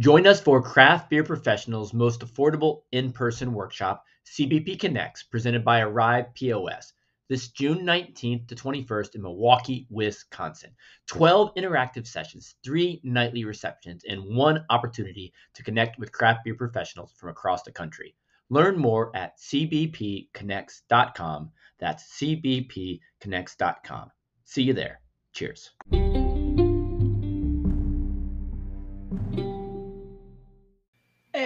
Join 0.00 0.26
us 0.26 0.40
for 0.40 0.60
Craft 0.62 1.10
Beer 1.10 1.22
Professionals' 1.22 1.92
most 1.92 2.22
affordable 2.22 2.84
in 2.90 3.12
person 3.12 3.52
workshop, 3.52 4.02
CBP 4.24 4.80
Connects, 4.80 5.22
presented 5.22 5.62
by 5.62 5.80
Arryved 5.80 6.34
POS, 6.34 6.94
this 7.28 7.48
June 7.48 7.80
19th 7.80 8.48
to 8.48 8.54
21st 8.54 9.16
in 9.16 9.20
Milwaukee, 9.20 9.86
Wisconsin. 9.90 10.74
12 11.08 11.54
interactive 11.54 12.06
sessions, 12.06 12.54
three 12.64 13.02
nightly 13.04 13.44
receptions, 13.44 14.02
and 14.08 14.34
one 14.34 14.64
opportunity 14.70 15.34
to 15.52 15.62
connect 15.62 15.98
with 15.98 16.12
craft 16.12 16.44
beer 16.46 16.54
professionals 16.54 17.12
from 17.18 17.28
across 17.28 17.62
the 17.64 17.70
country. 17.70 18.16
Learn 18.48 18.78
more 18.78 19.14
at 19.14 19.38
cbpconnects.com. 19.38 21.50
That's 21.78 22.18
cbpconnects.com. 22.18 24.10
See 24.44 24.62
you 24.62 24.72
there. 24.72 25.02
Cheers. 25.34 25.72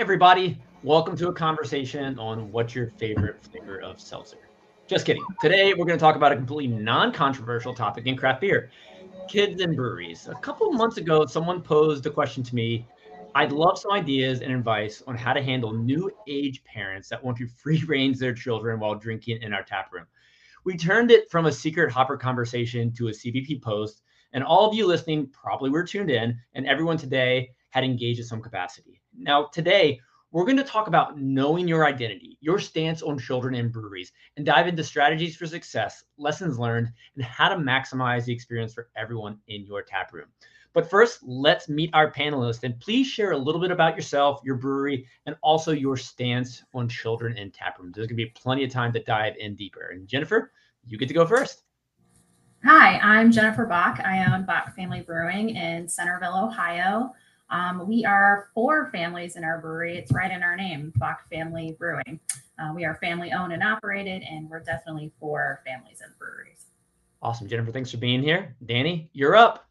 Everybody. 0.04 0.60
Welcome 0.82 1.16
to 1.16 1.28
a 1.28 1.32
conversation 1.32 2.18
on 2.18 2.52
what's 2.52 2.74
your 2.74 2.88
favorite 2.98 3.42
flavor 3.42 3.80
of 3.80 3.98
seltzer. 3.98 4.36
Just 4.86 5.06
kidding. 5.06 5.24
Today, 5.40 5.72
we're 5.72 5.86
going 5.86 5.98
to 5.98 6.02
talk 6.04 6.14
about 6.14 6.30
a 6.30 6.36
completely 6.36 6.66
non 6.66 7.10
controversial 7.10 7.72
topic 7.72 8.04
in 8.04 8.14
craft 8.14 8.42
beer 8.42 8.70
kids 9.30 9.62
and 9.62 9.74
breweries. 9.74 10.28
A 10.28 10.34
couple 10.34 10.70
months 10.72 10.98
ago, 10.98 11.24
someone 11.24 11.62
posed 11.62 12.04
a 12.04 12.10
question 12.10 12.42
to 12.42 12.54
me. 12.54 12.86
I'd 13.34 13.50
love 13.50 13.78
some 13.78 13.92
ideas 13.92 14.42
and 14.42 14.52
advice 14.52 15.02
on 15.06 15.16
how 15.16 15.32
to 15.32 15.42
handle 15.42 15.72
new 15.72 16.10
age 16.28 16.62
parents 16.64 17.08
that 17.08 17.24
want 17.24 17.38
to 17.38 17.46
free 17.46 17.82
range 17.88 18.18
their 18.18 18.34
children 18.34 18.80
while 18.80 18.96
drinking 18.96 19.40
in 19.40 19.54
our 19.54 19.62
tap 19.62 19.90
room. 19.90 20.04
We 20.64 20.76
turned 20.76 21.12
it 21.12 21.30
from 21.30 21.46
a 21.46 21.52
secret 21.52 21.90
hopper 21.90 22.18
conversation 22.18 22.92
to 22.96 23.08
a 23.08 23.12
CBP 23.12 23.62
post, 23.62 24.02
and 24.34 24.44
all 24.44 24.68
of 24.68 24.74
you 24.74 24.86
listening 24.86 25.28
probably 25.28 25.70
were 25.70 25.82
tuned 25.82 26.10
in, 26.10 26.38
and 26.52 26.66
everyone 26.66 26.98
today 26.98 27.52
had 27.70 27.84
engaged 27.84 28.20
in 28.20 28.26
some 28.26 28.42
capacity. 28.42 29.00
Now, 29.16 29.44
today, 29.46 30.00
we're 30.32 30.44
going 30.44 30.56
to 30.56 30.64
talk 30.64 30.88
about 30.88 31.18
knowing 31.18 31.68
your 31.68 31.86
identity, 31.86 32.36
your 32.40 32.58
stance 32.58 33.02
on 33.02 33.18
children 33.18 33.54
and 33.54 33.72
breweries, 33.72 34.10
and 34.36 34.44
dive 34.44 34.66
into 34.66 34.82
strategies 34.82 35.36
for 35.36 35.46
success, 35.46 36.02
lessons 36.18 36.58
learned, 36.58 36.88
and 37.14 37.24
how 37.24 37.48
to 37.48 37.54
maximize 37.54 38.24
the 38.24 38.32
experience 38.32 38.74
for 38.74 38.88
everyone 38.96 39.38
in 39.46 39.64
your 39.64 39.82
tap 39.82 40.12
room. 40.12 40.26
But 40.72 40.90
first, 40.90 41.20
let's 41.22 41.68
meet 41.68 41.90
our 41.94 42.10
panelists 42.10 42.64
and 42.64 42.80
please 42.80 43.06
share 43.06 43.30
a 43.30 43.38
little 43.38 43.60
bit 43.60 43.70
about 43.70 43.94
yourself, 43.94 44.40
your 44.42 44.56
brewery, 44.56 45.06
and 45.26 45.36
also 45.40 45.70
your 45.70 45.96
stance 45.96 46.64
on 46.74 46.88
children 46.88 47.38
and 47.38 47.54
tap 47.54 47.78
rooms. 47.78 47.94
There's 47.94 48.08
going 48.08 48.18
to 48.18 48.24
be 48.24 48.30
plenty 48.30 48.64
of 48.64 48.70
time 48.70 48.92
to 48.94 49.04
dive 49.04 49.36
in 49.36 49.54
deeper. 49.54 49.90
And 49.90 50.08
Jennifer, 50.08 50.50
you 50.84 50.98
get 50.98 51.06
to 51.06 51.14
go 51.14 51.24
first. 51.24 51.62
Hi, 52.64 52.98
I'm 52.98 53.30
Jennifer 53.30 53.66
Bock. 53.66 54.00
I 54.04 54.24
own 54.34 54.46
Bock 54.46 54.74
Family 54.74 55.02
Brewing 55.02 55.50
in 55.50 55.86
Centerville, 55.86 56.46
Ohio. 56.46 57.12
Um, 57.54 57.86
we 57.86 58.04
are 58.04 58.48
for 58.52 58.90
families 58.90 59.36
in 59.36 59.44
our 59.44 59.60
brewery. 59.60 59.96
It's 59.96 60.10
right 60.10 60.32
in 60.32 60.42
our 60.42 60.56
name, 60.56 60.92
Bock 60.96 61.30
Family 61.30 61.76
Brewing. 61.78 62.18
Uh, 62.58 62.72
we 62.74 62.84
are 62.84 62.96
family 62.96 63.30
owned 63.30 63.52
and 63.52 63.62
operated, 63.62 64.24
and 64.28 64.50
we're 64.50 64.58
definitely 64.58 65.12
for 65.20 65.62
families 65.64 66.00
and 66.04 66.12
breweries. 66.18 66.66
Awesome. 67.22 67.46
Jennifer, 67.46 67.70
thanks 67.70 67.92
for 67.92 67.98
being 67.98 68.24
here. 68.24 68.56
Danny, 68.66 69.08
you're 69.12 69.36
up. 69.36 69.68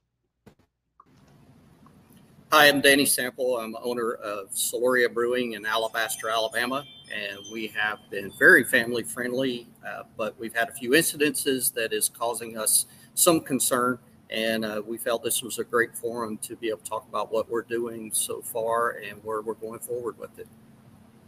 Hi, 2.54 2.70
I'm 2.70 2.80
Danny 2.80 3.06
Sample. 3.06 3.58
I'm 3.58 3.76
owner 3.84 4.14
of 4.14 4.52
Siluria 4.52 5.14
Brewing 5.14 5.52
in 5.52 5.66
Alabaster, 5.66 6.30
Alabama, 6.30 6.86
and 7.14 7.38
we 7.52 7.68
have 7.68 8.00
been 8.10 8.32
very 8.40 8.64
family 8.64 9.04
friendly, 9.04 9.68
uh, 9.86 10.04
but 10.16 10.40
we've 10.40 10.56
had 10.56 10.70
a 10.70 10.74
few 10.74 10.92
incidences 10.92 11.74
that 11.74 11.92
is 11.92 12.08
causing 12.08 12.58
us 12.58 12.86
some 13.14 13.42
concern 13.42 14.00
and 14.34 14.66
uh, 14.66 14.82
we 14.86 14.98
felt 14.98 15.24
this 15.24 15.44
was 15.44 15.60
a 15.60 15.64
great 15.64 15.96
forum 15.96 16.38
to 16.40 16.56
be 16.56 16.70
able 16.70 16.80
to 16.80 16.90
talk 16.90 17.08
about 17.08 17.32
what 17.32 17.50
we're 17.50 17.62
doing 17.62 18.12
so 18.12 18.42
far 18.42 18.98
and 19.08 19.24
where 19.24 19.42
we're 19.42 19.54
going 19.54 19.80
forward 19.80 20.18
with 20.18 20.38
it. 20.40 20.48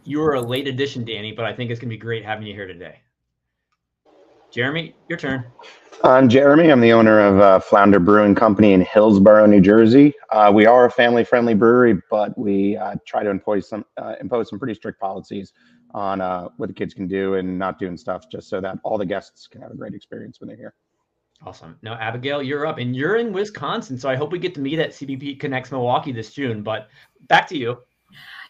You're 0.04 0.34
a 0.34 0.40
late 0.40 0.68
addition, 0.68 1.04
Danny, 1.04 1.32
but 1.32 1.44
I 1.44 1.52
think 1.52 1.70
it's 1.70 1.80
going 1.80 1.88
to 1.88 1.94
be 1.94 2.00
great 2.00 2.24
having 2.24 2.46
you 2.46 2.54
here 2.54 2.66
today. 2.66 3.00
Jeremy, 4.50 4.94
your 5.08 5.18
turn. 5.18 5.44
I'm 6.04 6.28
Jeremy. 6.28 6.70
I'm 6.70 6.80
the 6.80 6.92
owner 6.92 7.20
of 7.20 7.40
uh, 7.40 7.60
Flounder 7.60 7.98
Brewing 7.98 8.34
Company 8.34 8.72
in 8.72 8.80
Hillsborough, 8.82 9.46
New 9.46 9.60
Jersey. 9.60 10.12
Uh, 10.30 10.52
we 10.54 10.66
are 10.66 10.86
a 10.86 10.90
family-friendly 10.90 11.54
brewery, 11.54 12.00
but 12.10 12.36
we 12.38 12.76
uh, 12.76 12.94
try 13.06 13.22
to 13.22 13.30
impose 13.30 13.68
some 13.68 13.84
uh, 13.96 14.14
impose 14.20 14.50
some 14.50 14.58
pretty 14.58 14.74
strict 14.74 15.00
policies 15.00 15.52
on 15.92 16.20
uh, 16.20 16.48
what 16.56 16.68
the 16.68 16.74
kids 16.74 16.94
can 16.94 17.06
do 17.06 17.34
and 17.34 17.58
not 17.58 17.78
doing 17.78 17.96
stuff, 17.96 18.30
just 18.30 18.48
so 18.48 18.60
that 18.60 18.78
all 18.84 18.98
the 18.98 19.06
guests 19.06 19.46
can 19.46 19.60
have 19.60 19.70
a 19.70 19.76
great 19.76 19.94
experience 19.94 20.40
when 20.40 20.48
they're 20.48 20.56
here. 20.56 20.74
Awesome. 21.44 21.78
Now, 21.82 21.94
Abigail, 21.94 22.42
you're 22.42 22.66
up, 22.66 22.78
and 22.78 22.96
you're 22.96 23.16
in 23.16 23.32
Wisconsin, 23.32 23.98
so 23.98 24.08
I 24.08 24.16
hope 24.16 24.32
we 24.32 24.38
get 24.38 24.54
to 24.54 24.60
meet 24.60 24.78
at 24.78 24.90
CBP 24.90 25.38
Connects 25.38 25.70
Milwaukee 25.70 26.12
this 26.12 26.32
June. 26.32 26.62
But 26.62 26.88
back 27.28 27.46
to 27.48 27.58
you. 27.58 27.78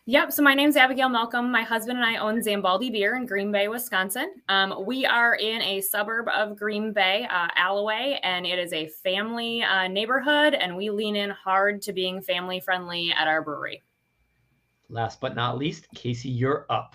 Yep. 0.08 0.30
So 0.30 0.40
my 0.40 0.54
name 0.54 0.68
is 0.68 0.76
Abigail 0.76 1.08
Malcolm. 1.08 1.50
My 1.50 1.62
husband 1.62 1.98
and 1.98 2.06
I 2.06 2.18
own 2.18 2.40
Zambaldi 2.40 2.92
Beer 2.92 3.16
in 3.16 3.26
Green 3.26 3.50
Bay, 3.50 3.66
Wisconsin. 3.66 4.34
Um, 4.48 4.84
we 4.86 5.04
are 5.04 5.34
in 5.34 5.60
a 5.62 5.80
suburb 5.80 6.28
of 6.28 6.56
Green 6.56 6.92
Bay, 6.92 7.26
uh, 7.28 7.48
Allouez, 7.58 8.20
and 8.22 8.46
it 8.46 8.56
is 8.56 8.72
a 8.72 8.86
family 8.86 9.64
uh, 9.64 9.88
neighborhood, 9.88 10.54
and 10.54 10.76
we 10.76 10.90
lean 10.90 11.16
in 11.16 11.30
hard 11.30 11.82
to 11.82 11.92
being 11.92 12.22
family 12.22 12.60
friendly 12.60 13.12
at 13.18 13.26
our 13.26 13.42
brewery. 13.42 13.82
Last 14.88 15.20
but 15.20 15.34
not 15.34 15.58
least, 15.58 15.88
Casey, 15.92 16.28
you're 16.28 16.66
up. 16.70 16.94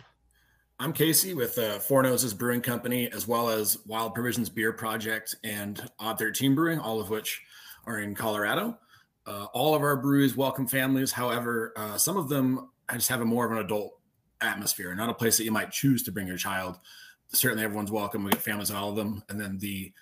I'm 0.81 0.93
Casey 0.93 1.35
with 1.35 1.59
uh, 1.59 1.77
Four 1.77 2.01
Noses 2.01 2.33
Brewing 2.33 2.61
Company, 2.61 3.07
as 3.11 3.27
well 3.27 3.51
as 3.51 3.77
Wild 3.85 4.15
Provisions 4.15 4.49
Beer 4.49 4.73
Project 4.73 5.35
and 5.43 5.79
Odd 5.99 6.17
13 6.17 6.55
Brewing, 6.55 6.79
all 6.79 6.99
of 6.99 7.11
which 7.11 7.39
are 7.85 7.99
in 7.99 8.15
Colorado. 8.15 8.79
Uh, 9.27 9.45
all 9.53 9.75
of 9.75 9.83
our 9.83 9.95
breweries 9.95 10.35
welcome 10.35 10.65
families. 10.65 11.11
However, 11.11 11.71
uh, 11.75 11.99
some 11.99 12.17
of 12.17 12.29
them 12.29 12.71
I 12.89 12.95
just 12.95 13.09
have 13.09 13.21
a 13.21 13.25
more 13.25 13.45
of 13.45 13.51
an 13.51 13.59
adult 13.59 13.99
atmosphere, 14.41 14.95
not 14.95 15.11
a 15.11 15.13
place 15.13 15.37
that 15.37 15.43
you 15.43 15.51
might 15.51 15.69
choose 15.69 16.01
to 16.01 16.11
bring 16.11 16.25
your 16.25 16.35
child. 16.35 16.79
Certainly, 17.27 17.63
everyone's 17.63 17.91
welcome. 17.91 18.23
We 18.23 18.31
get 18.31 18.41
families 18.41 18.71
in 18.71 18.75
all 18.75 18.89
of 18.89 18.95
them, 18.95 19.21
and 19.29 19.39
then 19.39 19.59
the 19.59 19.93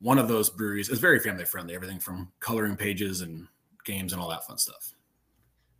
one 0.00 0.18
of 0.18 0.26
those 0.26 0.48
breweries 0.48 0.88
is 0.88 1.00
very 1.00 1.20
family 1.20 1.44
friendly. 1.44 1.74
Everything 1.74 1.98
from 1.98 2.32
coloring 2.40 2.76
pages 2.76 3.20
and 3.20 3.46
games 3.84 4.14
and 4.14 4.22
all 4.22 4.30
that 4.30 4.46
fun 4.46 4.56
stuff. 4.56 4.93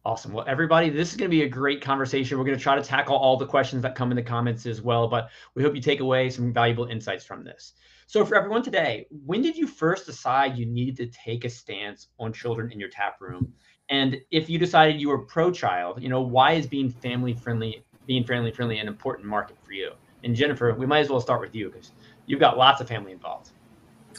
Awesome. 0.07 0.35
Well, 0.35 0.45
everybody, 0.47 0.91
this 0.91 1.11
is 1.11 1.17
going 1.17 1.31
to 1.31 1.35
be 1.35 1.45
a 1.45 1.49
great 1.49 1.81
conversation. 1.81 2.37
We're 2.37 2.45
going 2.45 2.59
to 2.59 2.63
try 2.63 2.77
to 2.77 2.83
tackle 2.83 3.17
all 3.17 3.39
the 3.39 3.47
questions 3.47 3.81
that 3.83 3.95
come 3.95 4.13
in 4.13 4.17
the 4.17 4.23
comments 4.23 4.67
as 4.67 4.83
well, 4.83 5.09
but 5.09 5.31
we 5.55 5.63
hope 5.63 5.75
you 5.75 5.81
take 5.81 6.01
away 6.01 6.29
some 6.29 6.53
valuable 6.53 6.85
insights 6.85 7.25
from 7.25 7.43
this. 7.43 7.73
So, 8.07 8.23
for 8.27 8.37
everyone 8.37 8.63
today, 8.63 9.07
when 9.25 9.41
did 9.41 9.57
you 9.57 9.67
first 9.67 10.05
decide 10.05 10.59
you 10.59 10.67
needed 10.67 10.97
to 10.99 11.07
take 11.07 11.47
a 11.47 11.49
stance 11.49 12.09
on 12.21 12.35
children 12.35 12.71
in 12.71 12.79
your 12.79 12.91
tap 12.91 13.19
room? 13.19 13.51
And 13.89 14.21
if 14.31 14.51
you 14.51 14.59
decided 14.59 15.01
you 15.01 15.09
were 15.09 15.21
pro-child, 15.21 16.03
you 16.03 16.11
know, 16.11 16.21
why 16.21 16.53
is 16.53 16.67
being 16.67 16.91
family 16.91 17.33
friendly, 17.33 17.83
being 18.07 18.25
family 18.25 18.53
friendly, 18.53 18.81
an 18.81 18.89
important 18.89 19.27
market 19.27 19.57
for 19.65 19.73
you? 19.73 19.93
And 20.23 20.37
Jennifer, 20.37 20.75
we 20.75 20.85
might 20.85 21.01
as 21.01 21.09
well 21.09 21.21
start 21.21 21.41
with 21.41 21.55
you 21.55 21.71
because 21.71 21.93
you've 22.27 22.41
got 22.41 22.59
lots 22.59 22.83
of 22.83 22.89
family 22.89 23.13
involved. 23.13 23.53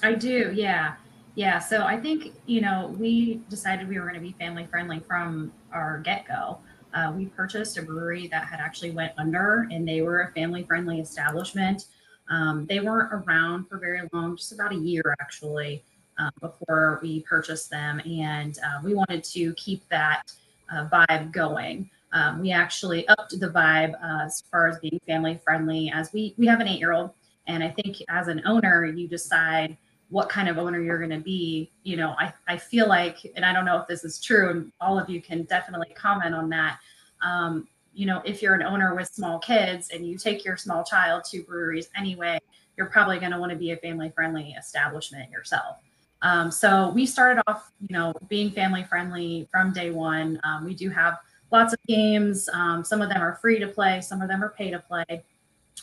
I 0.01 0.13
do, 0.13 0.51
yeah. 0.51 0.95
Yeah, 1.35 1.59
so 1.59 1.83
I 1.83 1.99
think 1.99 2.33
you 2.45 2.61
know 2.61 2.95
we 2.97 3.41
decided 3.49 3.89
we 3.89 3.99
were 3.99 4.07
going 4.07 4.15
to 4.15 4.21
be 4.21 4.31
family 4.39 4.65
friendly 4.65 4.99
from 5.01 5.51
our 5.73 5.99
get 5.99 6.25
go. 6.27 6.59
Uh, 6.93 7.11
we 7.15 7.25
purchased 7.25 7.77
a 7.77 7.81
brewery 7.81 8.27
that 8.29 8.45
had 8.45 8.61
actually 8.61 8.91
went 8.91 9.11
under, 9.17 9.67
and 9.69 9.85
they 9.85 10.01
were 10.01 10.21
a 10.21 10.31
family 10.31 10.63
friendly 10.63 11.01
establishment. 11.01 11.87
Um, 12.29 12.65
they 12.67 12.79
weren't 12.79 13.13
around 13.13 13.67
for 13.67 13.77
very 13.77 14.07
long, 14.13 14.37
just 14.37 14.53
about 14.53 14.71
a 14.71 14.77
year 14.77 15.13
actually, 15.19 15.83
uh, 16.17 16.29
before 16.39 16.99
we 17.03 17.19
purchased 17.21 17.69
them, 17.69 17.99
and 18.05 18.57
uh, 18.59 18.79
we 18.81 18.95
wanted 18.95 19.25
to 19.25 19.53
keep 19.55 19.87
that 19.89 20.23
uh, 20.71 20.87
vibe 20.87 21.33
going. 21.33 21.89
Um, 22.13 22.39
we 22.39 22.51
actually 22.53 23.05
upped 23.09 23.37
the 23.37 23.49
vibe 23.49 23.93
uh, 24.01 24.23
as 24.25 24.41
far 24.49 24.67
as 24.69 24.79
being 24.79 25.01
family 25.05 25.37
friendly, 25.43 25.91
as 25.93 26.13
we 26.13 26.33
we 26.37 26.47
have 26.47 26.61
an 26.61 26.69
eight 26.69 26.79
year 26.79 26.93
old, 26.93 27.11
and 27.47 27.61
I 27.61 27.71
think 27.71 27.97
as 28.07 28.29
an 28.29 28.41
owner, 28.45 28.85
you 28.85 29.09
decide 29.09 29.75
what 30.09 30.29
kind 30.29 30.47
of 30.47 30.57
owner 30.57 30.79
you're 30.81 30.99
going 30.99 31.09
to 31.09 31.19
be 31.19 31.71
you 31.83 31.97
know 31.97 32.15
I, 32.19 32.31
I 32.47 32.57
feel 32.57 32.87
like 32.87 33.25
and 33.35 33.43
i 33.43 33.51
don't 33.51 33.65
know 33.65 33.79
if 33.79 33.87
this 33.87 34.03
is 34.03 34.21
true 34.21 34.49
and 34.51 34.71
all 34.79 34.99
of 34.99 35.09
you 35.09 35.21
can 35.21 35.43
definitely 35.43 35.93
comment 35.95 36.35
on 36.35 36.49
that 36.49 36.77
um, 37.21 37.67
you 37.93 38.05
know 38.05 38.21
if 38.25 38.41
you're 38.41 38.53
an 38.53 38.63
owner 38.63 38.93
with 38.93 39.07
small 39.07 39.39
kids 39.39 39.89
and 39.91 40.05
you 40.07 40.17
take 40.17 40.45
your 40.45 40.57
small 40.57 40.83
child 40.83 41.23
to 41.31 41.43
breweries 41.43 41.89
anyway 41.97 42.39
you're 42.77 42.87
probably 42.87 43.19
going 43.19 43.31
to 43.31 43.39
want 43.39 43.51
to 43.51 43.57
be 43.57 43.71
a 43.71 43.77
family 43.77 44.11
friendly 44.13 44.55
establishment 44.57 45.31
yourself. 45.31 45.77
Um, 46.21 46.49
so 46.49 46.89
we 46.89 47.05
started 47.05 47.41
off 47.47 47.71
you 47.79 47.95
know 47.95 48.13
being 48.29 48.51
family 48.51 48.83
friendly 48.83 49.47
from 49.51 49.73
day 49.73 49.91
one. 49.91 50.39
Um, 50.43 50.65
we 50.65 50.73
do 50.73 50.89
have 50.89 51.19
lots 51.51 51.73
of 51.73 51.79
games. 51.87 52.49
Um, 52.53 52.83
some 52.83 53.01
of 53.01 53.09
them 53.09 53.21
are 53.21 53.35
free 53.35 53.59
to 53.59 53.67
play 53.67 54.01
some 54.01 54.21
of 54.21 54.27
them 54.27 54.43
are 54.43 54.49
pay 54.49 54.71
to 54.71 54.79
play. 54.79 55.23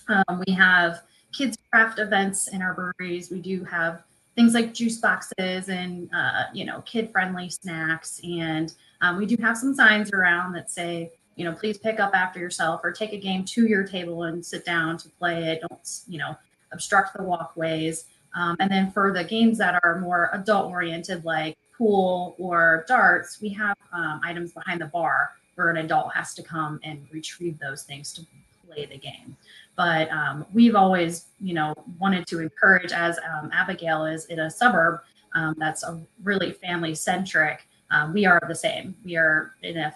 Um, 0.08 0.43
we 0.47 0.52
have 0.55 1.02
kids 1.32 1.56
craft 1.70 1.99
events 1.99 2.49
in 2.49 2.61
our 2.62 2.75
breweries. 2.75 3.31
We 3.31 3.41
do 3.41 3.64
have 3.64 4.02
things 4.34 4.55
like 4.55 4.73
juice 4.73 4.99
boxes 4.99 5.69
and 5.69 6.08
uh, 6.14 6.44
you 6.52 6.64
know 6.64 6.81
kid 6.82 7.11
friendly 7.11 7.49
snacks. 7.49 8.20
And 8.25 8.73
um, 9.00 9.17
we 9.17 9.26
do 9.26 9.37
have 9.43 9.56
some 9.56 9.75
signs 9.75 10.12
around 10.12 10.52
that 10.52 10.70
say 10.70 11.12
you 11.37 11.44
know 11.44 11.52
please 11.52 11.79
pick 11.79 12.00
up 12.00 12.14
after 12.14 12.38
yourself 12.38 12.81
or 12.84 12.93
take 12.93 13.12
a 13.12 13.19
game 13.19 13.44
to 13.44 13.67
your 13.67 13.84
table 13.87 14.25
and 14.25 14.44
sit 14.44 14.64
down 14.64 14.96
to 14.99 15.08
play 15.11 15.44
it. 15.44 15.62
Don't 15.69 16.00
you 16.08 16.19
know 16.19 16.37
obstruct 16.73 17.17
the 17.17 17.23
walkways. 17.23 18.06
Um, 18.34 18.56
and 18.61 18.70
then 18.70 18.90
for 18.90 19.12
the 19.12 19.25
games 19.25 19.58
that 19.58 19.79
are 19.84 20.00
more 20.00 20.31
adult 20.32 20.70
oriented 20.70 21.25
like 21.25 21.58
pool 21.76 22.35
or 22.38 22.85
darts 22.88 23.40
we 23.43 23.50
have 23.50 23.76
um, 23.93 24.20
items 24.25 24.52
behind 24.52 24.81
the 24.81 24.87
bar 24.87 25.32
where 25.55 25.69
an 25.69 25.78
adult 25.78 26.14
has 26.14 26.35
to 26.35 26.43
come 26.43 26.81
and 26.82 27.06
retrieve 27.12 27.58
those 27.58 27.82
things 27.82 28.12
to 28.14 28.23
play 28.67 28.87
the 28.87 28.99
game. 28.99 29.37
But 29.77 30.11
um, 30.11 30.45
we've 30.53 30.75
always, 30.75 31.27
you 31.41 31.55
know, 31.55 31.75
wanted 31.99 32.27
to 32.29 32.41
encourage, 32.41 32.93
as 32.93 33.19
um, 33.19 33.51
Abigail 33.53 34.05
is 34.05 34.27
in 34.27 34.41
a 34.41 34.51
suburb 34.51 35.01
um, 35.35 35.55
that's 35.59 35.83
a 35.83 36.01
really 36.23 36.53
family 36.53 36.95
centric. 36.95 37.67
Um, 37.91 38.13
we 38.13 38.25
are 38.27 38.41
the 38.49 38.55
same. 38.55 38.95
We 39.05 39.17
are 39.17 39.55
in 39.63 39.77
a 39.77 39.95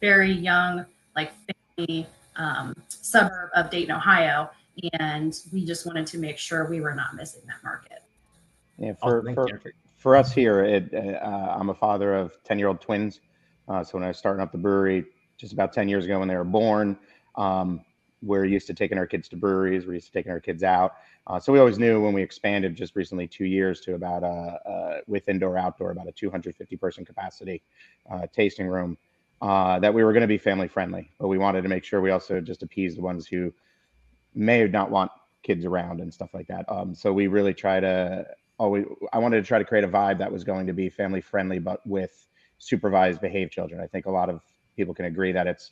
very 0.00 0.32
young, 0.32 0.84
like 1.16 1.32
family 1.76 2.06
um, 2.36 2.74
suburb 2.88 3.50
of 3.54 3.70
Dayton, 3.70 3.94
Ohio, 3.94 4.50
and 4.94 5.38
we 5.52 5.64
just 5.64 5.86
wanted 5.86 6.06
to 6.08 6.18
make 6.18 6.38
sure 6.38 6.68
we 6.68 6.80
were 6.80 6.94
not 6.94 7.14
missing 7.14 7.42
that 7.46 7.62
market. 7.62 8.02
Yeah, 8.78 8.94
for, 8.94 9.22
for, 9.34 9.46
for 9.98 10.16
us 10.16 10.32
here, 10.32 10.64
it, 10.64 10.92
uh, 10.94 11.56
I'm 11.58 11.70
a 11.70 11.74
father 11.74 12.14
of 12.14 12.32
10 12.44 12.58
year 12.58 12.68
old 12.68 12.80
twins. 12.80 13.20
Uh, 13.68 13.84
so 13.84 13.92
when 13.94 14.02
I 14.02 14.08
was 14.08 14.18
starting 14.18 14.42
up 14.42 14.50
the 14.50 14.58
brewery 14.58 15.04
just 15.38 15.52
about 15.52 15.72
10 15.72 15.88
years 15.88 16.04
ago 16.04 16.18
when 16.18 16.28
they 16.28 16.36
were 16.36 16.44
born, 16.44 16.96
um, 17.36 17.84
we're 18.22 18.44
used 18.44 18.66
to 18.68 18.74
taking 18.74 18.98
our 18.98 19.06
kids 19.06 19.28
to 19.28 19.36
breweries. 19.36 19.86
We're 19.86 19.94
used 19.94 20.06
to 20.06 20.12
taking 20.12 20.32
our 20.32 20.40
kids 20.40 20.62
out. 20.62 20.94
Uh, 21.26 21.38
so 21.40 21.52
we 21.52 21.58
always 21.58 21.78
knew 21.78 22.00
when 22.00 22.12
we 22.12 22.22
expanded 22.22 22.74
just 22.76 22.96
recently 22.96 23.26
two 23.26 23.44
years 23.44 23.80
to 23.82 23.94
about 23.94 24.22
a, 24.22 24.26
uh, 24.68 25.00
with 25.06 25.28
indoor 25.28 25.58
outdoor 25.58 25.90
about 25.90 26.08
a 26.08 26.12
250 26.12 26.76
person 26.76 27.04
capacity 27.04 27.62
uh, 28.10 28.26
tasting 28.32 28.66
room 28.66 28.96
uh, 29.40 29.78
that 29.80 29.92
we 29.92 30.04
were 30.04 30.12
going 30.12 30.22
to 30.22 30.28
be 30.28 30.38
family 30.38 30.68
friendly. 30.68 31.10
But 31.18 31.28
we 31.28 31.38
wanted 31.38 31.62
to 31.62 31.68
make 31.68 31.84
sure 31.84 32.00
we 32.00 32.10
also 32.10 32.40
just 32.40 32.62
appease 32.62 32.94
the 32.94 33.02
ones 33.02 33.26
who 33.26 33.52
may 34.34 34.64
not 34.66 34.90
want 34.90 35.10
kids 35.42 35.64
around 35.64 36.00
and 36.00 36.12
stuff 36.12 36.30
like 36.32 36.46
that. 36.46 36.64
Um, 36.68 36.94
so 36.94 37.12
we 37.12 37.26
really 37.26 37.54
try 37.54 37.80
to 37.80 38.26
always. 38.58 38.84
I 39.12 39.18
wanted 39.18 39.42
to 39.42 39.46
try 39.46 39.58
to 39.58 39.64
create 39.64 39.84
a 39.84 39.88
vibe 39.88 40.18
that 40.18 40.30
was 40.30 40.44
going 40.44 40.66
to 40.68 40.72
be 40.72 40.88
family 40.88 41.20
friendly, 41.20 41.58
but 41.58 41.84
with 41.86 42.26
supervised 42.58 43.20
behaved 43.20 43.52
children. 43.52 43.80
I 43.80 43.86
think 43.88 44.06
a 44.06 44.10
lot 44.10 44.30
of 44.30 44.40
people 44.76 44.94
can 44.94 45.06
agree 45.06 45.32
that 45.32 45.46
it's 45.46 45.70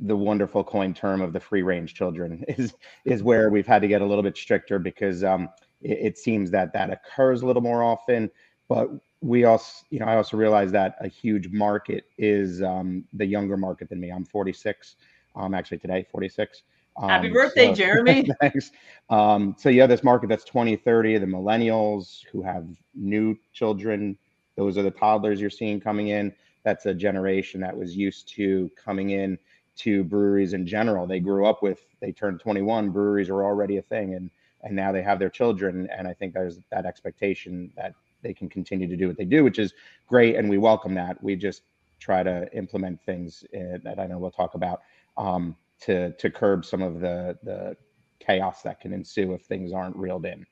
the 0.00 0.16
wonderful 0.16 0.64
coin 0.64 0.92
term 0.94 1.20
of 1.20 1.32
the 1.32 1.40
free 1.40 1.62
range 1.62 1.94
children 1.94 2.44
is 2.48 2.74
is 3.04 3.22
where 3.22 3.50
we've 3.50 3.66
had 3.66 3.82
to 3.82 3.88
get 3.88 4.02
a 4.02 4.06
little 4.06 4.22
bit 4.22 4.36
stricter 4.36 4.78
because 4.78 5.22
um, 5.24 5.48
it, 5.80 5.98
it, 6.00 6.18
seems 6.18 6.50
that 6.50 6.72
that 6.72 6.90
occurs 6.90 7.42
a 7.42 7.46
little 7.46 7.62
more 7.62 7.82
often. 7.82 8.30
But 8.68 8.88
we 9.20 9.44
also, 9.44 9.84
you 9.90 10.00
know, 10.00 10.06
I 10.06 10.16
also 10.16 10.36
realize 10.36 10.72
that 10.72 10.96
a 11.00 11.08
huge 11.08 11.48
market 11.48 12.04
is 12.18 12.62
um, 12.62 13.04
the 13.12 13.26
younger 13.26 13.56
market 13.56 13.88
than 13.88 14.00
me. 14.00 14.10
I'm 14.10 14.24
46. 14.24 14.96
I'm 15.36 15.54
actually 15.54 15.78
today 15.78 16.06
46. 16.10 16.62
Um, 16.96 17.08
Happy 17.08 17.28
birthday, 17.30 17.68
so, 17.68 17.74
Jeremy. 17.74 18.28
thanks. 18.40 18.70
Um, 19.10 19.54
so 19.58 19.68
yeah, 19.68 19.86
this 19.86 20.02
market 20.02 20.28
that's 20.28 20.44
20, 20.44 20.76
30, 20.76 21.18
the 21.18 21.26
millennials 21.26 22.24
who 22.30 22.42
have 22.42 22.66
new 22.94 23.36
children, 23.52 24.18
those 24.56 24.76
are 24.76 24.82
the 24.82 24.90
toddlers 24.90 25.40
you're 25.40 25.50
seeing 25.50 25.80
coming 25.80 26.08
in. 26.08 26.32
That's 26.64 26.86
a 26.86 26.94
generation 26.94 27.60
that 27.60 27.76
was 27.76 27.96
used 27.96 28.28
to 28.36 28.70
coming 28.76 29.10
in 29.10 29.38
to 29.76 30.04
breweries 30.04 30.52
in 30.52 30.66
general. 30.66 31.06
They 31.06 31.20
grew 31.20 31.46
up 31.46 31.62
with, 31.62 31.80
they 32.00 32.12
turned 32.12 32.40
21, 32.40 32.90
breweries 32.90 33.30
are 33.30 33.44
already 33.44 33.78
a 33.78 33.82
thing, 33.82 34.14
and 34.14 34.30
and 34.64 34.76
now 34.76 34.92
they 34.92 35.02
have 35.02 35.18
their 35.18 35.28
children. 35.28 35.88
And 35.90 36.06
I 36.06 36.14
think 36.14 36.34
there's 36.34 36.60
that 36.70 36.86
expectation 36.86 37.72
that 37.76 37.94
they 38.22 38.32
can 38.32 38.48
continue 38.48 38.86
to 38.86 38.96
do 38.96 39.08
what 39.08 39.16
they 39.16 39.24
do, 39.24 39.42
which 39.42 39.58
is 39.58 39.74
great, 40.08 40.36
and 40.36 40.48
we 40.48 40.58
welcome 40.58 40.94
that. 40.94 41.22
We 41.22 41.34
just 41.36 41.62
try 41.98 42.22
to 42.22 42.48
implement 42.56 43.00
things 43.02 43.44
uh, 43.54 43.78
that 43.82 43.98
I 43.98 44.06
know 44.06 44.18
we'll 44.18 44.30
talk 44.30 44.54
about 44.54 44.82
um, 45.16 45.56
to 45.80 46.12
to 46.12 46.30
curb 46.30 46.64
some 46.64 46.82
of 46.82 47.00
the 47.00 47.36
the 47.42 47.76
chaos 48.20 48.62
that 48.62 48.80
can 48.80 48.92
ensue 48.92 49.32
if 49.32 49.42
things 49.42 49.72
aren't 49.72 49.96
reeled 49.96 50.26
in. 50.26 50.46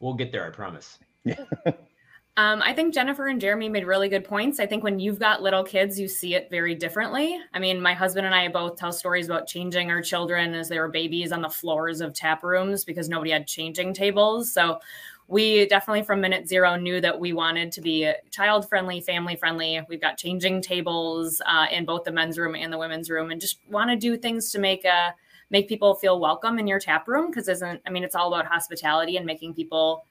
We'll 0.00 0.14
get 0.14 0.32
there, 0.32 0.46
I 0.46 0.50
promise. 0.50 0.98
Um, 2.38 2.60
I 2.60 2.74
think 2.74 2.92
Jennifer 2.92 3.28
and 3.28 3.40
Jeremy 3.40 3.70
made 3.70 3.86
really 3.86 4.10
good 4.10 4.24
points. 4.24 4.60
I 4.60 4.66
think 4.66 4.84
when 4.84 4.98
you've 4.98 5.18
got 5.18 5.42
little 5.42 5.64
kids, 5.64 5.98
you 5.98 6.06
see 6.06 6.34
it 6.34 6.50
very 6.50 6.74
differently. 6.74 7.38
I 7.54 7.58
mean, 7.58 7.80
my 7.80 7.94
husband 7.94 8.26
and 8.26 8.34
I 8.34 8.48
both 8.48 8.76
tell 8.76 8.92
stories 8.92 9.24
about 9.24 9.46
changing 9.46 9.90
our 9.90 10.02
children 10.02 10.52
as 10.52 10.68
they 10.68 10.78
were 10.78 10.88
babies 10.88 11.32
on 11.32 11.40
the 11.40 11.48
floors 11.48 12.02
of 12.02 12.12
tap 12.12 12.42
rooms 12.42 12.84
because 12.84 13.08
nobody 13.08 13.30
had 13.30 13.46
changing 13.46 13.94
tables. 13.94 14.52
So 14.52 14.80
we 15.28 15.66
definitely 15.66 16.02
from 16.02 16.20
minute 16.20 16.46
zero 16.46 16.76
knew 16.76 17.00
that 17.00 17.18
we 17.18 17.32
wanted 17.32 17.72
to 17.72 17.80
be 17.80 18.12
child 18.30 18.68
friendly, 18.68 19.00
family 19.00 19.36
friendly. 19.36 19.80
We've 19.88 20.00
got 20.00 20.18
changing 20.18 20.60
tables 20.60 21.40
uh, 21.46 21.66
in 21.72 21.86
both 21.86 22.04
the 22.04 22.12
men's 22.12 22.38
room 22.38 22.54
and 22.54 22.70
the 22.70 22.78
women's 22.78 23.08
room, 23.08 23.30
and 23.30 23.40
just 23.40 23.58
want 23.70 23.90
to 23.90 23.96
do 23.96 24.16
things 24.16 24.52
to 24.52 24.58
make 24.58 24.84
a 24.84 24.88
uh, 24.88 25.10
make 25.50 25.68
people 25.68 25.94
feel 25.94 26.20
welcome 26.20 26.58
in 26.58 26.66
your 26.66 26.80
tap 26.80 27.08
room 27.08 27.30
because 27.30 27.48
isn't 27.48 27.80
I 27.86 27.90
mean 27.90 28.04
it's 28.04 28.14
all 28.14 28.32
about 28.32 28.46
hospitality 28.46 29.16
and 29.16 29.24
making 29.24 29.54
people 29.54 30.04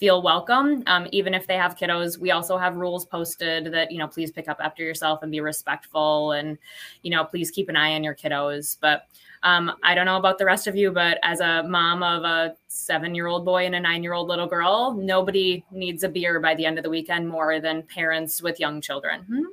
feel 0.00 0.22
welcome. 0.22 0.82
Um, 0.86 1.06
even 1.12 1.34
if 1.34 1.46
they 1.46 1.56
have 1.56 1.76
kiddos 1.76 2.16
we 2.16 2.30
also 2.30 2.56
have 2.56 2.76
rules 2.76 3.04
posted 3.04 3.70
that 3.74 3.92
you 3.92 3.98
know 3.98 4.08
please 4.08 4.30
pick 4.30 4.48
up 4.48 4.56
after 4.58 4.82
yourself 4.82 5.22
and 5.22 5.30
be 5.30 5.40
respectful 5.40 6.32
and 6.32 6.56
you 7.02 7.10
know 7.10 7.22
please 7.22 7.50
keep 7.50 7.68
an 7.68 7.76
eye 7.76 7.92
on 7.92 8.02
your 8.02 8.14
kiddos. 8.14 8.78
But 8.80 9.06
um, 9.42 9.72
i 9.82 9.94
don't 9.94 10.06
know 10.06 10.16
about 10.16 10.38
the 10.38 10.44
rest 10.44 10.66
of 10.66 10.76
you 10.76 10.90
but 10.90 11.18
as 11.22 11.40
a 11.40 11.62
mom 11.62 12.02
of 12.02 12.24
a 12.24 12.54
seven 12.68 13.14
year 13.14 13.26
old 13.26 13.44
boy 13.44 13.64
and 13.64 13.74
a 13.74 13.80
nine 13.80 14.02
year 14.02 14.12
old 14.12 14.28
little 14.28 14.46
girl 14.46 14.92
nobody 14.92 15.64
needs 15.70 16.02
a 16.02 16.08
beer 16.08 16.40
by 16.40 16.54
the 16.54 16.66
end 16.66 16.78
of 16.78 16.84
the 16.84 16.90
weekend 16.90 17.26
more 17.28 17.60
than 17.60 17.82
parents 17.82 18.42
with 18.42 18.60
young 18.60 18.80
children. 18.80 19.52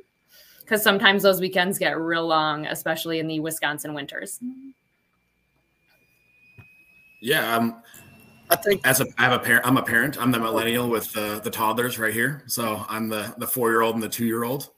Because 0.59 0.81
hmm? 0.81 0.83
sometimes 0.83 1.23
those 1.23 1.39
weekends 1.39 1.77
get 1.77 1.97
real 1.97 2.27
long 2.27 2.65
especially 2.67 3.19
in 3.19 3.27
the 3.27 3.39
wisconsin 3.39 3.94
winters. 3.94 4.39
Yeah 7.21 7.55
um 7.55 7.81
I 8.49 8.55
think 8.55 8.85
as 8.85 9.01
a 9.01 9.07
I 9.17 9.23
have 9.23 9.33
a 9.33 9.39
parent. 9.39 9.65
I'm 9.65 9.77
a 9.77 9.83
parent. 9.83 10.21
I'm 10.21 10.31
the 10.31 10.39
millennial 10.39 10.89
with 10.89 11.15
uh, 11.17 11.39
the 11.39 11.49
toddlers 11.49 11.99
right 11.99 12.13
here. 12.13 12.44
So 12.47 12.85
I'm 12.88 13.09
the 13.09 13.33
the 13.38 13.47
four 13.47 13.69
year 13.69 13.81
old 13.81 13.95
and 13.95 14.03
the 14.03 14.09
two 14.09 14.25
year 14.25 14.44
old, 14.44 14.69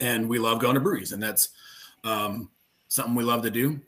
and 0.00 0.28
we 0.28 0.38
love 0.38 0.60
going 0.60 0.74
to 0.74 0.80
breweries, 0.80 1.12
and 1.12 1.22
that's 1.22 1.50
um, 2.04 2.50
something 2.88 3.14
we 3.14 3.24
love 3.24 3.42
to 3.42 3.50
do. 3.50 3.80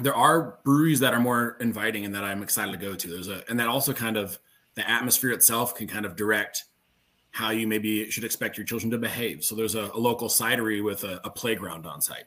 There 0.00 0.14
are 0.14 0.58
breweries 0.64 1.00
that 1.00 1.14
are 1.14 1.20
more 1.20 1.56
inviting 1.60 2.04
and 2.04 2.14
that 2.14 2.22
I'm 2.22 2.42
excited 2.42 2.72
to 2.72 2.78
go 2.78 2.94
to. 2.94 3.08
There's 3.08 3.28
a 3.28 3.42
and 3.48 3.58
that 3.58 3.68
also 3.68 3.92
kind 3.92 4.16
of 4.16 4.38
the 4.74 4.88
atmosphere 4.88 5.30
itself 5.30 5.74
can 5.74 5.88
kind 5.88 6.04
of 6.04 6.16
direct 6.16 6.64
how 7.30 7.50
you 7.50 7.66
maybe 7.66 8.10
should 8.10 8.24
expect 8.24 8.56
your 8.56 8.64
children 8.64 8.90
to 8.90 8.98
behave. 8.98 9.44
So 9.44 9.54
there's 9.54 9.74
a, 9.74 9.90
a 9.92 9.98
local 9.98 10.28
cidery 10.28 10.82
with 10.82 11.04
a, 11.04 11.20
a 11.24 11.30
playground 11.30 11.86
on 11.86 12.00
site. 12.00 12.24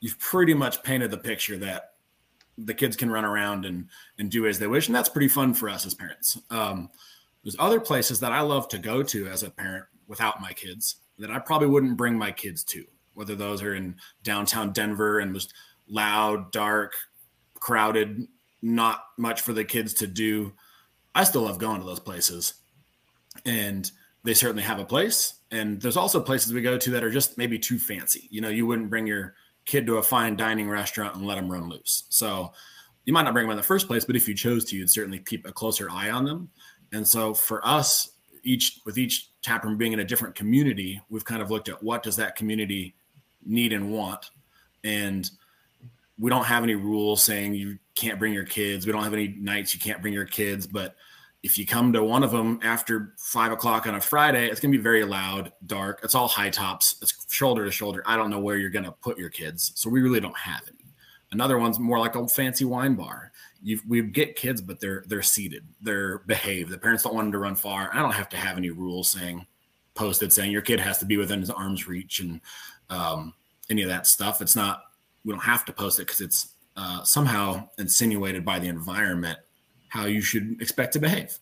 You've 0.00 0.18
pretty 0.18 0.54
much 0.54 0.82
painted 0.82 1.10
the 1.10 1.18
picture 1.18 1.56
that 1.58 1.89
the 2.64 2.74
kids 2.74 2.96
can 2.96 3.10
run 3.10 3.24
around 3.24 3.64
and 3.64 3.88
and 4.18 4.30
do 4.30 4.46
as 4.46 4.58
they 4.58 4.66
wish, 4.66 4.88
and 4.88 4.94
that's 4.94 5.08
pretty 5.08 5.28
fun 5.28 5.54
for 5.54 5.68
us 5.68 5.86
as 5.86 5.94
parents. 5.94 6.38
Um, 6.50 6.90
there's 7.42 7.56
other 7.58 7.80
places 7.80 8.20
that 8.20 8.32
I 8.32 8.40
love 8.40 8.68
to 8.68 8.78
go 8.78 9.02
to 9.02 9.28
as 9.28 9.42
a 9.42 9.50
parent 9.50 9.86
without 10.06 10.40
my 10.40 10.52
kids 10.52 10.96
that 11.18 11.30
I 11.30 11.38
probably 11.38 11.68
wouldn't 11.68 11.96
bring 11.96 12.18
my 12.18 12.32
kids 12.32 12.64
to, 12.64 12.84
whether 13.14 13.34
those 13.34 13.62
are 13.62 13.74
in 13.74 13.96
downtown 14.22 14.72
Denver 14.72 15.20
and 15.20 15.34
just 15.34 15.54
loud, 15.88 16.50
dark, 16.50 16.94
crowded, 17.54 18.26
not 18.62 19.04
much 19.18 19.42
for 19.42 19.52
the 19.52 19.64
kids 19.64 19.94
to 19.94 20.06
do. 20.06 20.52
I 21.14 21.24
still 21.24 21.42
love 21.42 21.58
going 21.58 21.80
to 21.80 21.86
those 21.86 22.00
places. 22.00 22.54
And 23.44 23.90
they 24.24 24.34
certainly 24.34 24.62
have 24.62 24.78
a 24.78 24.84
place. 24.84 25.34
And 25.50 25.80
there's 25.80 25.96
also 25.96 26.20
places 26.20 26.52
we 26.52 26.62
go 26.62 26.78
to 26.78 26.90
that 26.90 27.04
are 27.04 27.10
just 27.10 27.38
maybe 27.38 27.58
too 27.58 27.78
fancy. 27.78 28.28
You 28.30 28.40
know, 28.40 28.48
you 28.48 28.66
wouldn't 28.66 28.90
bring 28.90 29.06
your 29.06 29.34
kid 29.70 29.86
to 29.86 29.98
a 29.98 30.02
fine 30.02 30.36
dining 30.36 30.68
restaurant 30.68 31.14
and 31.14 31.24
let 31.24 31.36
them 31.36 31.50
run 31.50 31.68
loose. 31.68 32.02
So 32.08 32.52
you 33.04 33.12
might 33.12 33.22
not 33.22 33.32
bring 33.32 33.44
them 33.46 33.52
in 33.52 33.56
the 33.56 33.62
first 33.62 33.86
place, 33.86 34.04
but 34.04 34.16
if 34.16 34.28
you 34.28 34.34
chose 34.34 34.64
to, 34.66 34.76
you'd 34.76 34.90
certainly 34.90 35.20
keep 35.20 35.46
a 35.46 35.52
closer 35.52 35.88
eye 35.88 36.10
on 36.10 36.24
them. 36.24 36.50
And 36.92 37.06
so 37.06 37.32
for 37.32 37.64
us, 37.64 38.10
each 38.42 38.80
with 38.84 38.98
each 38.98 39.30
taproom 39.42 39.76
being 39.76 39.92
in 39.92 40.00
a 40.00 40.04
different 40.04 40.34
community, 40.34 41.00
we've 41.08 41.24
kind 41.24 41.40
of 41.40 41.52
looked 41.52 41.68
at 41.68 41.80
what 41.82 42.02
does 42.02 42.16
that 42.16 42.34
community 42.34 42.96
need 43.46 43.72
and 43.72 43.92
want. 43.92 44.30
And 44.82 45.30
we 46.18 46.30
don't 46.30 46.44
have 46.44 46.64
any 46.64 46.74
rules 46.74 47.22
saying 47.22 47.54
you 47.54 47.78
can't 47.94 48.18
bring 48.18 48.32
your 48.32 48.44
kids. 48.44 48.86
We 48.86 48.92
don't 48.92 49.04
have 49.04 49.14
any 49.14 49.28
nights 49.28 49.72
you 49.72 49.78
can't 49.78 50.02
bring 50.02 50.14
your 50.14 50.24
kids, 50.24 50.66
but 50.66 50.96
if 51.42 51.58
you 51.58 51.66
come 51.66 51.92
to 51.92 52.04
one 52.04 52.22
of 52.22 52.30
them 52.30 52.60
after 52.62 53.14
five 53.18 53.50
o'clock 53.50 53.86
on 53.86 53.94
a 53.94 54.00
Friday, 54.00 54.48
it's 54.48 54.60
going 54.60 54.72
to 54.72 54.78
be 54.78 54.82
very 54.82 55.04
loud, 55.04 55.52
dark. 55.66 56.00
It's 56.02 56.14
all 56.14 56.28
high 56.28 56.50
tops. 56.50 56.96
It's 57.00 57.14
shoulder 57.32 57.64
to 57.64 57.70
shoulder. 57.70 58.02
I 58.04 58.16
don't 58.16 58.30
know 58.30 58.40
where 58.40 58.58
you're 58.58 58.70
going 58.70 58.84
to 58.84 58.92
put 58.92 59.18
your 59.18 59.30
kids. 59.30 59.72
So 59.74 59.88
we 59.88 60.02
really 60.02 60.20
don't 60.20 60.36
have 60.36 60.62
any. 60.68 60.76
Another 61.32 61.58
one's 61.58 61.78
more 61.78 61.98
like 61.98 62.16
a 62.16 62.28
fancy 62.28 62.64
wine 62.64 62.94
bar. 62.94 63.32
You, 63.62 63.80
we 63.88 64.02
get 64.02 64.36
kids, 64.36 64.60
but 64.60 64.80
they're 64.80 65.04
they're 65.06 65.22
seated. 65.22 65.64
They're 65.80 66.18
behaved. 66.20 66.70
The 66.70 66.78
parents 66.78 67.04
don't 67.04 67.14
want 67.14 67.26
them 67.26 67.32
to 67.32 67.38
run 67.38 67.54
far. 67.54 67.90
I 67.92 68.02
don't 68.02 68.12
have 68.12 68.28
to 68.30 68.36
have 68.36 68.56
any 68.56 68.70
rules 68.70 69.08
saying 69.08 69.46
posted 69.94 70.32
saying 70.32 70.50
your 70.50 70.62
kid 70.62 70.80
has 70.80 70.98
to 70.98 71.04
be 71.04 71.16
within 71.16 71.40
his 71.40 71.50
arm's 71.50 71.86
reach 71.86 72.20
and 72.20 72.40
um, 72.88 73.34
any 73.68 73.82
of 73.82 73.88
that 73.88 74.06
stuff. 74.06 74.42
It's 74.42 74.56
not. 74.56 74.82
We 75.24 75.32
don't 75.32 75.42
have 75.42 75.64
to 75.66 75.72
post 75.72 76.00
it 76.00 76.06
because 76.06 76.20
it's 76.20 76.54
uh, 76.76 77.04
somehow 77.04 77.68
insinuated 77.78 78.44
by 78.44 78.58
the 78.58 78.68
environment 78.68 79.38
how 79.90 80.06
you 80.06 80.22
should 80.22 80.60
expect 80.60 80.94
to 80.94 80.98
behave. 80.98 81.38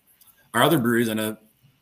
Our 0.52 0.62
other 0.62 0.78
breweries 0.78 1.08
in 1.08 1.18
a 1.18 1.38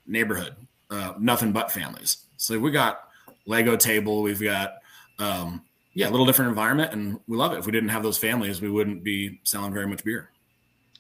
neighborhood, 0.07 0.55
uh, 0.91 1.15
nothing 1.19 1.53
but 1.53 1.73
families. 1.73 2.19
So 2.37 2.59
we 2.59 2.71
got 2.71 3.09
Lego 3.47 3.77
table, 3.77 4.23
we've 4.23 4.43
got 4.43 4.75
um, 5.19 5.63
yeah, 5.95 6.09
a 6.09 6.11
little 6.11 6.27
different 6.27 6.51
environment, 6.51 6.93
and 6.93 7.19
we 7.27 7.39
love 7.39 7.55
it. 7.55 7.59
If 7.59 7.67
we 7.67 7.73
didn't 7.73 7.89
have 7.89 8.03
those 8.03 8.19
families, 8.19 8.61
we 8.61 8.71
wouldn't 8.71 9.03
be 9.03 9.41
selling 9.45 9.73
very 9.73 9.87
much 9.87 10.05
beer. 10.05 10.31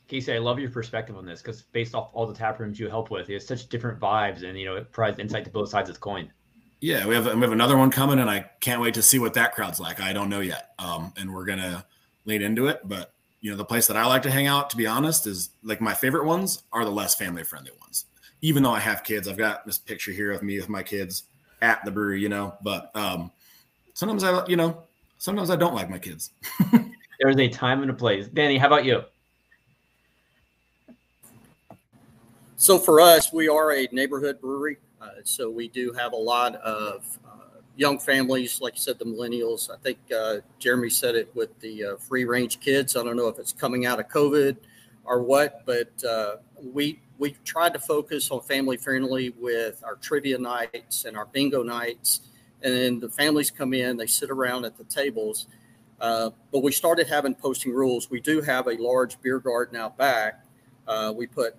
Casey, 0.08 0.32
I 0.32 0.38
love 0.38 0.58
your 0.58 0.70
perspective 0.70 1.16
on 1.16 1.26
this 1.26 1.42
because 1.42 1.62
based 1.62 1.94
off 1.94 2.10
all 2.14 2.26
the 2.26 2.34
tap 2.34 2.60
rooms 2.60 2.78
you 2.78 2.88
help 2.88 3.10
with, 3.10 3.28
it's 3.28 3.46
such 3.46 3.68
different 3.68 4.00
vibes, 4.00 4.42
and 4.42 4.58
you 4.58 4.64
know 4.64 4.76
it 4.76 4.90
provides 4.92 5.18
insight 5.18 5.44
to 5.44 5.50
both 5.50 5.68
sides 5.68 5.90
of 5.90 5.96
the 5.96 6.00
coin. 6.00 6.32
Yeah, 6.80 7.06
we 7.06 7.14
have 7.14 7.26
we 7.26 7.40
have 7.40 7.52
another 7.52 7.76
one 7.76 7.90
coming, 7.90 8.20
and 8.20 8.30
I 8.30 8.46
can't 8.60 8.80
wait 8.80 8.94
to 8.94 9.02
see 9.02 9.18
what 9.18 9.34
that 9.34 9.54
crowd's 9.54 9.80
like. 9.80 10.00
I 10.00 10.12
don't 10.12 10.30
know 10.30 10.40
yet, 10.40 10.70
um, 10.78 11.12
and 11.16 11.34
we're 11.34 11.44
gonna 11.44 11.84
lean 12.24 12.40
into 12.40 12.68
it. 12.68 12.80
But 12.84 13.12
you 13.40 13.50
know, 13.50 13.56
the 13.56 13.64
place 13.64 13.86
that 13.86 13.96
I 13.96 14.06
like 14.06 14.22
to 14.22 14.30
hang 14.30 14.46
out, 14.46 14.70
to 14.70 14.76
be 14.76 14.86
honest, 14.86 15.26
is 15.26 15.50
like 15.62 15.80
my 15.80 15.94
favorite 15.94 16.24
ones 16.24 16.62
are 16.72 16.84
the 16.84 16.90
less 16.90 17.14
family 17.14 17.44
friendly 17.44 17.72
ones. 17.80 18.06
Even 18.42 18.62
though 18.62 18.72
I 18.72 18.80
have 18.80 19.04
kids, 19.04 19.28
I've 19.28 19.36
got 19.36 19.66
this 19.66 19.78
picture 19.78 20.12
here 20.12 20.32
of 20.32 20.42
me 20.42 20.58
with 20.58 20.68
my 20.68 20.82
kids 20.82 21.24
at 21.62 21.84
the 21.84 21.90
brewery, 21.90 22.20
you 22.20 22.28
know. 22.28 22.54
But 22.62 22.90
um, 22.94 23.30
sometimes 23.94 24.24
I, 24.24 24.46
you 24.46 24.56
know, 24.56 24.82
sometimes 25.18 25.50
I 25.50 25.56
don't 25.56 25.74
like 25.74 25.90
my 25.90 25.98
kids. 25.98 26.30
There's 27.20 27.38
a 27.38 27.48
time 27.48 27.82
and 27.82 27.90
a 27.90 27.94
place. 27.94 28.28
Danny, 28.28 28.58
how 28.58 28.66
about 28.66 28.84
you? 28.84 29.02
So 32.56 32.78
for 32.78 33.00
us, 33.00 33.32
we 33.32 33.48
are 33.48 33.72
a 33.72 33.88
neighborhood 33.92 34.40
brewery. 34.40 34.78
Uh, 35.00 35.08
so 35.24 35.50
we 35.50 35.68
do 35.68 35.92
have 35.92 36.12
a 36.12 36.16
lot 36.16 36.56
of 36.56 37.04
young 37.76 37.98
families, 37.98 38.60
like 38.60 38.74
you 38.74 38.80
said, 38.80 38.98
the 38.98 39.04
millennials. 39.04 39.70
I 39.70 39.76
think 39.76 39.98
uh, 40.14 40.38
Jeremy 40.58 40.90
said 40.90 41.14
it 41.14 41.30
with 41.34 41.58
the 41.60 41.84
uh, 41.84 41.96
free 41.96 42.24
range 42.24 42.58
kids. 42.60 42.96
I 42.96 43.04
don't 43.04 43.16
know 43.16 43.28
if 43.28 43.38
it's 43.38 43.52
coming 43.52 43.86
out 43.86 44.00
of 44.00 44.08
COVID 44.08 44.56
or 45.04 45.22
what, 45.22 45.62
but 45.66 45.92
uh, 46.04 46.36
we 46.72 47.00
we 47.18 47.36
tried 47.44 47.72
to 47.74 47.78
focus 47.78 48.30
on 48.30 48.40
family 48.42 48.76
friendly 48.76 49.30
with 49.38 49.82
our 49.84 49.96
trivia 49.96 50.38
nights 50.38 51.04
and 51.04 51.16
our 51.16 51.26
bingo 51.26 51.62
nights. 51.62 52.20
And 52.62 52.74
then 52.74 53.00
the 53.00 53.08
families 53.08 53.50
come 53.50 53.72
in, 53.72 53.96
they 53.96 54.06
sit 54.06 54.30
around 54.30 54.64
at 54.64 54.76
the 54.76 54.84
tables. 54.84 55.46
Uh, 55.98 56.30
but 56.52 56.62
we 56.62 56.72
started 56.72 57.06
having 57.06 57.34
posting 57.34 57.72
rules. 57.72 58.10
We 58.10 58.20
do 58.20 58.42
have 58.42 58.66
a 58.66 58.74
large 58.74 59.20
beer 59.22 59.38
garden 59.38 59.76
out 59.76 59.96
back. 59.96 60.44
we 61.14 61.26
put 61.26 61.56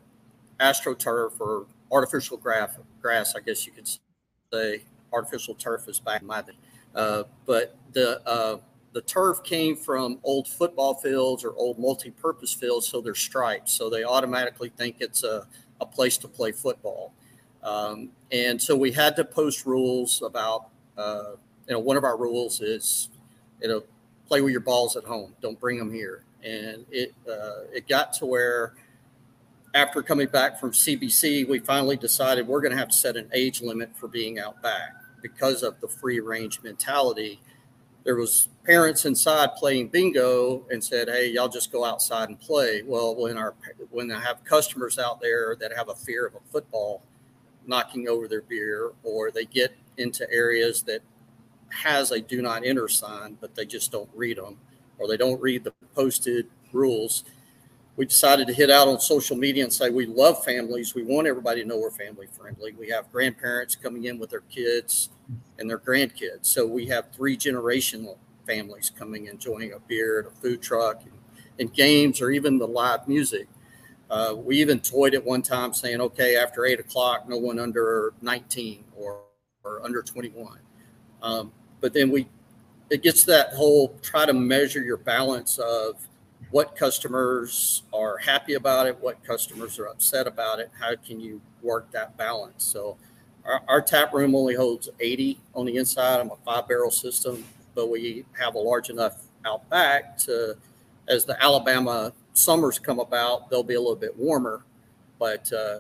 astroturf 0.60 1.40
or 1.40 1.66
artificial 1.92 2.38
grass, 2.38 2.78
grass, 3.02 3.36
I 3.36 3.40
guess 3.40 3.66
you 3.66 3.72
could 3.72 3.88
say. 3.88 4.84
Artificial 5.14 5.56
turf 5.56 5.88
is 5.88 6.00
back 6.00 6.22
in 6.22 6.28
my 6.28 6.42
day. 6.42 6.58
Uh, 6.96 7.24
but 7.46 7.78
the 7.94 8.22
uh, 8.28 8.58
the 8.94 9.02
turf 9.02 9.44
came 9.44 9.76
from 9.76 10.20
old 10.24 10.48
football 10.48 10.96
fields 10.96 11.44
or 11.44 11.54
old 11.56 11.78
multi-purpose 11.78 12.54
fields, 12.54 12.88
so 12.88 13.02
they're 13.02 13.14
striped. 13.14 13.70
So 13.70 13.90
they 13.90 14.04
automatically 14.04 14.70
think 14.70 14.98
it's 15.00 15.24
a, 15.24 15.46
a 15.80 15.86
place 15.86 16.18
to 16.18 16.28
play 16.28 16.52
football. 16.52 17.14
Um, 17.62 18.10
and 18.32 18.62
so 18.62 18.76
we 18.76 18.92
had 18.92 19.16
to 19.18 19.24
post 19.26 19.66
rules 19.66 20.22
about, 20.22 20.70
uh, 20.98 21.34
you 21.68 21.74
know, 21.74 21.80
one 21.80 21.98
of 21.98 22.04
our 22.04 22.18
rules 22.18 22.62
is, 22.62 23.10
you 23.62 23.68
know, 23.68 23.84
play 24.28 24.42
with 24.42 24.52
your 24.52 24.62
balls 24.62 24.96
at 24.96 25.04
home. 25.04 25.36
Don't 25.42 25.60
bring 25.60 25.78
them 25.78 25.94
here. 25.94 26.24
And 26.44 26.86
it 26.92 27.14
uh, 27.30 27.66
it 27.74 27.88
got 27.88 28.14
to 28.14 28.26
where 28.26 28.74
after 29.78 30.02
coming 30.02 30.28
back 30.28 30.60
from 30.60 30.72
CBC, 30.72 31.48
we 31.48 31.60
finally 31.60 31.96
decided 31.96 32.48
we're 32.48 32.62
going 32.62 32.72
to 32.72 32.78
have 32.78 32.90
to 32.90 32.96
set 32.96 33.16
an 33.16 33.30
age 33.32 33.62
limit 33.62 33.96
for 33.96 34.08
being 34.08 34.40
out 34.40 34.60
back 34.64 34.96
because 35.22 35.62
of 35.62 35.80
the 35.82 35.88
free 35.88 36.20
range 36.20 36.64
mentality. 36.64 37.40
There 38.04 38.16
was 38.16 38.48
parents 38.66 39.06
inside 39.06 39.54
playing 39.56 39.90
bingo 39.90 40.66
and 40.72 40.84
said, 40.84 41.10
"Hey, 41.10 41.30
y'all 41.30 41.48
just 41.48 41.72
go 41.72 41.86
outside 41.86 42.30
and 42.30 42.40
play." 42.40 42.82
Well, 42.82 43.16
when 43.16 43.38
our 43.38 43.54
when 43.92 44.12
I 44.12 44.20
have 44.20 44.44
customers 44.44 44.98
out 44.98 45.22
there 45.22 45.56
that 45.60 45.72
have 45.78 45.90
a 45.90 45.96
fear 45.96 46.26
of 46.26 46.34
a 46.34 46.40
football 46.52 47.04
knocking 47.68 48.08
over 48.08 48.28
their 48.28 48.42
beer, 48.42 48.94
or 49.04 49.30
they 49.30 49.46
get 49.46 49.76
into 49.98 50.28
areas 50.32 50.82
that 50.84 51.02
has 51.70 52.12
a 52.12 52.20
do 52.20 52.42
not 52.42 52.66
enter 52.66 52.88
sign, 52.88 53.38
but 53.40 53.54
they 53.54 53.66
just 53.66 53.92
don't 53.92 54.10
read 54.16 54.38
them, 54.38 54.58
or 54.98 55.08
they 55.08 55.18
don't 55.18 55.40
read 55.40 55.64
the 55.64 55.74
posted 55.94 56.48
rules 56.74 57.24
we 57.98 58.06
decided 58.06 58.46
to 58.48 58.54
hit 58.54 58.70
out 58.70 58.88
on 58.88 59.00
social 59.00 59.36
media 59.36 59.64
and 59.64 59.74
say 59.74 59.90
we 59.90 60.06
love 60.06 60.46
families. 60.46 60.94
We 60.94 61.04
want 61.04 61.28
everybody 61.28 61.64
to 61.64 61.68
know 61.68 61.80
we're 61.80 61.90
family 61.90 62.28
friendly. 62.32 62.74
We 62.74 62.90
have 62.90 63.12
grandparents 63.12 63.76
coming 63.76 64.06
in 64.06 64.20
with 64.20 64.30
their 64.30 64.42
kids 64.42 65.10
and 65.58 65.68
their 65.68 65.80
grandkids. 65.80 66.46
So 66.46 66.66
we 66.66 66.86
have 66.86 67.12
three 67.12 67.36
generational 67.36 68.18
families 68.46 68.92
coming 68.92 69.26
enjoying 69.26 69.74
a 69.74 69.80
beer 69.80 70.20
and 70.20 70.28
a 70.28 70.32
food 70.32 70.62
truck 70.62 71.02
and, 71.02 71.12
and 71.60 71.74
games 71.74 72.22
or 72.22 72.30
even 72.30 72.60
the 72.60 72.68
live 72.68 73.08
music. 73.08 73.48
Uh, 74.12 74.36
we 74.38 74.62
even 74.62 74.80
toyed 74.80 75.16
at 75.16 75.26
one 75.26 75.42
time 75.42 75.74
saying, 75.74 76.00
okay, 76.00 76.38
after 76.38 76.66
eight 76.66 76.80
o'clock, 76.80 77.28
no 77.28 77.38
one 77.38 77.58
under 77.58 78.14
19 78.22 78.84
or, 78.96 79.22
or 79.64 79.84
under 79.84 80.04
21. 80.04 80.60
Um, 81.24 81.52
but 81.82 81.94
then 81.94 82.12
we, 82.12 82.28
it 82.92 83.02
gets 83.02 83.24
that 83.26 83.54
whole 83.54 83.98
try 84.04 84.28
to 84.28 84.34
measure 84.34 84.82
your 84.82 84.98
balance 84.98 85.58
of 85.58 86.07
what 86.52 86.76
customers 86.76 87.84
are 87.94 88.18
happy 88.18 88.54
about 88.54 88.88
it, 88.88 88.98
what 89.00 89.24
customers 89.24 89.80
are 89.80 89.88
upset 89.88 90.28
about 90.28 90.60
it. 90.60 90.72
How 90.80 90.96
can 90.96 91.20
you 91.20 91.42
work 91.62 91.92
that 91.92 92.18
balance? 92.18 92.64
So, 92.64 92.98
our, 93.46 93.62
our 93.68 93.82
tap 93.82 94.14
room 94.14 94.36
only 94.36 94.56
holds 94.56 94.90
80 95.00 95.40
on 95.56 95.66
the 95.66 95.78
inside. 95.78 96.20
I'm 96.20 96.32
a 96.32 96.36
five 96.46 96.68
barrel 96.68 96.92
system, 96.92 97.44
but 97.76 97.90
we 97.90 98.26
have 98.38 98.56
a 98.56 98.60
large 98.60 98.90
enough 98.90 99.24
out 99.46 99.70
back 99.70 100.18
to, 100.20 100.58
as 101.08 101.26
the 101.26 101.42
Alabama 101.42 102.14
summers 102.34 102.78
come 102.78 103.00
about, 103.00 103.50
they'll 103.50 103.64
be 103.64 103.76
a 103.76 103.80
little 103.80 103.96
bit 103.96 104.16
warmer. 104.18 104.64
But 105.20 105.52
uh, 105.54 105.80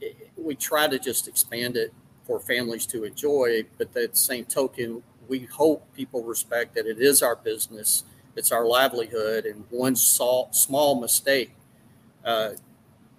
it, 0.00 0.30
we 0.36 0.54
try 0.54 0.88
to 0.88 0.98
just 0.98 1.28
expand 1.28 1.76
it 1.76 1.92
for 2.24 2.40
families 2.40 2.86
to 2.86 3.04
enjoy. 3.04 3.64
But 3.78 3.96
at 3.96 4.12
the 4.12 4.16
same 4.16 4.44
token, 4.44 5.02
we 5.28 5.40
hope 5.40 5.86
people 5.94 6.22
respect 6.22 6.74
that 6.74 6.86
it 6.86 6.98
is 6.98 7.22
our 7.22 7.36
business 7.36 8.04
it's 8.36 8.52
our 8.52 8.66
livelihood, 8.66 9.46
and 9.46 9.64
one 9.70 9.96
small, 9.96 10.48
small 10.52 11.00
mistake. 11.00 11.52
Uh, 12.24 12.50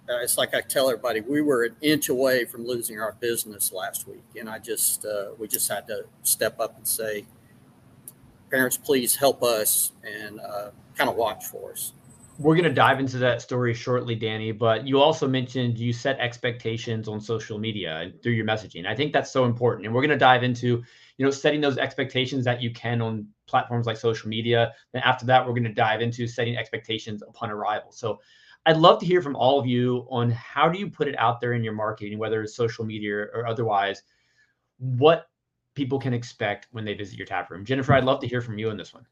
uh, 0.08 0.20
it's 0.20 0.38
like 0.38 0.54
I 0.54 0.60
tell 0.60 0.88
everybody, 0.88 1.20
we 1.20 1.40
were 1.40 1.64
an 1.64 1.76
inch 1.80 2.08
away 2.08 2.44
from 2.44 2.64
losing 2.66 3.00
our 3.00 3.16
business 3.18 3.72
last 3.72 4.06
week, 4.06 4.24
and 4.38 4.48
I 4.48 4.58
just 4.58 5.04
uh, 5.04 5.30
we 5.38 5.48
just 5.48 5.68
had 5.68 5.86
to 5.88 6.04
step 6.22 6.60
up 6.60 6.76
and 6.76 6.86
say, 6.86 7.26
parents, 8.50 8.76
please 8.76 9.16
help 9.16 9.42
us 9.42 9.92
and 10.04 10.40
uh, 10.40 10.70
kind 10.96 11.10
of 11.10 11.16
watch 11.16 11.46
for 11.46 11.72
us. 11.72 11.92
We're 12.38 12.54
going 12.54 12.64
to 12.64 12.72
dive 12.72 13.00
into 13.00 13.16
that 13.18 13.40
story 13.40 13.72
shortly, 13.72 14.14
Danny. 14.14 14.52
But 14.52 14.86
you 14.86 15.00
also 15.00 15.26
mentioned 15.26 15.78
you 15.78 15.92
set 15.92 16.20
expectations 16.20 17.08
on 17.08 17.20
social 17.20 17.58
media 17.58 17.96
and 17.96 18.22
through 18.22 18.32
your 18.32 18.44
messaging. 18.44 18.86
I 18.86 18.94
think 18.94 19.12
that's 19.12 19.30
so 19.30 19.44
important, 19.44 19.86
and 19.86 19.94
we're 19.94 20.02
going 20.02 20.10
to 20.10 20.18
dive 20.18 20.44
into 20.44 20.84
you 21.16 21.24
know 21.24 21.30
setting 21.30 21.60
those 21.60 21.78
expectations 21.78 22.44
that 22.44 22.62
you 22.62 22.70
can 22.70 23.00
on 23.00 23.26
platforms 23.46 23.86
like 23.86 23.96
social 23.96 24.28
media. 24.28 24.72
Then 24.92 25.02
after 25.02 25.26
that, 25.26 25.44
we're 25.44 25.52
going 25.52 25.64
to 25.64 25.72
dive 25.72 26.00
into 26.00 26.26
setting 26.26 26.56
expectations 26.56 27.22
upon 27.22 27.50
arrival. 27.50 27.92
So 27.92 28.20
I'd 28.66 28.76
love 28.76 28.98
to 29.00 29.06
hear 29.06 29.22
from 29.22 29.36
all 29.36 29.60
of 29.60 29.66
you 29.66 30.06
on 30.10 30.30
how 30.30 30.68
do 30.68 30.78
you 30.78 30.90
put 30.90 31.08
it 31.08 31.16
out 31.18 31.40
there 31.40 31.52
in 31.52 31.62
your 31.62 31.72
marketing, 31.72 32.18
whether 32.18 32.42
it's 32.42 32.56
social 32.56 32.84
media 32.84 33.26
or 33.32 33.46
otherwise, 33.46 34.02
what 34.78 35.28
people 35.74 36.00
can 36.00 36.12
expect 36.12 36.66
when 36.72 36.84
they 36.84 36.94
visit 36.94 37.16
your 37.16 37.26
tap 37.26 37.50
room. 37.50 37.64
Jennifer, 37.64 37.92
I'd 37.92 38.04
love 38.04 38.20
to 38.20 38.26
hear 38.26 38.40
from 38.40 38.58
you 38.58 38.70
on 38.70 38.76
this 38.76 38.92
one. 38.92 39.06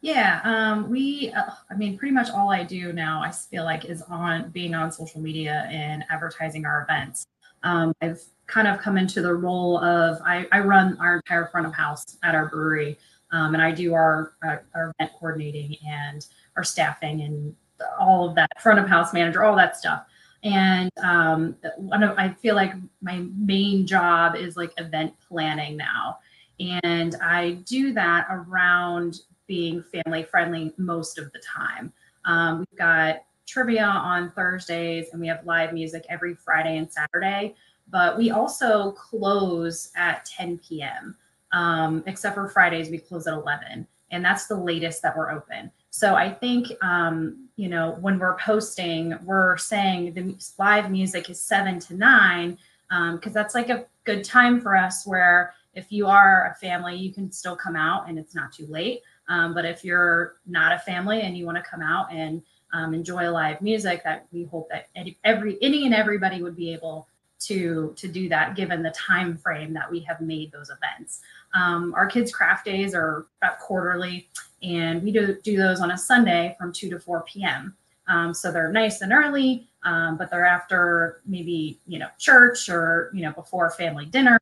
Yeah, 0.00 0.40
um, 0.44 0.88
we, 0.88 1.30
uh, 1.36 1.50
I 1.70 1.74
mean, 1.74 1.98
pretty 1.98 2.14
much 2.14 2.30
all 2.30 2.50
I 2.50 2.62
do 2.64 2.92
now, 2.94 3.20
I 3.22 3.30
feel 3.30 3.64
like, 3.64 3.84
is 3.84 4.00
on 4.02 4.48
being 4.50 4.74
on 4.74 4.90
social 4.90 5.20
media 5.20 5.68
and 5.70 6.04
advertising 6.08 6.64
our 6.64 6.86
events. 6.88 7.26
Um, 7.62 7.92
I've 8.00 8.22
kind 8.46 8.66
of 8.66 8.80
come 8.80 8.98
into 8.98 9.22
the 9.22 9.32
role 9.32 9.78
of 9.78 10.20
I, 10.24 10.46
I 10.52 10.60
run 10.60 10.98
our 11.00 11.16
entire 11.16 11.46
front 11.46 11.66
of 11.66 11.74
house 11.74 12.18
at 12.22 12.34
our 12.34 12.48
brewery, 12.48 12.98
um, 13.32 13.54
and 13.54 13.62
I 13.62 13.70
do 13.72 13.94
our, 13.94 14.34
our, 14.42 14.64
our 14.74 14.92
event 14.98 15.12
coordinating 15.18 15.76
and 15.86 16.26
our 16.56 16.64
staffing 16.64 17.22
and 17.22 17.54
all 17.98 18.28
of 18.28 18.34
that 18.34 18.50
front 18.60 18.78
of 18.78 18.88
house 18.88 19.12
manager, 19.12 19.44
all 19.44 19.56
that 19.56 19.76
stuff. 19.76 20.04
And 20.42 20.90
um, 21.02 21.56
one 21.76 22.02
of 22.02 22.18
I 22.18 22.30
feel 22.30 22.54
like 22.54 22.72
my 23.02 23.24
main 23.38 23.86
job 23.86 24.36
is 24.36 24.56
like 24.56 24.72
event 24.78 25.14
planning 25.28 25.76
now, 25.76 26.18
and 26.58 27.14
I 27.22 27.58
do 27.66 27.92
that 27.92 28.26
around 28.30 29.20
being 29.46 29.82
family 29.82 30.22
friendly 30.22 30.72
most 30.78 31.18
of 31.18 31.30
the 31.32 31.40
time. 31.40 31.92
Um, 32.24 32.60
we've 32.60 32.78
got 32.78 33.24
trivia 33.50 33.84
on 33.84 34.30
Thursdays, 34.30 35.08
and 35.12 35.20
we 35.20 35.26
have 35.26 35.44
live 35.44 35.72
music 35.72 36.06
every 36.08 36.34
Friday 36.34 36.76
and 36.76 36.90
Saturday. 36.90 37.54
But 37.90 38.16
we 38.16 38.30
also 38.30 38.92
close 38.92 39.90
at 39.96 40.24
10 40.24 40.58
p.m. 40.58 41.16
Um, 41.52 42.04
except 42.06 42.36
for 42.36 42.48
Fridays, 42.48 42.88
we 42.90 42.98
close 42.98 43.26
at 43.26 43.34
11, 43.34 43.86
and 44.12 44.24
that's 44.24 44.46
the 44.46 44.56
latest 44.56 45.02
that 45.02 45.16
we're 45.16 45.32
open. 45.32 45.72
So 45.90 46.14
I 46.14 46.30
think 46.30 46.68
um, 46.82 47.48
you 47.56 47.68
know 47.68 47.96
when 48.00 48.18
we're 48.18 48.36
posting, 48.36 49.18
we're 49.24 49.56
saying 49.56 50.14
the 50.14 50.36
live 50.58 50.90
music 50.90 51.28
is 51.28 51.40
seven 51.40 51.80
to 51.80 51.94
nine 51.94 52.56
because 52.88 53.26
um, 53.26 53.32
that's 53.32 53.54
like 53.54 53.70
a 53.70 53.86
good 54.04 54.22
time 54.22 54.60
for 54.60 54.76
us. 54.76 55.04
Where 55.04 55.54
if 55.74 55.90
you 55.90 56.06
are 56.06 56.52
a 56.52 56.54
family, 56.60 56.96
you 56.96 57.12
can 57.12 57.32
still 57.32 57.56
come 57.56 57.76
out 57.76 58.08
and 58.08 58.18
it's 58.18 58.34
not 58.34 58.52
too 58.52 58.66
late. 58.66 59.02
Um, 59.28 59.54
but 59.54 59.64
if 59.64 59.84
you're 59.84 60.36
not 60.46 60.72
a 60.72 60.78
family 60.78 61.22
and 61.22 61.36
you 61.36 61.46
want 61.46 61.56
to 61.56 61.62
come 61.62 61.82
out 61.82 62.12
and 62.12 62.42
um, 62.72 62.94
enjoy 62.94 63.30
live 63.30 63.60
music, 63.60 64.02
that 64.04 64.26
we 64.32 64.44
hope 64.44 64.68
that 64.70 64.88
every 65.24 65.58
any 65.62 65.86
and 65.86 65.94
everybody 65.94 66.42
would 66.42 66.56
be 66.56 66.72
able 66.72 67.06
to 67.40 67.94
to 67.96 68.08
do 68.08 68.28
that 68.28 68.54
given 68.54 68.82
the 68.82 68.90
time 68.90 69.36
frame 69.36 69.72
that 69.72 69.90
we 69.90 70.00
have 70.00 70.20
made 70.20 70.52
those 70.52 70.70
events. 70.70 71.20
Um, 71.54 71.94
our 71.94 72.06
kids 72.06 72.32
craft 72.32 72.64
days 72.64 72.94
are 72.94 73.26
about 73.40 73.58
quarterly 73.58 74.28
and 74.62 75.02
we 75.02 75.10
do 75.10 75.38
do 75.42 75.56
those 75.56 75.80
on 75.80 75.90
a 75.90 75.96
sunday 75.96 76.54
from 76.58 76.70
2 76.70 76.90
to 76.90 77.00
4 77.00 77.22
p.m 77.22 77.74
um, 78.08 78.34
so 78.34 78.52
they're 78.52 78.70
nice 78.70 79.00
and 79.00 79.10
early 79.10 79.66
um, 79.84 80.16
but 80.16 80.30
they're 80.30 80.46
after 80.46 81.20
maybe 81.26 81.80
you 81.86 81.98
know 81.98 82.08
church 82.18 82.68
or 82.68 83.10
you 83.14 83.22
know 83.22 83.32
before 83.32 83.70
family 83.70 84.06
dinner. 84.06 84.38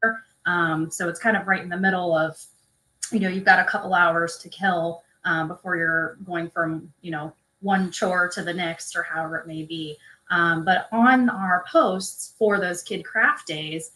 Um, 0.46 0.90
so 0.90 1.08
it's 1.08 1.20
kind 1.20 1.36
of 1.36 1.46
right 1.46 1.62
in 1.62 1.68
the 1.68 1.76
middle 1.76 2.16
of, 2.16 2.42
you 3.12 3.20
know, 3.20 3.28
you've 3.28 3.44
got 3.44 3.58
a 3.58 3.64
couple 3.64 3.92
hours 3.92 4.38
to 4.38 4.48
kill 4.48 5.02
um, 5.24 5.46
before 5.46 5.76
you're 5.76 6.16
going 6.24 6.48
from, 6.48 6.90
you 7.02 7.10
know, 7.10 7.34
one 7.60 7.90
chore 7.90 8.28
to 8.28 8.42
the 8.42 8.52
next 8.52 8.96
or 8.96 9.02
however 9.02 9.36
it 9.36 9.46
may 9.46 9.62
be. 9.62 9.96
Um, 10.30 10.64
but 10.64 10.88
on 10.92 11.30
our 11.30 11.64
posts 11.70 12.34
for 12.38 12.60
those 12.60 12.82
kid 12.82 13.04
craft 13.04 13.46
days, 13.46 13.92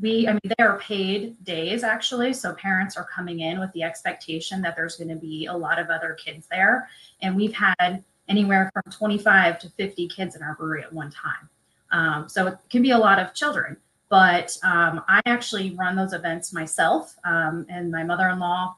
we, 0.00 0.28
I 0.28 0.32
mean, 0.32 0.40
they 0.56 0.64
are 0.64 0.78
paid 0.78 1.42
days 1.44 1.82
actually. 1.82 2.32
So 2.32 2.54
parents 2.54 2.96
are 2.96 3.08
coming 3.14 3.40
in 3.40 3.58
with 3.60 3.72
the 3.72 3.82
expectation 3.82 4.60
that 4.62 4.76
there's 4.76 4.96
going 4.96 5.08
to 5.08 5.16
be 5.16 5.46
a 5.46 5.56
lot 5.56 5.78
of 5.78 5.88
other 5.88 6.14
kids 6.14 6.46
there. 6.50 6.88
And 7.22 7.34
we've 7.34 7.54
had 7.54 8.04
anywhere 8.28 8.70
from 8.72 8.92
25 8.92 9.58
to 9.60 9.70
50 9.70 10.08
kids 10.08 10.36
in 10.36 10.42
our 10.42 10.54
brewery 10.56 10.82
at 10.82 10.92
one 10.92 11.10
time. 11.10 11.48
Um, 11.92 12.28
so 12.28 12.46
it 12.48 12.58
can 12.68 12.82
be 12.82 12.90
a 12.90 12.98
lot 12.98 13.18
of 13.18 13.32
children. 13.34 13.76
But 14.08 14.56
um, 14.62 15.02
I 15.08 15.20
actually 15.26 15.74
run 15.74 15.96
those 15.96 16.12
events 16.12 16.52
myself, 16.52 17.16
um, 17.24 17.66
and 17.68 17.90
my 17.90 18.04
mother-in-law 18.04 18.76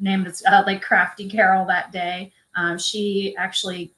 named 0.00 0.26
it 0.26 0.42
uh, 0.46 0.64
like 0.66 0.82
Crafty 0.82 1.28
Carol 1.28 1.64
that 1.66 1.92
day. 1.92 2.32
Um, 2.56 2.78
she 2.78 3.34
actually 3.36 3.92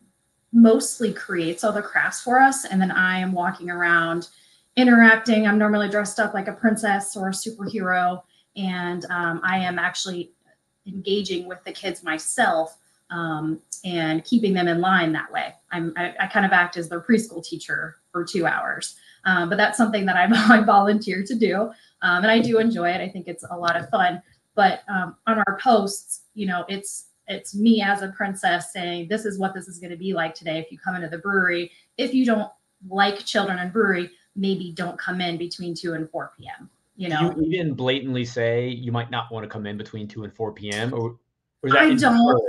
mostly 0.53 1.13
creates 1.13 1.65
all 1.65 1.73
the 1.73 1.83
crafts 1.83 2.23
for 2.23 2.41
us, 2.41 2.65
and 2.65 2.81
then 2.81 2.91
I 2.91 3.19
am 3.19 3.33
walking 3.33 3.71
around 3.71 4.29
interacting. 4.77 5.47
I'm 5.47 5.59
normally 5.59 5.89
dressed 5.89 6.19
up 6.19 6.35
like 6.35 6.49
a 6.49 6.53
princess 6.53 7.17
or 7.17 7.29
a 7.29 7.33
superhero, 7.33 8.23
and 8.57 9.05
um, 9.11 9.41
I 9.45 9.59
am 9.59 9.79
actually 9.79 10.33
engaging 10.87 11.47
with 11.49 11.63
the 11.65 11.73
kids 11.73 12.03
myself 12.03 12.79
um, 13.11 13.61
and 13.85 14.25
keeping 14.25 14.53
them 14.53 14.69
in 14.69 14.81
line 14.81 15.13
that 15.13 15.31
way. 15.33 15.55
I'm, 15.71 15.93
I, 15.97 16.15
I, 16.21 16.27
kind 16.27 16.47
of 16.47 16.53
act 16.53 16.77
as 16.77 16.89
their 16.89 17.01
preschool 17.01 17.45
teacher 17.45 17.97
for 18.11 18.25
two 18.25 18.47
hours, 18.47 18.97
um, 19.25 19.49
but 19.49 19.57
that's 19.57 19.77
something 19.77 20.07
that 20.07 20.17
I, 20.17 20.27
I 20.59 20.63
volunteer 20.63 21.23
to 21.25 21.35
do, 21.35 21.71
um, 22.03 22.23
and 22.23 22.31
I 22.31 22.41
do 22.41 22.59
enjoy 22.59 22.91
it. 22.91 23.01
I 23.01 23.09
think 23.09 23.29
it's 23.29 23.45
a 23.51 23.57
lot 23.57 23.77
of 23.77 23.89
fun. 23.91 24.23
But 24.55 24.81
um, 24.89 25.17
on 25.27 25.39
our 25.47 25.59
posts, 25.63 26.23
you 26.35 26.47
know, 26.47 26.65
it's 26.69 27.09
it's 27.29 27.55
me 27.55 27.83
as 27.83 28.03
a 28.03 28.09
princess 28.09 28.73
saying 28.73 29.09
this 29.09 29.25
is 29.25 29.39
what 29.39 29.55
this 29.55 29.69
is 29.69 29.79
going 29.79 29.91
to 29.91 29.97
be 29.97 30.13
like 30.13 30.35
today 30.35 30.59
if 30.59 30.71
you 30.71 30.79
come 30.79 30.95
into 30.95 31.09
the 31.09 31.19
brewery. 31.19 31.71
If 31.99 32.15
you 32.15 32.25
don't 32.25 32.51
like 32.89 33.25
children 33.25 33.59
and 33.59 33.73
brewery, 33.73 34.11
maybe 34.35 34.73
don't 34.73 34.99
come 34.99 35.21
in 35.21 35.37
between 35.37 35.75
2 35.75 35.95
and 35.95 36.09
4 36.11 36.33
p.m. 36.39 36.71
You 36.97 37.11
know, 37.11 37.35
you 37.37 37.43
even 37.53 37.75
blatantly 37.75 38.25
say 38.25 38.69
you 38.69 38.91
might 38.91 39.11
not 39.11 39.31
want 39.31 39.45
to 39.45 39.49
come 39.49 39.67
in 39.67 39.77
between 39.77 40.09
2 40.09 40.25
and 40.25 40.35
4 40.35 40.53
p.m. 40.53 40.95
or, 40.95 41.19
or 41.63 41.77
I 41.77 41.95
don't. 41.95 42.43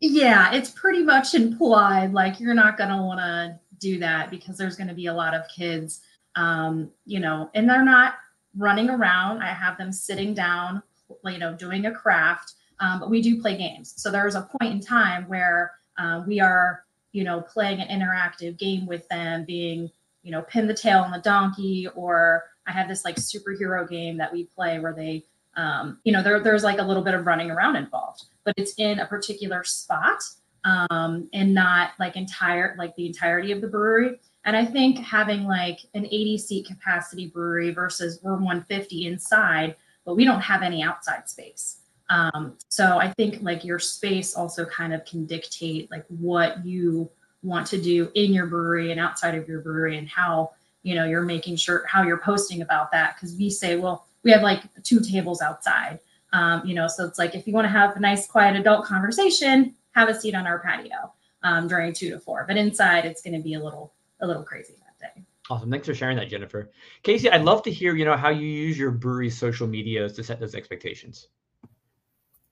Yeah, 0.00 0.52
it's 0.52 0.70
pretty 0.70 1.02
much 1.02 1.34
implied 1.34 2.12
like 2.12 2.40
you're 2.40 2.54
not 2.54 2.76
going 2.76 2.90
to 2.90 2.96
want 2.96 3.20
to 3.20 3.58
do 3.78 3.98
that 4.00 4.30
because 4.30 4.56
there's 4.56 4.76
going 4.76 4.88
to 4.88 4.94
be 4.94 5.06
a 5.06 5.14
lot 5.14 5.34
of 5.34 5.42
kids 5.48 6.00
um, 6.36 6.90
you 7.04 7.20
know, 7.20 7.50
and 7.54 7.68
they're 7.68 7.84
not 7.84 8.14
running 8.56 8.90
around. 8.90 9.42
I 9.42 9.48
have 9.48 9.78
them 9.78 9.92
sitting 9.92 10.34
down, 10.34 10.82
you 11.24 11.38
know, 11.38 11.54
doing 11.54 11.86
a 11.86 11.92
craft, 11.92 12.54
um, 12.82 13.00
but 13.00 13.08
we 13.08 13.22
do 13.22 13.40
play 13.40 13.56
games. 13.56 13.94
So 13.96 14.10
there's 14.10 14.34
a 14.34 14.42
point 14.42 14.74
in 14.74 14.80
time 14.80 15.24
where 15.28 15.72
uh, 15.96 16.22
we 16.26 16.40
are, 16.40 16.84
you 17.12 17.24
know, 17.24 17.40
playing 17.40 17.80
an 17.80 17.88
interactive 17.88 18.58
game 18.58 18.86
with 18.86 19.08
them, 19.08 19.46
being 19.46 19.90
you 20.22 20.30
know, 20.30 20.42
pin 20.42 20.66
the 20.66 20.74
tail 20.74 21.00
on 21.00 21.10
the 21.10 21.18
donkey, 21.18 21.88
or 21.94 22.44
I 22.66 22.72
have 22.72 22.88
this 22.88 23.04
like 23.04 23.16
superhero 23.16 23.88
game 23.88 24.16
that 24.18 24.32
we 24.32 24.44
play 24.44 24.78
where 24.78 24.92
they, 24.92 25.24
um, 25.56 25.98
you 26.04 26.12
know, 26.12 26.22
there, 26.22 26.40
there's 26.40 26.64
like 26.64 26.78
a 26.78 26.82
little 26.82 27.02
bit 27.02 27.14
of 27.14 27.26
running 27.26 27.50
around 27.50 27.76
involved, 27.76 28.24
but 28.44 28.54
it's 28.56 28.74
in 28.78 29.00
a 29.00 29.06
particular 29.06 29.64
spot 29.64 30.22
um, 30.64 31.28
and 31.32 31.52
not 31.52 31.90
like 31.98 32.16
entire, 32.16 32.74
like 32.78 32.94
the 32.94 33.06
entirety 33.06 33.52
of 33.52 33.60
the 33.60 33.66
brewery. 33.66 34.20
And 34.44 34.56
I 34.56 34.64
think 34.64 34.98
having 34.98 35.44
like 35.44 35.80
an 35.94 36.06
80 36.06 36.38
seat 36.38 36.66
capacity 36.66 37.26
brewery 37.26 37.72
versus 37.72 38.20
we're 38.22 38.32
150 38.32 39.06
inside, 39.06 39.76
but 40.04 40.16
we 40.16 40.24
don't 40.24 40.40
have 40.40 40.62
any 40.62 40.82
outside 40.82 41.28
space. 41.28 41.78
Um, 42.12 42.58
so 42.68 42.98
I 42.98 43.10
think 43.10 43.38
like 43.40 43.64
your 43.64 43.78
space 43.78 44.34
also 44.34 44.66
kind 44.66 44.92
of 44.92 45.02
can 45.06 45.24
dictate 45.24 45.90
like 45.90 46.04
what 46.08 46.64
you 46.64 47.10
want 47.42 47.66
to 47.68 47.80
do 47.80 48.10
in 48.14 48.34
your 48.34 48.46
brewery 48.46 48.90
and 48.90 49.00
outside 49.00 49.34
of 49.34 49.48
your 49.48 49.60
brewery 49.60 49.96
and 49.96 50.06
how 50.06 50.52
you 50.82 50.94
know 50.94 51.06
you're 51.06 51.22
making 51.22 51.56
sure 51.56 51.84
how 51.86 52.02
you're 52.02 52.18
posting 52.18 52.60
about 52.60 52.92
that. 52.92 53.16
Because 53.16 53.34
we 53.36 53.48
say 53.48 53.76
well 53.76 54.06
we 54.24 54.30
have 54.30 54.42
like 54.42 54.62
two 54.82 55.00
tables 55.00 55.40
outside. 55.40 56.00
Um, 56.34 56.62
you 56.66 56.74
know 56.74 56.86
so 56.86 57.06
it's 57.06 57.18
like 57.18 57.34
if 57.34 57.46
you 57.46 57.54
want 57.54 57.64
to 57.64 57.70
have 57.70 57.96
a 57.96 58.00
nice 58.00 58.26
quiet 58.26 58.56
adult 58.56 58.84
conversation 58.84 59.74
have 59.92 60.10
a 60.10 60.14
seat 60.18 60.34
on 60.34 60.46
our 60.46 60.58
patio 60.58 61.12
um, 61.42 61.66
during 61.66 61.94
two 61.94 62.10
to 62.10 62.18
four. 62.18 62.44
But 62.46 62.58
inside 62.58 63.06
it's 63.06 63.22
going 63.22 63.34
to 63.34 63.42
be 63.42 63.54
a 63.54 63.62
little 63.62 63.94
a 64.20 64.26
little 64.26 64.42
crazy 64.42 64.74
that 64.74 65.14
day. 65.14 65.22
Awesome. 65.48 65.70
Thanks 65.70 65.86
for 65.86 65.94
sharing 65.94 66.18
that 66.18 66.28
jennifer. 66.28 66.70
Casey 67.04 67.30
i'd 67.30 67.42
love 67.42 67.62
to 67.62 67.70
hear 67.70 67.96
you 67.96 68.04
know 68.04 68.18
how 68.18 68.28
you 68.28 68.46
use 68.46 68.78
your 68.78 68.90
brewery's 68.90 69.38
social 69.38 69.66
medias 69.66 70.12
to 70.14 70.22
set 70.22 70.40
those 70.40 70.54
expectations 70.54 71.28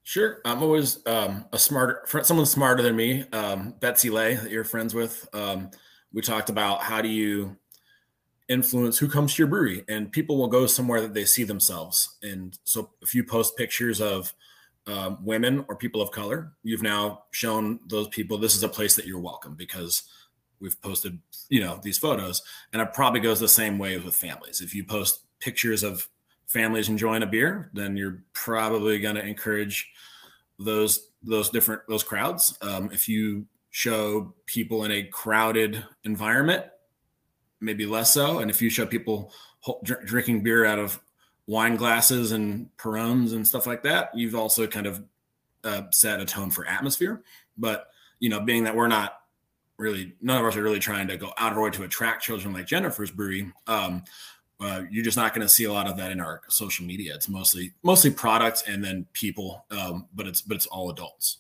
Sure. 0.02 0.38
I'm 0.44 0.62
always 0.62 1.06
um, 1.06 1.44
a 1.52 1.58
smarter, 1.58 2.02
someone 2.22 2.46
smarter 2.46 2.82
than 2.82 2.96
me. 2.96 3.24
Um, 3.32 3.74
Betsy 3.80 4.10
Lay, 4.10 4.34
that 4.34 4.50
you're 4.50 4.64
friends 4.64 4.94
with. 4.94 5.28
Um, 5.32 5.70
we 6.12 6.22
talked 6.22 6.50
about 6.50 6.82
how 6.82 7.00
do 7.00 7.08
you 7.08 7.56
influence 8.48 8.98
who 8.98 9.08
comes 9.08 9.34
to 9.34 9.38
your 9.42 9.46
brewery, 9.46 9.84
and 9.88 10.10
people 10.10 10.36
will 10.36 10.48
go 10.48 10.66
somewhere 10.66 11.00
that 11.00 11.14
they 11.14 11.24
see 11.24 11.44
themselves. 11.44 12.16
And 12.22 12.58
so, 12.64 12.90
if 13.00 13.14
you 13.14 13.22
post 13.22 13.56
pictures 13.56 14.00
of 14.00 14.34
um, 14.86 15.18
women 15.24 15.64
or 15.68 15.76
people 15.76 16.02
of 16.02 16.10
color, 16.10 16.52
you've 16.62 16.82
now 16.82 17.24
shown 17.30 17.78
those 17.86 18.08
people 18.08 18.38
this 18.38 18.56
is 18.56 18.62
a 18.62 18.68
place 18.68 18.96
that 18.96 19.06
you're 19.06 19.20
welcome 19.20 19.54
because 19.54 20.02
we've 20.60 20.80
posted, 20.82 21.18
you 21.48 21.60
know, 21.60 21.78
these 21.82 21.98
photos. 21.98 22.42
And 22.72 22.82
it 22.82 22.92
probably 22.92 23.20
goes 23.20 23.40
the 23.40 23.48
same 23.48 23.78
way 23.78 23.96
with 23.98 24.16
families. 24.16 24.60
If 24.60 24.74
you 24.74 24.84
post 24.84 25.20
pictures 25.38 25.82
of 25.82 26.08
families 26.50 26.88
enjoying 26.88 27.22
a 27.22 27.26
beer, 27.26 27.70
then 27.72 27.96
you're 27.96 28.24
probably 28.32 28.98
going 28.98 29.14
to 29.14 29.24
encourage 29.24 29.88
those 30.58 31.08
those 31.22 31.48
different 31.48 31.82
those 31.88 32.02
crowds. 32.02 32.58
Um, 32.60 32.90
if 32.92 33.08
you 33.08 33.46
show 33.70 34.34
people 34.46 34.84
in 34.84 34.90
a 34.90 35.04
crowded 35.04 35.84
environment, 36.04 36.64
maybe 37.60 37.86
less 37.86 38.12
so. 38.12 38.40
And 38.40 38.50
if 38.50 38.60
you 38.60 38.68
show 38.68 38.84
people 38.84 39.32
drinking 39.84 40.42
beer 40.42 40.64
out 40.64 40.80
of 40.80 41.00
wine 41.46 41.76
glasses 41.76 42.32
and 42.32 42.68
Perones 42.76 43.32
and 43.32 43.46
stuff 43.46 43.66
like 43.66 43.84
that, 43.84 44.10
you've 44.14 44.34
also 44.34 44.66
kind 44.66 44.86
of 44.86 45.04
uh, 45.62 45.82
set 45.92 46.20
a 46.20 46.24
tone 46.24 46.50
for 46.50 46.66
atmosphere. 46.66 47.22
But 47.56 47.86
you 48.18 48.28
know, 48.28 48.40
being 48.40 48.64
that 48.64 48.74
we're 48.74 48.88
not 48.88 49.20
really 49.76 50.14
none 50.20 50.40
of 50.40 50.46
us 50.46 50.56
are 50.56 50.62
really 50.62 50.80
trying 50.80 51.06
to 51.08 51.16
go 51.16 51.32
out 51.38 51.52
of 51.52 51.58
our 51.58 51.64
way 51.64 51.70
to 51.70 51.84
attract 51.84 52.24
children 52.24 52.52
like 52.52 52.66
Jennifer's 52.66 53.12
brewery. 53.12 53.52
Um, 53.68 54.02
uh, 54.61 54.83
you're 54.90 55.05
just 55.05 55.16
not 55.16 55.35
going 55.35 55.46
to 55.46 55.53
see 55.53 55.64
a 55.64 55.73
lot 55.73 55.87
of 55.87 55.96
that 55.96 56.12
in 56.12 56.20
our 56.20 56.42
social 56.49 56.85
media. 56.85 57.14
It's 57.14 57.29
mostly 57.29 57.73
mostly 57.83 58.11
products 58.11 58.62
and 58.66 58.85
then 58.85 59.07
people, 59.12 59.64
um, 59.70 60.07
but 60.14 60.27
it's 60.27 60.42
but 60.42 60.57
it's 60.57 60.66
all 60.66 60.90
adults. 60.90 61.38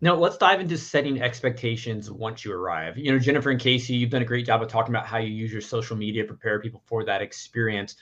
Now 0.00 0.14
let's 0.14 0.36
dive 0.36 0.60
into 0.60 0.76
setting 0.76 1.22
expectations 1.22 2.10
once 2.10 2.44
you 2.44 2.52
arrive. 2.52 2.98
You 2.98 3.12
know, 3.12 3.18
Jennifer 3.18 3.50
and 3.50 3.60
Casey, 3.60 3.94
you've 3.94 4.10
done 4.10 4.22
a 4.22 4.26
great 4.26 4.44
job 4.44 4.60
of 4.62 4.68
talking 4.68 4.94
about 4.94 5.06
how 5.06 5.18
you 5.18 5.32
use 5.32 5.50
your 5.52 5.62
social 5.62 5.96
media 5.96 6.24
prepare 6.24 6.60
people 6.60 6.82
for 6.84 7.04
that 7.04 7.22
experience. 7.22 7.96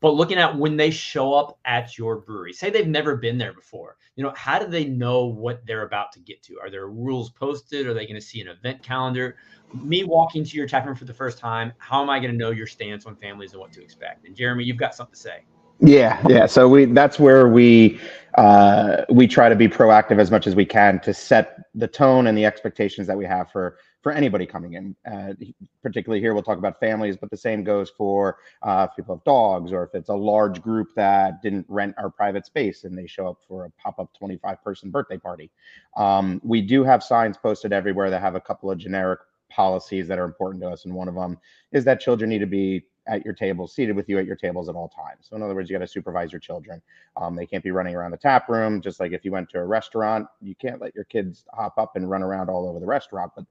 But 0.00 0.14
looking 0.14 0.38
at 0.38 0.56
when 0.56 0.76
they 0.76 0.90
show 0.90 1.34
up 1.34 1.58
at 1.64 1.98
your 1.98 2.16
brewery, 2.16 2.52
say 2.52 2.70
they've 2.70 2.86
never 2.86 3.16
been 3.16 3.36
there 3.36 3.52
before, 3.52 3.96
you 4.14 4.22
know, 4.22 4.32
how 4.36 4.58
do 4.58 4.66
they 4.66 4.84
know 4.84 5.24
what 5.24 5.66
they're 5.66 5.82
about 5.82 6.12
to 6.12 6.20
get 6.20 6.42
to? 6.44 6.58
Are 6.60 6.70
there 6.70 6.88
rules 6.88 7.30
posted? 7.30 7.86
Are 7.86 7.94
they 7.94 8.06
going 8.06 8.20
to 8.20 8.26
see 8.26 8.40
an 8.40 8.48
event 8.48 8.82
calendar? 8.82 9.36
Me 9.74 10.04
walking 10.04 10.44
to 10.44 10.56
your 10.56 10.68
tap 10.68 10.86
room 10.86 10.94
for 10.94 11.04
the 11.04 11.14
first 11.14 11.38
time, 11.38 11.72
how 11.78 12.02
am 12.02 12.10
I 12.10 12.18
going 12.20 12.30
to 12.30 12.36
know 12.36 12.50
your 12.50 12.66
stance 12.66 13.06
on 13.06 13.16
families 13.16 13.52
and 13.52 13.60
what 13.60 13.72
to 13.72 13.82
expect? 13.82 14.24
And 14.24 14.36
Jeremy, 14.36 14.64
you've 14.64 14.76
got 14.76 14.94
something 14.94 15.14
to 15.14 15.20
say. 15.20 15.44
Yeah, 15.80 16.20
yeah. 16.28 16.46
So 16.46 16.68
we 16.68 16.86
that's 16.86 17.20
where 17.20 17.48
we 17.48 18.00
uh, 18.34 19.04
we 19.10 19.28
try 19.28 19.48
to 19.48 19.54
be 19.54 19.68
proactive 19.68 20.18
as 20.18 20.30
much 20.30 20.46
as 20.46 20.54
we 20.56 20.64
can 20.64 21.00
to 21.00 21.14
set 21.14 21.58
the 21.74 21.86
tone 21.86 22.26
and 22.26 22.36
the 22.36 22.44
expectations 22.44 23.06
that 23.06 23.16
we 23.16 23.24
have 23.24 23.50
for 23.50 23.78
for 24.08 24.12
anybody 24.12 24.46
coming 24.46 24.72
in. 24.72 24.96
Uh, 25.04 25.34
particularly 25.82 26.18
here, 26.18 26.32
we'll 26.32 26.42
talk 26.42 26.56
about 26.56 26.80
families, 26.80 27.14
but 27.14 27.28
the 27.28 27.36
same 27.36 27.62
goes 27.62 27.90
for 27.90 28.38
uh, 28.62 28.86
if 28.88 28.96
people 28.96 29.14
have 29.14 29.22
dogs 29.24 29.70
or 29.70 29.84
if 29.84 29.94
it's 29.94 30.08
a 30.08 30.14
large 30.14 30.62
group 30.62 30.88
that 30.96 31.42
didn't 31.42 31.66
rent 31.68 31.94
our 31.98 32.08
private 32.08 32.46
space 32.46 32.84
and 32.84 32.96
they 32.96 33.06
show 33.06 33.28
up 33.28 33.36
for 33.46 33.66
a 33.66 33.70
pop 33.72 33.98
up 33.98 34.08
25 34.18 34.64
person 34.64 34.90
birthday 34.90 35.18
party. 35.18 35.50
Um, 35.98 36.40
we 36.42 36.62
do 36.62 36.84
have 36.84 37.02
signs 37.02 37.36
posted 37.36 37.70
everywhere 37.70 38.08
that 38.08 38.22
have 38.22 38.34
a 38.34 38.40
couple 38.40 38.70
of 38.70 38.78
generic 38.78 39.20
policies 39.50 40.08
that 40.08 40.18
are 40.18 40.24
important 40.24 40.62
to 40.62 40.70
us. 40.70 40.86
And 40.86 40.94
one 40.94 41.08
of 41.08 41.14
them 41.14 41.36
is 41.72 41.84
that 41.84 42.00
children 42.00 42.30
need 42.30 42.38
to 42.38 42.46
be 42.46 42.86
at 43.08 43.24
your 43.24 43.34
table, 43.34 43.66
seated 43.66 43.96
with 43.96 44.08
you 44.08 44.18
at 44.18 44.26
your 44.26 44.36
tables 44.36 44.68
at 44.68 44.74
all 44.74 44.88
times. 44.88 45.26
So 45.28 45.36
in 45.36 45.42
other 45.42 45.54
words, 45.54 45.68
you 45.68 45.76
got 45.76 45.84
to 45.84 45.90
supervise 45.90 46.32
your 46.32 46.40
children. 46.40 46.80
Um, 47.16 47.34
they 47.34 47.46
can't 47.46 47.64
be 47.64 47.70
running 47.70 47.94
around 47.94 48.12
the 48.12 48.18
tap 48.18 48.48
room. 48.48 48.80
Just 48.80 49.00
like 49.00 49.12
if 49.12 49.24
you 49.24 49.32
went 49.32 49.50
to 49.50 49.58
a 49.58 49.64
restaurant, 49.64 50.26
you 50.40 50.54
can't 50.54 50.80
let 50.80 50.94
your 50.94 51.04
kids 51.04 51.44
hop 51.52 51.76
up 51.78 51.96
and 51.96 52.08
run 52.08 52.22
around 52.22 52.48
all 52.50 52.68
over 52.68 52.78
the 52.78 52.86
restaurant, 52.86 53.32
but 53.34 53.44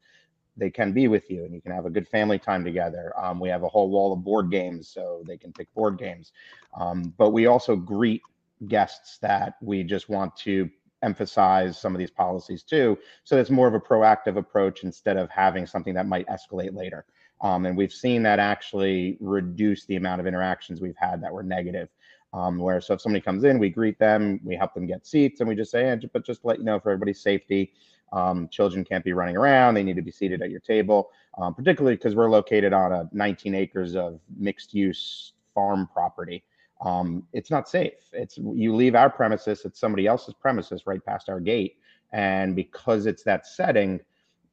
they 0.57 0.69
can 0.69 0.91
be 0.91 1.07
with 1.07 1.29
you 1.29 1.45
and 1.45 1.53
you 1.53 1.61
can 1.61 1.71
have 1.71 1.85
a 1.85 1.89
good 1.89 2.07
family 2.07 2.39
time 2.39 2.63
together. 2.63 3.13
Um, 3.17 3.39
we 3.39 3.49
have 3.49 3.63
a 3.63 3.67
whole 3.67 3.89
wall 3.89 4.11
of 4.11 4.23
board 4.23 4.51
games 4.51 4.89
so 4.89 5.23
they 5.25 5.37
can 5.37 5.53
pick 5.53 5.73
board 5.73 5.97
games. 5.97 6.31
Um, 6.77 7.13
but 7.17 7.29
we 7.29 7.45
also 7.45 7.75
greet 7.75 8.21
guests 8.67 9.19
that 9.19 9.55
we 9.61 9.83
just 9.83 10.09
want 10.09 10.35
to 10.37 10.69
emphasize 11.03 11.79
some 11.79 11.93
of 11.93 11.99
these 11.99 12.09
policies 12.09 12.63
too. 12.63 12.97
So 13.23 13.37
it's 13.37 13.51
more 13.51 13.67
of 13.67 13.75
a 13.75 13.79
proactive 13.79 14.37
approach 14.37 14.83
instead 14.83 15.15
of 15.15 15.29
having 15.29 15.67
something 15.67 15.93
that 15.93 16.07
might 16.07 16.27
escalate 16.27 16.75
later. 16.75 17.05
Um, 17.41 17.67
and 17.67 17.77
we've 17.77 17.93
seen 17.93 18.23
that 18.23 18.39
actually 18.39 19.17
reduce 19.19 19.85
the 19.85 19.95
amount 19.95 20.21
of 20.21 20.27
interactions 20.27 20.81
we've 20.81 20.97
had 20.97 21.21
that 21.21 21.31
were 21.31 21.43
negative. 21.43 21.89
Um, 22.33 22.57
where 22.57 22.81
so 22.81 22.93
if 22.93 23.01
somebody 23.01 23.21
comes 23.21 23.45
in, 23.45 23.57
we 23.57 23.69
greet 23.69 23.97
them, 23.99 24.41
we 24.43 24.55
help 24.55 24.73
them 24.73 24.85
get 24.85 25.07
seats, 25.07 25.39
and 25.39 25.47
we 25.47 25.55
just 25.55 25.71
say, 25.71 25.85
eh, 25.85 25.95
but 26.11 26.25
just 26.25 26.43
let 26.43 26.59
you 26.59 26.65
know 26.65 26.79
for 26.79 26.89
everybody's 26.89 27.21
safety, 27.21 27.71
um, 28.13 28.47
children 28.49 28.83
can't 28.83 29.03
be 29.03 29.13
running 29.13 29.37
around. 29.37 29.73
They 29.73 29.83
need 29.83 29.95
to 29.95 30.01
be 30.01 30.11
seated 30.11 30.41
at 30.41 30.49
your 30.49 30.59
table, 30.59 31.09
um, 31.37 31.53
particularly 31.53 31.95
because 31.95 32.15
we're 32.15 32.29
located 32.29 32.73
on 32.73 32.91
a 32.91 33.09
19 33.11 33.53
acres 33.55 33.95
of 33.95 34.19
mixed 34.37 34.73
use 34.73 35.33
farm 35.53 35.89
property. 35.91 36.43
Um, 36.81 37.23
it's 37.33 37.49
not 37.49 37.67
safe. 37.67 37.93
It's 38.13 38.37
you 38.37 38.75
leave 38.75 38.95
our 38.95 39.09
premises, 39.09 39.65
it's 39.65 39.79
somebody 39.79 40.05
else's 40.07 40.33
premises 40.33 40.83
right 40.85 41.03
past 41.03 41.27
our 41.27 41.39
gate, 41.39 41.77
and 42.13 42.55
because 42.55 43.07
it's 43.07 43.23
that 43.23 43.47
setting, 43.47 43.99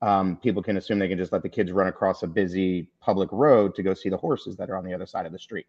um, 0.00 0.36
people 0.36 0.62
can 0.62 0.76
assume 0.76 0.98
they 0.98 1.08
can 1.08 1.18
just 1.18 1.32
let 1.32 1.42
the 1.42 1.48
kids 1.48 1.70
run 1.70 1.86
across 1.86 2.22
a 2.22 2.26
busy 2.26 2.88
public 3.00 3.28
road 3.30 3.74
to 3.74 3.82
go 3.82 3.94
see 3.94 4.08
the 4.08 4.16
horses 4.16 4.56
that 4.56 4.70
are 4.70 4.76
on 4.76 4.84
the 4.84 4.94
other 4.94 5.06
side 5.06 5.26
of 5.26 5.32
the 5.32 5.38
street, 5.38 5.66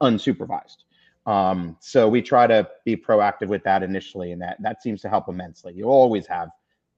unsupervised. 0.00 0.84
Um, 1.26 1.76
so 1.80 2.08
we 2.08 2.22
try 2.22 2.46
to 2.46 2.68
be 2.84 2.96
proactive 2.96 3.48
with 3.48 3.64
that 3.64 3.82
initially, 3.82 4.32
and 4.32 4.40
that 4.40 4.56
that 4.62 4.82
seems 4.82 5.02
to 5.02 5.08
help 5.08 5.28
immensely. 5.28 5.74
You 5.74 5.86
always 5.86 6.26
have 6.28 6.50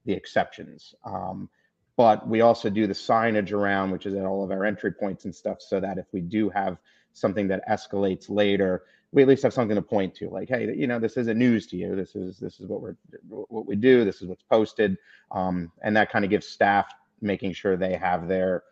the 0.09 0.15
exceptions, 0.15 0.95
um, 1.05 1.51
but 1.97 2.27
we 2.27 2.41
also 2.41 2.71
do 2.71 2.87
the 2.87 2.95
signage 2.95 3.53
around, 3.53 3.91
which 3.91 4.07
is 4.07 4.15
at 4.15 4.25
all 4.25 4.43
of 4.43 4.51
our 4.51 4.65
entry 4.65 4.91
points 4.91 5.27
and 5.27 5.35
stuff, 5.35 5.61
so 5.61 5.79
that 5.81 5.99
if 5.99 6.07
we 6.13 6.23
do 6.23 6.49
have 6.49 6.79
something 7.13 7.47
that 7.49 7.63
escalates 7.69 8.31
later, 8.31 8.85
we 9.13 9.21
at 9.21 9.29
least 9.29 9.43
have 9.43 9.53
something 9.53 9.77
to 9.77 9.83
point 9.83 10.15
to 10.15 10.29
like 10.31 10.49
hey 10.49 10.75
you 10.75 10.87
know 10.87 10.99
this 10.99 11.17
isn't 11.19 11.39
news 11.39 11.67
to 11.67 11.77
you. 11.77 11.95
This 11.95 12.17
is 12.17 12.39
this 12.39 12.59
is 12.59 12.67
what 12.67 12.81
we're 12.81 12.97
what 13.29 13.67
we 13.67 13.77
do. 13.77 14.05
This 14.05 14.23
is 14.23 14.29
what's 14.29 14.43
posted. 14.43 14.97
Um, 15.31 15.71
and 15.83 15.95
that 15.97 16.11
kind 16.11 16.25
of 16.25 16.31
gives 16.31 16.47
staff 16.47 16.91
making 17.21 17.53
sure 17.53 17.77
they 17.77 17.95
have 17.95 18.29
their 18.29 18.63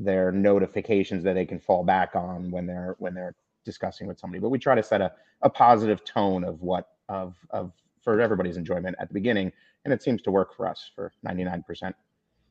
their 0.00 0.32
notifications 0.32 1.22
that 1.22 1.34
they 1.34 1.46
can 1.46 1.60
fall 1.60 1.84
back 1.84 2.16
on 2.16 2.50
when 2.50 2.66
they're 2.66 2.96
when 2.98 3.14
they're 3.14 3.36
discussing 3.64 4.08
with 4.08 4.18
somebody. 4.18 4.40
But 4.40 4.48
we 4.48 4.58
try 4.58 4.74
to 4.74 4.82
set 4.82 5.00
a, 5.00 5.12
a 5.42 5.50
positive 5.50 6.04
tone 6.04 6.42
of 6.42 6.60
what 6.60 6.88
of 7.08 7.36
of 7.50 7.72
for 8.00 8.20
everybody's 8.20 8.56
enjoyment 8.56 8.96
at 8.98 9.06
the 9.06 9.14
beginning 9.14 9.52
and 9.84 9.92
it 9.92 10.02
seems 10.02 10.22
to 10.22 10.30
work 10.30 10.54
for 10.56 10.68
us 10.68 10.90
for 10.94 11.12
99% 11.26 11.92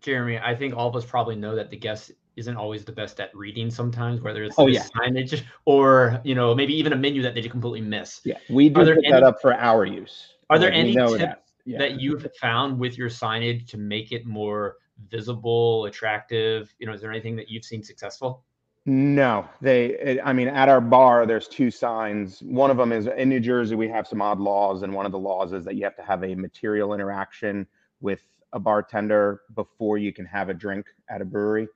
Jeremy, 0.01 0.39
I 0.39 0.55
think 0.55 0.75
all 0.75 0.87
of 0.89 0.95
us 0.95 1.05
probably 1.05 1.35
know 1.35 1.55
that 1.55 1.69
the 1.69 1.77
guest 1.77 2.11
isn't 2.35 2.55
always 2.57 2.83
the 2.83 2.91
best 2.91 3.19
at 3.19 3.29
reading 3.35 3.69
sometimes, 3.69 4.19
whether 4.21 4.43
it's 4.43 4.55
Oh, 4.57 4.65
yeah. 4.67 4.83
signage 4.97 5.43
or 5.65 6.19
you 6.23 6.33
know 6.33 6.55
maybe 6.55 6.73
even 6.73 6.93
a 6.93 6.95
menu 6.95 7.21
that 7.21 7.35
they 7.35 7.41
completely 7.43 7.81
miss. 7.81 8.19
yeah 8.25 8.37
we 8.49 8.69
do 8.69 8.83
put 8.83 9.03
that 9.09 9.21
up 9.23 9.39
for 9.41 9.53
our 9.53 9.85
use 9.85 10.35
Are 10.49 10.57
there 10.57 10.69
Like, 10.71 10.79
any 10.79 10.93
tips 10.95 11.17
that. 11.17 11.43
Yeah. 11.65 11.77
that 11.77 12.01
you've 12.01 12.25
found 12.39 12.79
with 12.79 12.97
your 12.97 13.09
signage 13.09 13.67
to 13.67 13.77
make 13.77 14.11
it 14.11 14.25
more 14.25 14.77
visible, 15.09 15.85
attractive? 15.85 16.73
You 16.79 16.87
know, 16.87 16.93
is 16.93 17.01
there 17.01 17.11
anything 17.11 17.35
that 17.35 17.49
you've 17.49 17.65
seen 17.65 17.83
successful? 17.83 18.43
No, 18.85 19.47
they, 19.61 20.19
I 20.21 20.33
mean, 20.33 20.47
at 20.47 20.67
our 20.67 20.81
bar, 20.81 21.27
there's 21.27 21.47
two 21.47 21.69
signs. 21.69 22.41
One 22.41 22.71
of 22.71 22.77
them 22.77 22.91
is 22.91 23.05
in 23.05 23.29
New 23.29 23.39
Jersey, 23.39 23.75
we 23.75 23.87
have 23.89 24.07
some 24.07 24.21
odd 24.23 24.39
laws, 24.39 24.81
and 24.81 24.93
one 24.93 25.05
of 25.05 25.11
the 25.11 25.19
laws 25.19 25.53
is 25.53 25.63
that 25.65 25.75
you 25.75 25.83
have 25.83 25.95
to 25.97 26.01
have 26.03 26.23
a 26.23 26.33
material 26.33 26.93
interaction 26.95 27.67
with 27.99 28.21
a 28.53 28.59
bartender 28.59 29.41
before 29.55 29.99
you 29.99 30.11
can 30.11 30.25
have 30.25 30.49
a 30.49 30.53
drink 30.53 30.87
at 31.09 31.21
a 31.21 31.25
brewery. 31.25 31.67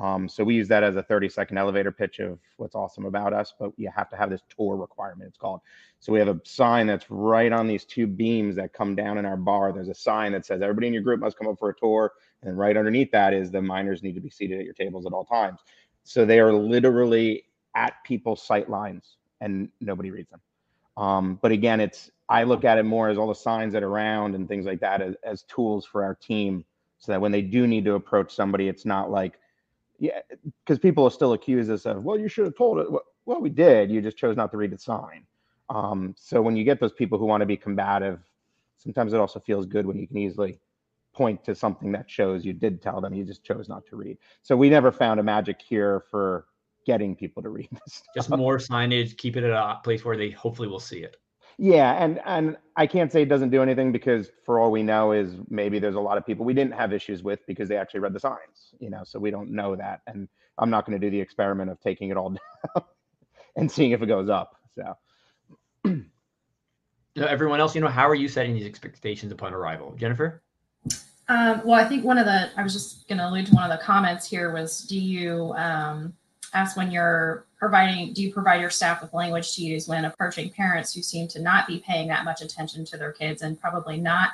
Um, 0.00 0.28
so 0.28 0.44
we 0.44 0.54
use 0.54 0.68
that 0.68 0.84
as 0.84 0.96
a 0.96 1.02
30 1.02 1.30
second 1.30 1.58
elevator 1.58 1.90
pitch 1.90 2.20
of 2.20 2.38
what's 2.58 2.74
awesome 2.74 3.06
about 3.06 3.32
us, 3.32 3.54
but 3.58 3.72
you 3.76 3.90
have 3.94 4.08
to 4.10 4.16
have 4.16 4.30
this 4.30 4.42
tour 4.54 4.76
requirement, 4.76 5.28
it's 5.28 5.38
called. 5.38 5.60
So 5.98 6.12
we 6.12 6.18
have 6.20 6.28
a 6.28 6.40
sign 6.44 6.86
that's 6.86 7.10
right 7.10 7.52
on 7.52 7.66
these 7.66 7.84
two 7.84 8.06
beams 8.06 8.54
that 8.56 8.72
come 8.72 8.94
down 8.94 9.18
in 9.18 9.24
our 9.24 9.36
bar. 9.36 9.72
There's 9.72 9.88
a 9.88 9.94
sign 9.94 10.32
that 10.32 10.46
says 10.46 10.62
everybody 10.62 10.86
in 10.86 10.92
your 10.92 11.02
group 11.02 11.20
must 11.20 11.38
come 11.38 11.48
up 11.48 11.58
for 11.58 11.70
a 11.70 11.74
tour. 11.74 12.12
And 12.42 12.56
right 12.56 12.76
underneath 12.76 13.10
that 13.10 13.34
is 13.34 13.50
the 13.50 13.60
minors 13.60 14.02
need 14.02 14.14
to 14.14 14.20
be 14.20 14.30
seated 14.30 14.58
at 14.60 14.64
your 14.64 14.74
tables 14.74 15.06
at 15.06 15.12
all 15.12 15.24
times. 15.24 15.60
So 16.10 16.24
they 16.24 16.40
are 16.40 16.52
literally 16.52 17.44
at 17.76 17.94
people's 18.02 18.42
sight 18.42 18.68
lines 18.68 19.14
and 19.40 19.68
nobody 19.80 20.10
reads 20.10 20.28
them. 20.28 20.40
Um, 20.96 21.38
but 21.40 21.52
again, 21.52 21.78
it's 21.78 22.10
I 22.28 22.42
look 22.42 22.64
at 22.64 22.78
it 22.78 22.82
more 22.82 23.10
as 23.10 23.16
all 23.16 23.28
the 23.28 23.34
signs 23.34 23.72
that 23.74 23.84
are 23.84 23.88
around 23.88 24.34
and 24.34 24.48
things 24.48 24.66
like 24.66 24.80
that 24.80 25.00
as, 25.00 25.14
as 25.22 25.44
tools 25.44 25.86
for 25.86 26.02
our 26.02 26.16
team, 26.16 26.64
so 26.98 27.12
that 27.12 27.20
when 27.20 27.30
they 27.30 27.42
do 27.42 27.64
need 27.64 27.84
to 27.84 27.94
approach 27.94 28.34
somebody, 28.34 28.66
it's 28.66 28.84
not 28.84 29.12
like, 29.12 29.38
yeah, 30.00 30.18
because 30.64 30.80
people 30.80 31.04
will 31.04 31.10
still 31.10 31.32
accuse 31.32 31.70
us 31.70 31.86
of, 31.86 32.02
well, 32.02 32.18
you 32.18 32.26
should 32.26 32.44
have 32.44 32.56
told 32.56 32.80
it. 32.80 32.88
Well, 33.24 33.40
we 33.40 33.48
did. 33.48 33.88
You 33.88 34.02
just 34.02 34.16
chose 34.16 34.36
not 34.36 34.50
to 34.50 34.56
read 34.56 34.72
the 34.72 34.78
sign. 34.78 35.24
Um, 35.68 36.16
so 36.18 36.42
when 36.42 36.56
you 36.56 36.64
get 36.64 36.80
those 36.80 36.92
people 36.92 37.18
who 37.18 37.26
want 37.26 37.42
to 37.42 37.46
be 37.46 37.56
combative, 37.56 38.18
sometimes 38.78 39.12
it 39.12 39.20
also 39.20 39.38
feels 39.38 39.64
good 39.64 39.86
when 39.86 39.96
you 39.96 40.08
can 40.08 40.16
easily 40.18 40.58
point 41.12 41.44
to 41.44 41.54
something 41.54 41.92
that 41.92 42.10
shows 42.10 42.44
you 42.44 42.52
did 42.52 42.80
tell 42.82 43.00
them, 43.00 43.14
you 43.14 43.24
just 43.24 43.44
chose 43.44 43.68
not 43.68 43.84
to 43.86 43.96
read. 43.96 44.18
So 44.42 44.56
we 44.56 44.70
never 44.70 44.92
found 44.92 45.20
a 45.20 45.22
magic 45.22 45.58
cure 45.58 46.04
for 46.10 46.46
getting 46.86 47.14
people 47.14 47.42
to 47.42 47.48
read 47.48 47.68
this. 47.84 48.02
Just 48.14 48.30
more 48.30 48.58
signage, 48.58 49.16
keep 49.16 49.36
it 49.36 49.44
at 49.44 49.50
a 49.50 49.80
place 49.82 50.04
where 50.04 50.16
they 50.16 50.30
hopefully 50.30 50.68
will 50.68 50.80
see 50.80 51.00
it. 51.00 51.16
Yeah, 51.62 52.02
and 52.02 52.20
and 52.24 52.56
I 52.76 52.86
can't 52.86 53.12
say 53.12 53.20
it 53.20 53.28
doesn't 53.28 53.50
do 53.50 53.60
anything 53.60 53.92
because 53.92 54.30
for 54.46 54.58
all 54.58 54.70
we 54.70 54.82
know 54.82 55.12
is 55.12 55.34
maybe 55.50 55.78
there's 55.78 55.94
a 55.94 56.00
lot 56.00 56.16
of 56.16 56.24
people 56.24 56.46
we 56.46 56.54
didn't 56.54 56.72
have 56.72 56.90
issues 56.90 57.22
with 57.22 57.46
because 57.46 57.68
they 57.68 57.76
actually 57.76 58.00
read 58.00 58.14
the 58.14 58.20
signs, 58.20 58.74
you 58.78 58.88
know, 58.88 59.02
so 59.04 59.18
we 59.18 59.30
don't 59.30 59.50
know 59.50 59.76
that. 59.76 60.00
And 60.06 60.26
I'm 60.56 60.70
not 60.70 60.86
going 60.86 60.98
to 60.98 61.06
do 61.06 61.10
the 61.10 61.20
experiment 61.20 61.70
of 61.70 61.78
taking 61.80 62.08
it 62.08 62.16
all 62.16 62.30
down 62.76 62.84
and 63.56 63.70
seeing 63.70 63.90
if 63.90 64.00
it 64.00 64.06
goes 64.06 64.30
up. 64.30 64.56
So 64.74 64.96
everyone 67.16 67.60
else, 67.60 67.74
you 67.74 67.82
know, 67.82 67.88
how 67.88 68.08
are 68.08 68.14
you 68.14 68.28
setting 68.28 68.54
these 68.54 68.66
expectations 68.66 69.30
upon 69.30 69.52
arrival? 69.52 69.94
Jennifer? 69.98 70.42
Um, 71.30 71.62
well, 71.64 71.78
I 71.78 71.84
think 71.84 72.04
one 72.04 72.18
of 72.18 72.26
the, 72.26 72.50
I 72.56 72.64
was 72.64 72.72
just 72.72 73.06
going 73.06 73.18
to 73.18 73.28
allude 73.28 73.46
to 73.46 73.54
one 73.54 73.70
of 73.70 73.70
the 73.70 73.82
comments 73.82 74.26
here 74.26 74.52
was 74.52 74.80
do 74.80 74.98
you 74.98 75.54
um, 75.56 76.12
ask 76.54 76.76
when 76.76 76.90
you're 76.90 77.46
providing, 77.56 78.12
do 78.12 78.20
you 78.20 78.32
provide 78.32 78.60
your 78.60 78.68
staff 78.68 79.00
with 79.00 79.14
language 79.14 79.54
to 79.54 79.62
use 79.62 79.86
when 79.86 80.06
approaching 80.06 80.50
parents 80.50 80.92
who 80.92 81.02
seem 81.02 81.28
to 81.28 81.40
not 81.40 81.68
be 81.68 81.78
paying 81.86 82.08
that 82.08 82.24
much 82.24 82.42
attention 82.42 82.84
to 82.86 82.96
their 82.96 83.12
kids 83.12 83.42
and 83.42 83.60
probably 83.60 83.96
not 83.96 84.30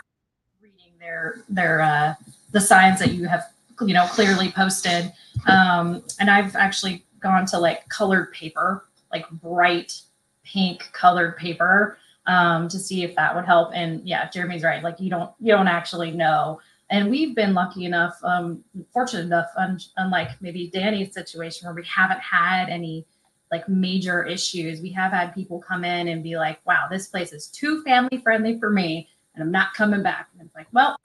reading 0.62 0.90
their, 0.98 1.42
their, 1.50 1.82
uh, 1.82 2.14
the 2.52 2.60
signs 2.62 2.98
that 2.98 3.12
you 3.12 3.26
have, 3.28 3.44
you 3.82 3.92
know, 3.92 4.06
clearly 4.06 4.50
posted. 4.50 5.12
Um, 5.46 6.02
and 6.18 6.30
I've 6.30 6.56
actually 6.56 7.04
gone 7.20 7.44
to 7.46 7.58
like 7.58 7.86
colored 7.90 8.32
paper, 8.32 8.86
like 9.12 9.28
bright 9.28 10.00
pink 10.44 10.88
colored 10.94 11.36
paper 11.36 11.98
um, 12.26 12.68
to 12.68 12.78
see 12.78 13.04
if 13.04 13.14
that 13.16 13.36
would 13.36 13.44
help. 13.44 13.72
And 13.74 14.00
yeah, 14.08 14.30
Jeremy's 14.30 14.62
right. 14.62 14.82
Like 14.82 14.98
you 14.98 15.10
don't, 15.10 15.30
you 15.40 15.52
don't 15.52 15.68
actually 15.68 16.10
know 16.10 16.58
and 16.90 17.10
we've 17.10 17.34
been 17.34 17.52
lucky 17.52 17.84
enough, 17.84 18.16
um, 18.22 18.62
fortunate 18.92 19.24
enough, 19.24 19.48
un- 19.56 19.80
unlike 19.96 20.30
maybe 20.40 20.68
Danny's 20.68 21.12
situation 21.12 21.66
where 21.66 21.74
we 21.74 21.84
haven't 21.84 22.20
had 22.20 22.68
any 22.68 23.06
like 23.50 23.68
major 23.68 24.24
issues. 24.24 24.80
We 24.80 24.90
have 24.92 25.12
had 25.12 25.34
people 25.34 25.60
come 25.60 25.84
in 25.84 26.08
and 26.08 26.22
be 26.22 26.36
like, 26.36 26.60
wow, 26.64 26.86
this 26.90 27.08
place 27.08 27.32
is 27.32 27.48
too 27.48 27.82
family 27.82 28.18
friendly 28.18 28.58
for 28.58 28.70
me 28.70 29.08
and 29.34 29.42
I'm 29.42 29.52
not 29.52 29.74
coming 29.74 30.02
back. 30.02 30.28
And 30.32 30.46
it's 30.46 30.54
like, 30.54 30.66
well, 30.72 30.96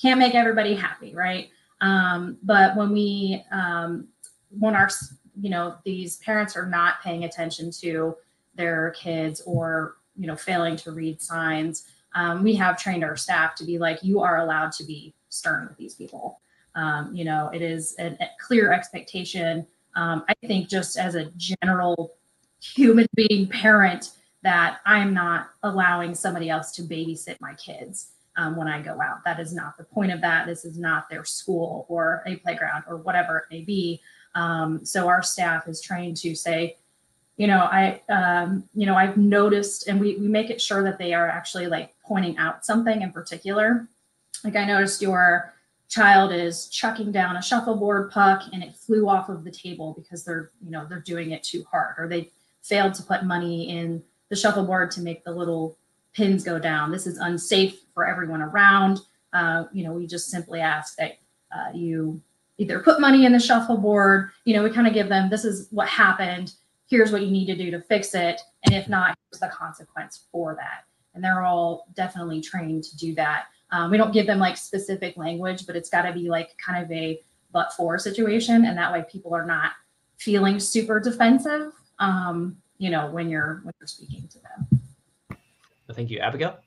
can't 0.00 0.18
make 0.18 0.34
everybody 0.34 0.74
happy, 0.74 1.14
right? 1.14 1.48
Um, 1.80 2.36
but 2.42 2.76
when 2.76 2.90
we, 2.90 3.44
um, 3.50 4.08
when 4.50 4.74
our, 4.74 4.88
you 5.40 5.50
know, 5.50 5.76
these 5.84 6.16
parents 6.18 6.56
are 6.56 6.66
not 6.66 7.02
paying 7.02 7.24
attention 7.24 7.70
to 7.80 8.16
their 8.54 8.90
kids 8.90 9.42
or, 9.46 9.96
you 10.16 10.26
know, 10.26 10.36
failing 10.36 10.76
to 10.76 10.92
read 10.92 11.20
signs, 11.20 11.86
um, 12.14 12.42
we 12.42 12.54
have 12.54 12.78
trained 12.78 13.04
our 13.04 13.16
staff 13.16 13.54
to 13.56 13.64
be 13.64 13.78
like, 13.78 14.02
you 14.02 14.20
are 14.20 14.38
allowed 14.38 14.72
to 14.72 14.84
be 14.84 15.14
stern 15.30 15.68
with 15.68 15.78
these 15.78 15.94
people. 15.94 16.40
Um, 16.74 17.14
you 17.14 17.24
know, 17.24 17.50
it 17.52 17.62
is 17.62 17.96
a, 17.98 18.08
a 18.20 18.28
clear 18.38 18.72
expectation. 18.72 19.66
Um, 19.96 20.24
I 20.28 20.34
think 20.46 20.68
just 20.68 20.98
as 20.98 21.14
a 21.14 21.30
general 21.36 22.12
human 22.60 23.06
being 23.14 23.48
parent, 23.48 24.10
that 24.42 24.78
I'm 24.86 25.12
not 25.12 25.50
allowing 25.62 26.14
somebody 26.14 26.48
else 26.48 26.72
to 26.72 26.82
babysit 26.82 27.36
my 27.40 27.54
kids 27.54 28.12
um, 28.36 28.56
when 28.56 28.68
I 28.68 28.80
go 28.80 29.00
out. 29.00 29.24
That 29.24 29.40
is 29.40 29.52
not 29.52 29.76
the 29.76 29.84
point 29.84 30.12
of 30.12 30.20
that. 30.22 30.46
This 30.46 30.64
is 30.64 30.78
not 30.78 31.10
their 31.10 31.24
school 31.24 31.86
or 31.88 32.22
a 32.26 32.36
playground 32.36 32.84
or 32.88 32.96
whatever 32.98 33.38
it 33.38 33.44
may 33.50 33.62
be. 33.62 34.00
Um, 34.34 34.84
so 34.84 35.08
our 35.08 35.22
staff 35.22 35.68
is 35.68 35.80
trained 35.80 36.16
to 36.18 36.34
say, 36.34 36.76
you 37.36 37.46
know, 37.46 37.60
I, 37.60 38.02
um, 38.08 38.64
you 38.74 38.86
know, 38.86 38.94
I've 38.94 39.16
noticed, 39.16 39.88
and 39.88 39.98
we 39.98 40.16
we 40.16 40.28
make 40.28 40.50
it 40.50 40.60
sure 40.60 40.82
that 40.84 40.98
they 40.98 41.14
are 41.14 41.28
actually 41.28 41.66
like 41.66 41.94
pointing 42.04 42.36
out 42.36 42.64
something 42.64 43.02
in 43.02 43.12
particular. 43.12 43.88
Like 44.44 44.56
I 44.56 44.64
noticed 44.64 45.02
your 45.02 45.52
child 45.88 46.32
is 46.32 46.68
chucking 46.68 47.12
down 47.12 47.36
a 47.36 47.42
shuffleboard 47.42 48.10
puck 48.10 48.44
and 48.52 48.62
it 48.62 48.76
flew 48.76 49.08
off 49.08 49.28
of 49.28 49.44
the 49.44 49.50
table 49.50 49.94
because 49.98 50.24
they're, 50.24 50.50
you 50.64 50.70
know, 50.70 50.86
they're 50.88 51.00
doing 51.00 51.32
it 51.32 51.42
too 51.42 51.64
hard, 51.70 51.96
or 51.98 52.08
they 52.08 52.30
failed 52.62 52.94
to 52.94 53.02
put 53.02 53.24
money 53.24 53.70
in 53.70 54.02
the 54.28 54.36
shuffleboard 54.36 54.90
to 54.92 55.00
make 55.00 55.24
the 55.24 55.32
little 55.32 55.76
pins 56.12 56.44
go 56.44 56.58
down. 56.58 56.90
This 56.90 57.06
is 57.06 57.18
unsafe 57.18 57.80
for 57.92 58.06
everyone 58.06 58.40
around. 58.40 59.00
Uh, 59.32 59.64
you 59.72 59.84
know, 59.84 59.92
we 59.92 60.06
just 60.06 60.30
simply 60.30 60.60
ask 60.60 60.96
that 60.96 61.18
uh, 61.54 61.70
you 61.74 62.20
either 62.58 62.80
put 62.80 63.00
money 63.00 63.24
in 63.24 63.32
the 63.32 63.40
shuffleboard. 63.40 64.30
You 64.44 64.54
know, 64.54 64.62
we 64.62 64.70
kind 64.70 64.86
of 64.86 64.94
give 64.94 65.08
them 65.08 65.30
this 65.30 65.44
is 65.44 65.68
what 65.70 65.88
happened. 65.88 66.54
Here's 66.88 67.12
what 67.12 67.22
you 67.22 67.30
need 67.30 67.46
to 67.46 67.56
do 67.56 67.70
to 67.70 67.80
fix 67.80 68.14
it, 68.14 68.40
and 68.64 68.74
if 68.74 68.88
not, 68.88 69.16
here's 69.30 69.40
the 69.40 69.48
consequence 69.48 70.24
for 70.32 70.56
that. 70.56 70.84
And 71.14 71.22
they're 71.22 71.42
all 71.42 71.86
definitely 71.94 72.40
trained 72.40 72.84
to 72.84 72.96
do 72.96 73.14
that. 73.14 73.46
Um, 73.72 73.90
we 73.90 73.96
don't 73.96 74.12
give 74.12 74.26
them 74.26 74.38
like 74.38 74.56
specific 74.56 75.16
language, 75.16 75.66
but 75.66 75.76
it's 75.76 75.90
got 75.90 76.02
to 76.02 76.12
be 76.12 76.28
like 76.28 76.56
kind 76.58 76.84
of 76.84 76.90
a 76.90 77.22
but 77.52 77.72
for 77.72 77.98
situation, 77.98 78.64
and 78.64 78.78
that 78.78 78.92
way 78.92 79.04
people 79.10 79.34
are 79.34 79.44
not 79.44 79.72
feeling 80.18 80.60
super 80.60 81.00
defensive. 81.00 81.72
Um, 81.98 82.56
you 82.78 82.90
know, 82.90 83.10
when 83.10 83.28
you're 83.28 83.60
when 83.62 83.74
you're 83.80 83.86
speaking 83.86 84.28
to 84.28 84.38
them. 84.38 84.80
Thank 85.92 86.10
you, 86.10 86.20
Abigail. 86.20 86.58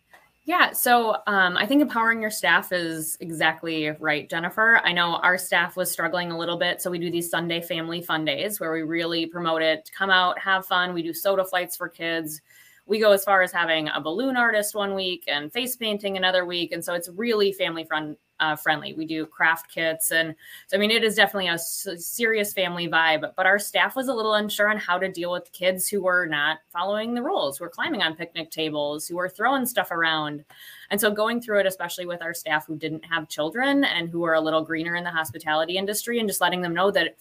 Yeah, 0.45 0.73
so 0.73 1.17
um, 1.25 1.55
I 1.55 1.65
think 1.65 1.81
empowering 1.81 2.21
your 2.21 2.29
staff 2.29 2.73
is 2.73 3.17
exactly 3.21 3.91
right, 3.91 4.29
Jennifer. 4.29 4.81
I 4.83 4.91
know 4.91 5.15
our 5.15 5.37
staff 5.37 5.77
was 5.77 5.89
struggling 5.89 6.31
a 6.31 6.37
little 6.37 6.57
bit, 6.57 6.81
so 6.81 6.91
we 6.91 6.99
do 6.99 7.09
these 7.09 7.29
Sunday 7.29 7.61
family 7.61 8.01
fun 8.01 8.25
days 8.25 8.59
where 8.59 8.73
we 8.73 8.81
really 8.81 9.25
promote 9.25 9.61
it. 9.61 9.89
Come 9.97 10.09
out, 10.09 10.37
have 10.37 10.65
fun. 10.65 10.93
We 10.93 11.01
do 11.01 11.13
soda 11.13 11.45
flights 11.45 11.77
for 11.77 11.87
kids. 11.87 12.41
We 12.85 12.99
go 12.99 13.11
as 13.11 13.23
far 13.23 13.41
as 13.41 13.51
having 13.51 13.87
a 13.87 14.01
balloon 14.01 14.35
artist 14.35 14.75
one 14.75 14.93
week 14.93 15.23
and 15.27 15.51
face 15.51 15.75
painting 15.75 16.17
another 16.17 16.45
week, 16.45 16.73
and 16.73 16.83
so 16.83 16.93
it's 16.93 17.09
really 17.09 17.53
family 17.53 17.85
fun 17.85 18.17
uh, 18.39 18.57
friendly. 18.57 18.93
We 18.93 19.05
do 19.05 19.25
craft 19.25 19.71
kits, 19.71 20.11
and 20.11 20.35
so 20.67 20.75
I 20.75 20.79
mean, 20.79 20.91
it 20.91 21.01
is 21.01 21.15
definitely 21.15 21.47
a 21.47 21.57
serious 21.57 22.51
family 22.51 22.89
vibe. 22.89 23.31
But 23.37 23.45
our 23.45 23.57
staff 23.57 23.95
was 23.95 24.09
a 24.09 24.13
little 24.13 24.33
unsure 24.33 24.69
on 24.69 24.77
how 24.77 24.97
to 24.97 25.09
deal 25.09 25.31
with 25.31 25.51
kids 25.53 25.87
who 25.87 26.03
were 26.03 26.25
not 26.25 26.57
following 26.73 27.13
the 27.13 27.23
rules, 27.23 27.57
who 27.57 27.63
were 27.63 27.69
climbing 27.69 28.01
on 28.01 28.17
picnic 28.17 28.51
tables, 28.51 29.07
who 29.07 29.15
were 29.15 29.29
throwing 29.29 29.65
stuff 29.65 29.91
around. 29.91 30.43
And 30.89 30.99
so 30.99 31.09
going 31.09 31.41
through 31.41 31.61
it, 31.61 31.65
especially 31.65 32.05
with 32.05 32.21
our 32.21 32.33
staff 32.33 32.67
who 32.67 32.75
didn't 32.75 33.05
have 33.05 33.29
children 33.29 33.85
and 33.85 34.09
who 34.09 34.23
are 34.23 34.33
a 34.33 34.41
little 34.41 34.61
greener 34.61 34.95
in 34.95 35.05
the 35.05 35.09
hospitality 35.09 35.77
industry, 35.77 36.19
and 36.19 36.27
just 36.27 36.41
letting 36.41 36.61
them 36.61 36.73
know 36.73 36.91
that 36.91 37.15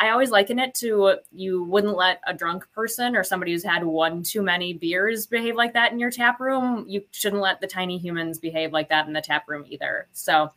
I 0.00 0.08
always 0.08 0.30
liken 0.30 0.58
it 0.58 0.74
to 0.76 1.16
you 1.30 1.62
wouldn't 1.64 1.94
let 1.94 2.22
a 2.26 2.32
drunk 2.32 2.66
person 2.72 3.14
or 3.14 3.22
somebody 3.22 3.52
who's 3.52 3.62
had 3.62 3.84
one 3.84 4.22
too 4.22 4.40
many 4.40 4.72
beers 4.72 5.26
behave 5.26 5.56
like 5.56 5.74
that 5.74 5.92
in 5.92 5.98
your 5.98 6.10
tap 6.10 6.40
room. 6.40 6.86
You 6.88 7.02
shouldn't 7.10 7.42
let 7.42 7.60
the 7.60 7.66
tiny 7.66 7.98
humans 7.98 8.38
behave 8.38 8.72
like 8.72 8.88
that 8.88 9.06
in 9.06 9.12
the 9.12 9.20
tap 9.20 9.46
room 9.46 9.64
either. 9.68 10.08
So 10.12 10.50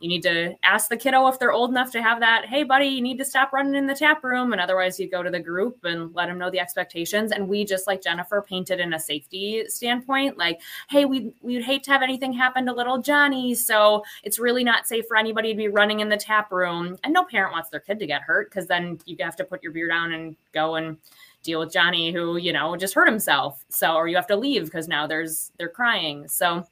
you 0.00 0.08
need 0.08 0.22
to 0.22 0.54
ask 0.62 0.88
the 0.88 0.96
kiddo 0.96 1.26
if 1.28 1.38
they're 1.38 1.52
old 1.52 1.70
enough 1.70 1.90
to 1.92 2.02
have 2.02 2.20
that. 2.20 2.44
Hey, 2.46 2.64
buddy, 2.64 2.86
you 2.86 3.00
need 3.00 3.16
to 3.18 3.24
stop 3.24 3.52
running 3.52 3.74
in 3.74 3.86
the 3.86 3.94
tap 3.94 4.22
room. 4.22 4.52
And 4.52 4.60
otherwise, 4.60 5.00
you 5.00 5.08
go 5.08 5.22
to 5.22 5.30
the 5.30 5.40
group 5.40 5.78
and 5.84 6.14
let 6.14 6.26
them 6.26 6.38
know 6.38 6.50
the 6.50 6.60
expectations. 6.60 7.32
And 7.32 7.48
we 7.48 7.64
just 7.64 7.86
like 7.86 8.02
Jennifer 8.02 8.44
painted 8.46 8.78
in 8.78 8.92
a 8.92 9.00
safety 9.00 9.64
standpoint, 9.68 10.36
like, 10.36 10.60
hey, 10.90 11.06
we 11.06 11.32
we'd 11.40 11.62
hate 11.62 11.82
to 11.84 11.90
have 11.90 12.02
anything 12.02 12.32
happen 12.32 12.66
to 12.66 12.74
little 12.74 12.98
Johnny. 12.98 13.54
So 13.54 14.04
it's 14.22 14.38
really 14.38 14.64
not 14.64 14.86
safe 14.86 15.06
for 15.08 15.16
anybody 15.16 15.52
to 15.52 15.56
be 15.56 15.68
running 15.68 16.00
in 16.00 16.10
the 16.10 16.16
tap 16.16 16.52
room. 16.52 16.98
And 17.02 17.14
no 17.14 17.24
parent 17.24 17.52
wants 17.52 17.70
their 17.70 17.80
kid 17.80 17.98
to 18.00 18.06
get 18.06 18.22
hurt 18.22 18.50
because 18.50 18.66
then 18.66 18.98
you 19.06 19.16
have 19.20 19.36
to 19.36 19.44
put 19.44 19.62
your 19.62 19.72
beer 19.72 19.88
down 19.88 20.12
and 20.12 20.36
go 20.52 20.74
and 20.74 20.98
deal 21.42 21.60
with 21.60 21.72
Johnny 21.72 22.12
who, 22.12 22.36
you 22.36 22.52
know, 22.52 22.76
just 22.76 22.92
hurt 22.92 23.08
himself. 23.08 23.64
So 23.70 23.94
or 23.94 24.08
you 24.08 24.16
have 24.16 24.26
to 24.26 24.36
leave 24.36 24.66
because 24.66 24.88
now 24.88 25.06
there's 25.06 25.52
they're 25.56 25.68
crying. 25.68 26.28
So 26.28 26.66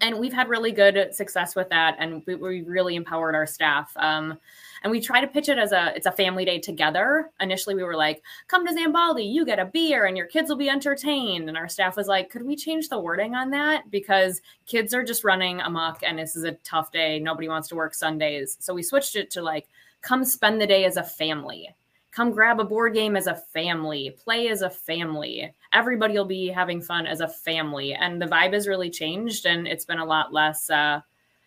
and 0.00 0.18
we've 0.18 0.32
had 0.32 0.48
really 0.48 0.72
good 0.72 1.14
success 1.14 1.54
with 1.56 1.68
that 1.70 1.96
and 1.98 2.22
we, 2.26 2.34
we 2.34 2.62
really 2.62 2.94
empowered 2.94 3.34
our 3.34 3.46
staff 3.46 3.92
um, 3.96 4.38
and 4.82 4.90
we 4.90 5.00
try 5.00 5.20
to 5.20 5.26
pitch 5.26 5.48
it 5.48 5.58
as 5.58 5.72
a 5.72 5.92
it's 5.96 6.06
a 6.06 6.12
family 6.12 6.44
day 6.44 6.58
together. 6.58 7.30
Initially 7.40 7.74
we 7.74 7.82
were 7.82 7.96
like 7.96 8.22
come 8.46 8.66
to 8.66 8.72
zambaldi 8.72 9.32
you 9.32 9.44
get 9.44 9.58
a 9.58 9.64
beer 9.64 10.06
and 10.06 10.16
your 10.16 10.26
kids 10.26 10.48
will 10.48 10.56
be 10.56 10.68
entertained. 10.68 11.48
And 11.48 11.56
our 11.56 11.68
staff 11.68 11.96
was 11.96 12.06
like 12.06 12.30
could 12.30 12.44
we 12.44 12.56
change 12.56 12.88
the 12.88 13.00
wording 13.00 13.34
on 13.34 13.50
that? 13.50 13.90
Because 13.90 14.40
kids 14.66 14.94
are 14.94 15.04
just 15.04 15.24
running 15.24 15.60
amok 15.60 16.02
and 16.02 16.18
this 16.18 16.36
is 16.36 16.44
a 16.44 16.52
tough 16.64 16.92
day. 16.92 17.18
Nobody 17.18 17.48
wants 17.48 17.68
to 17.68 17.76
work 17.76 17.94
sundays. 17.94 18.56
So 18.60 18.74
we 18.74 18.82
switched 18.82 19.16
it 19.16 19.30
to 19.32 19.42
like 19.42 19.68
come 20.00 20.24
spend 20.24 20.60
the 20.60 20.66
day 20.66 20.84
as 20.84 20.96
a 20.96 21.02
family. 21.02 21.74
Come 22.10 22.30
grab 22.32 22.58
a 22.58 22.64
board 22.64 22.94
game 22.94 23.16
as 23.16 23.26
a 23.26 23.34
family, 23.34 24.16
play 24.22 24.48
as 24.48 24.62
a 24.62 24.70
family. 24.70 25.52
Everybody 25.72 26.14
will 26.14 26.24
be 26.24 26.48
having 26.48 26.80
fun 26.80 27.06
as 27.06 27.20
a 27.20 27.28
family. 27.28 27.94
And 27.94 28.20
the 28.20 28.26
vibe 28.26 28.54
has 28.54 28.66
really 28.66 28.90
changed 28.90 29.46
and 29.46 29.66
it's 29.66 29.84
been 29.84 29.98
a 29.98 30.04
lot 30.04 30.32
less. 30.32 30.68
Uh, 30.70 31.00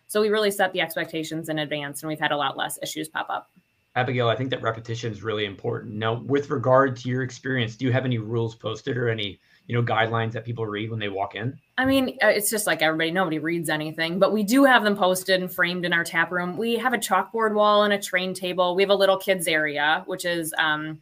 so 0.08 0.22
we 0.22 0.30
really 0.30 0.52
set 0.52 0.74
the 0.74 0.82
expectations 0.82 1.50
in 1.50 1.60
advance 1.60 2.02
and 2.02 2.10
we've 2.10 2.20
had 2.20 2.32
a 2.32 2.38
lot 2.38 2.58
less 2.58 2.78
issues 2.82 3.08
pop 3.08 3.30
up. 3.30 3.50
Abigail, 3.96 4.30
I 4.30 4.36
think 4.36 4.50
that 4.52 4.62
repetition 4.62 5.12
is 5.12 5.22
really 5.22 5.46
important. 5.46 5.96
Now, 5.96 6.22
with 6.22 6.50
regard 6.50 6.96
to 6.98 7.10
your 7.10 7.24
experience, 7.24 7.76
do 7.76 7.86
you 7.86 7.92
have 7.92 8.06
any 8.06 8.20
rules 8.20 8.56
posted 8.56 8.98
or 8.98 9.10
any 9.10 9.40
you 9.68 9.76
know 9.76 9.84
guidelines 9.84 10.32
that 10.32 10.46
people 10.46 10.66
read 10.66 10.90
when 10.90 11.00
they 11.00 11.10
walk 11.10 11.36
in? 11.36 11.58
I 11.78 11.86
mean, 11.86 12.18
uh, 12.22 12.28
it's 12.28 12.50
just 12.50 12.68
like 12.68 12.82
everybody, 12.82 13.12
nobody 13.12 13.40
reads 13.40 13.70
anything, 13.70 14.18
but 14.18 14.32
we 14.32 14.44
do 14.44 14.64
have 14.64 14.84
them 14.84 14.96
posted 14.96 15.42
and 15.42 15.52
framed 15.52 15.84
in 15.84 15.92
our 15.92 16.06
tap 16.06 16.32
room. 16.32 16.58
We 16.58 16.76
have 16.76 16.94
a 16.94 16.98
chalkboard 16.98 17.54
wall 17.54 17.84
and 17.84 17.94
a 17.94 18.00
train 18.00 18.34
table. 18.34 18.76
We 18.76 18.84
have 18.84 18.90
a 18.90 18.96
little 18.96 19.18
kids 19.18 19.46
area, 19.48 20.04
which 20.06 20.24
is 20.24 20.54
um, 20.58 21.00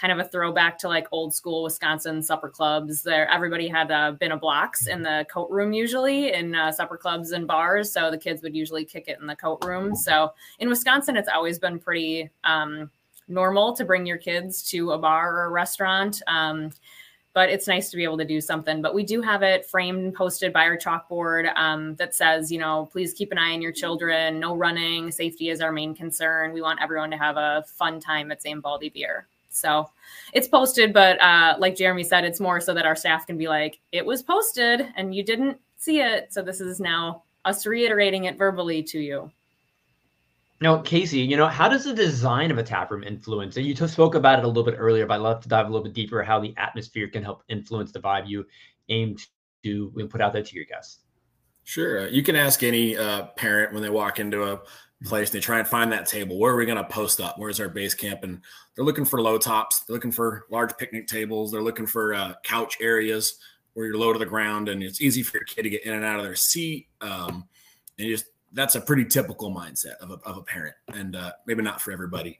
kind 0.00 0.12
of 0.12 0.18
a 0.18 0.28
throwback 0.28 0.78
to 0.78 0.88
like 0.88 1.06
old 1.10 1.34
school 1.34 1.64
Wisconsin 1.64 2.22
supper 2.22 2.48
clubs. 2.48 3.02
There, 3.02 3.28
everybody 3.30 3.68
had 3.68 3.90
a 3.90 4.16
bin 4.18 4.32
of 4.32 4.40
blocks 4.40 4.86
in 4.86 5.02
the 5.02 5.26
coat 5.30 5.50
room 5.50 5.72
usually 5.72 6.32
in 6.32 6.54
uh, 6.54 6.70
supper 6.70 6.96
clubs 6.96 7.32
and 7.32 7.46
bars, 7.46 7.90
so 7.90 8.10
the 8.10 8.18
kids 8.18 8.42
would 8.42 8.54
usually 8.54 8.84
kick 8.84 9.08
it 9.08 9.18
in 9.20 9.26
the 9.26 9.36
coat 9.36 9.64
room. 9.64 9.94
So 9.94 10.32
in 10.60 10.68
Wisconsin, 10.68 11.16
it's 11.16 11.28
always 11.28 11.58
been 11.58 11.78
pretty 11.78 12.30
um, 12.44 12.90
normal 13.26 13.74
to 13.74 13.84
bring 13.84 14.06
your 14.06 14.18
kids 14.18 14.62
to 14.70 14.92
a 14.92 14.98
bar 14.98 15.34
or 15.34 15.44
a 15.44 15.50
restaurant. 15.50 16.22
Um, 16.26 16.70
but 17.34 17.50
it's 17.50 17.68
nice 17.68 17.88
to 17.90 17.96
be 17.96 18.02
able 18.02 18.18
to 18.18 18.24
do 18.24 18.40
something. 18.40 18.82
But 18.82 18.94
we 18.94 19.04
do 19.04 19.22
have 19.22 19.42
it 19.42 19.64
framed 19.64 20.02
and 20.02 20.14
posted 20.14 20.52
by 20.52 20.62
our 20.62 20.76
chalkboard 20.76 21.54
um, 21.56 21.94
that 21.96 22.12
says, 22.12 22.50
you 22.50 22.58
know, 22.58 22.88
please 22.90 23.12
keep 23.12 23.30
an 23.30 23.38
eye 23.38 23.52
on 23.52 23.62
your 23.62 23.70
children. 23.70 24.40
No 24.40 24.56
running. 24.56 25.12
Safety 25.12 25.50
is 25.50 25.60
our 25.60 25.70
main 25.70 25.94
concern. 25.94 26.52
We 26.52 26.62
want 26.62 26.80
everyone 26.82 27.12
to 27.12 27.16
have 27.16 27.36
a 27.36 27.64
fun 27.76 28.00
time 28.00 28.32
at 28.32 28.42
Zambaldi 28.42 28.92
Beer. 28.92 29.28
So 29.58 29.90
it's 30.32 30.48
posted, 30.48 30.92
but 30.92 31.20
uh, 31.20 31.56
like 31.58 31.76
Jeremy 31.76 32.04
said, 32.04 32.24
it's 32.24 32.40
more 32.40 32.60
so 32.60 32.74
that 32.74 32.86
our 32.86 32.96
staff 32.96 33.26
can 33.26 33.36
be 33.36 33.48
like, 33.48 33.78
it 33.92 34.04
was 34.04 34.22
posted 34.22 34.88
and 34.96 35.14
you 35.14 35.22
didn't 35.22 35.58
see 35.76 36.00
it. 36.00 36.32
So 36.32 36.42
this 36.42 36.60
is 36.60 36.80
now 36.80 37.22
us 37.44 37.66
reiterating 37.66 38.24
it 38.24 38.36
verbally 38.36 38.82
to 38.84 38.98
you. 38.98 39.30
Now, 40.60 40.78
Casey, 40.78 41.20
you 41.20 41.36
know, 41.36 41.46
how 41.46 41.68
does 41.68 41.84
the 41.84 41.94
design 41.94 42.50
of 42.50 42.58
a 42.58 42.62
tap 42.64 42.90
room 42.90 43.04
influence? 43.04 43.56
And 43.56 43.64
you 43.64 43.76
spoke 43.76 44.16
about 44.16 44.40
it 44.40 44.44
a 44.44 44.48
little 44.48 44.64
bit 44.64 44.74
earlier, 44.76 45.06
but 45.06 45.14
I'd 45.14 45.20
love 45.20 45.40
to 45.42 45.48
dive 45.48 45.66
a 45.66 45.68
little 45.70 45.84
bit 45.84 45.94
deeper 45.94 46.22
how 46.22 46.40
the 46.40 46.52
atmosphere 46.56 47.06
can 47.08 47.22
help 47.22 47.44
influence 47.48 47.92
the 47.92 48.00
vibe 48.00 48.28
you 48.28 48.44
aim 48.88 49.16
to 49.62 50.08
put 50.10 50.20
out 50.20 50.32
there 50.32 50.42
to 50.42 50.54
your 50.56 50.64
guests. 50.64 50.98
Sure. 51.62 52.08
You 52.08 52.22
can 52.22 52.34
ask 52.34 52.62
any 52.62 52.96
uh, 52.96 53.26
parent 53.36 53.72
when 53.72 53.82
they 53.82 53.90
walk 53.90 54.18
into 54.18 54.42
a 54.42 54.60
place 55.04 55.28
and 55.28 55.36
they 55.36 55.44
try 55.44 55.58
and 55.58 55.68
find 55.68 55.92
that 55.92 56.06
table. 56.06 56.38
Where 56.38 56.52
are 56.52 56.56
we 56.56 56.66
going 56.66 56.78
to 56.78 56.84
post 56.84 57.20
up? 57.20 57.38
Where's 57.38 57.60
our 57.60 57.68
base 57.68 57.94
camp? 57.94 58.24
And 58.24 58.40
they're 58.78 58.84
looking 58.84 59.04
for 59.04 59.20
low 59.20 59.38
tops. 59.38 59.80
They're 59.80 59.94
looking 59.94 60.12
for 60.12 60.46
large 60.50 60.76
picnic 60.78 61.08
tables. 61.08 61.50
They're 61.50 61.60
looking 61.60 61.84
for 61.84 62.14
uh, 62.14 62.34
couch 62.44 62.76
areas 62.80 63.38
where 63.74 63.86
you're 63.86 63.98
low 63.98 64.12
to 64.12 64.20
the 64.20 64.24
ground 64.24 64.68
and 64.68 64.84
it's 64.84 65.00
easy 65.00 65.24
for 65.24 65.38
your 65.38 65.46
kid 65.46 65.64
to 65.64 65.70
get 65.70 65.84
in 65.84 65.94
and 65.94 66.04
out 66.04 66.20
of 66.20 66.24
their 66.24 66.36
seat. 66.36 66.86
Um, 67.00 67.48
and 67.98 68.08
just 68.08 68.26
that's 68.52 68.76
a 68.76 68.80
pretty 68.80 69.04
typical 69.04 69.52
mindset 69.52 69.96
of 69.96 70.12
a, 70.12 70.14
of 70.24 70.36
a 70.36 70.42
parent 70.42 70.76
and 70.94 71.16
uh, 71.16 71.32
maybe 71.44 71.60
not 71.60 71.80
for 71.80 71.90
everybody 71.90 72.38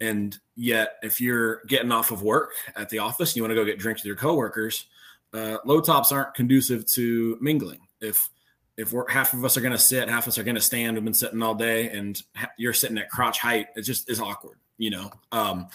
and 0.00 0.38
yet 0.56 0.96
if 1.02 1.20
you're 1.20 1.62
getting 1.66 1.92
off 1.92 2.10
of 2.10 2.22
work 2.22 2.52
at 2.76 2.88
the 2.88 2.98
office 2.98 3.32
and 3.32 3.36
you 3.36 3.42
want 3.42 3.50
to 3.50 3.54
go 3.54 3.64
get 3.64 3.78
drinks 3.78 4.02
with 4.02 4.06
your 4.06 4.16
coworkers 4.16 4.86
uh, 5.34 5.58
low 5.64 5.80
tops 5.80 6.10
aren't 6.10 6.34
conducive 6.34 6.86
to 6.86 7.36
mingling 7.40 7.80
if 8.00 8.30
if 8.76 8.92
we're 8.92 9.08
half 9.08 9.32
of 9.34 9.44
us 9.44 9.56
are 9.56 9.60
going 9.60 9.72
to 9.72 9.78
sit 9.78 10.08
half 10.08 10.24
of 10.24 10.28
us 10.28 10.38
are 10.38 10.42
going 10.42 10.54
to 10.54 10.60
stand 10.60 10.96
we've 10.96 11.04
been 11.04 11.14
sitting 11.14 11.42
all 11.42 11.54
day 11.54 11.90
and 11.90 12.22
you're 12.56 12.72
sitting 12.72 12.98
at 12.98 13.10
crotch 13.10 13.38
height 13.38 13.68
it 13.76 13.82
just 13.82 14.10
is 14.10 14.20
awkward 14.20 14.58
you 14.78 14.90
know 14.90 15.10
um, 15.32 15.66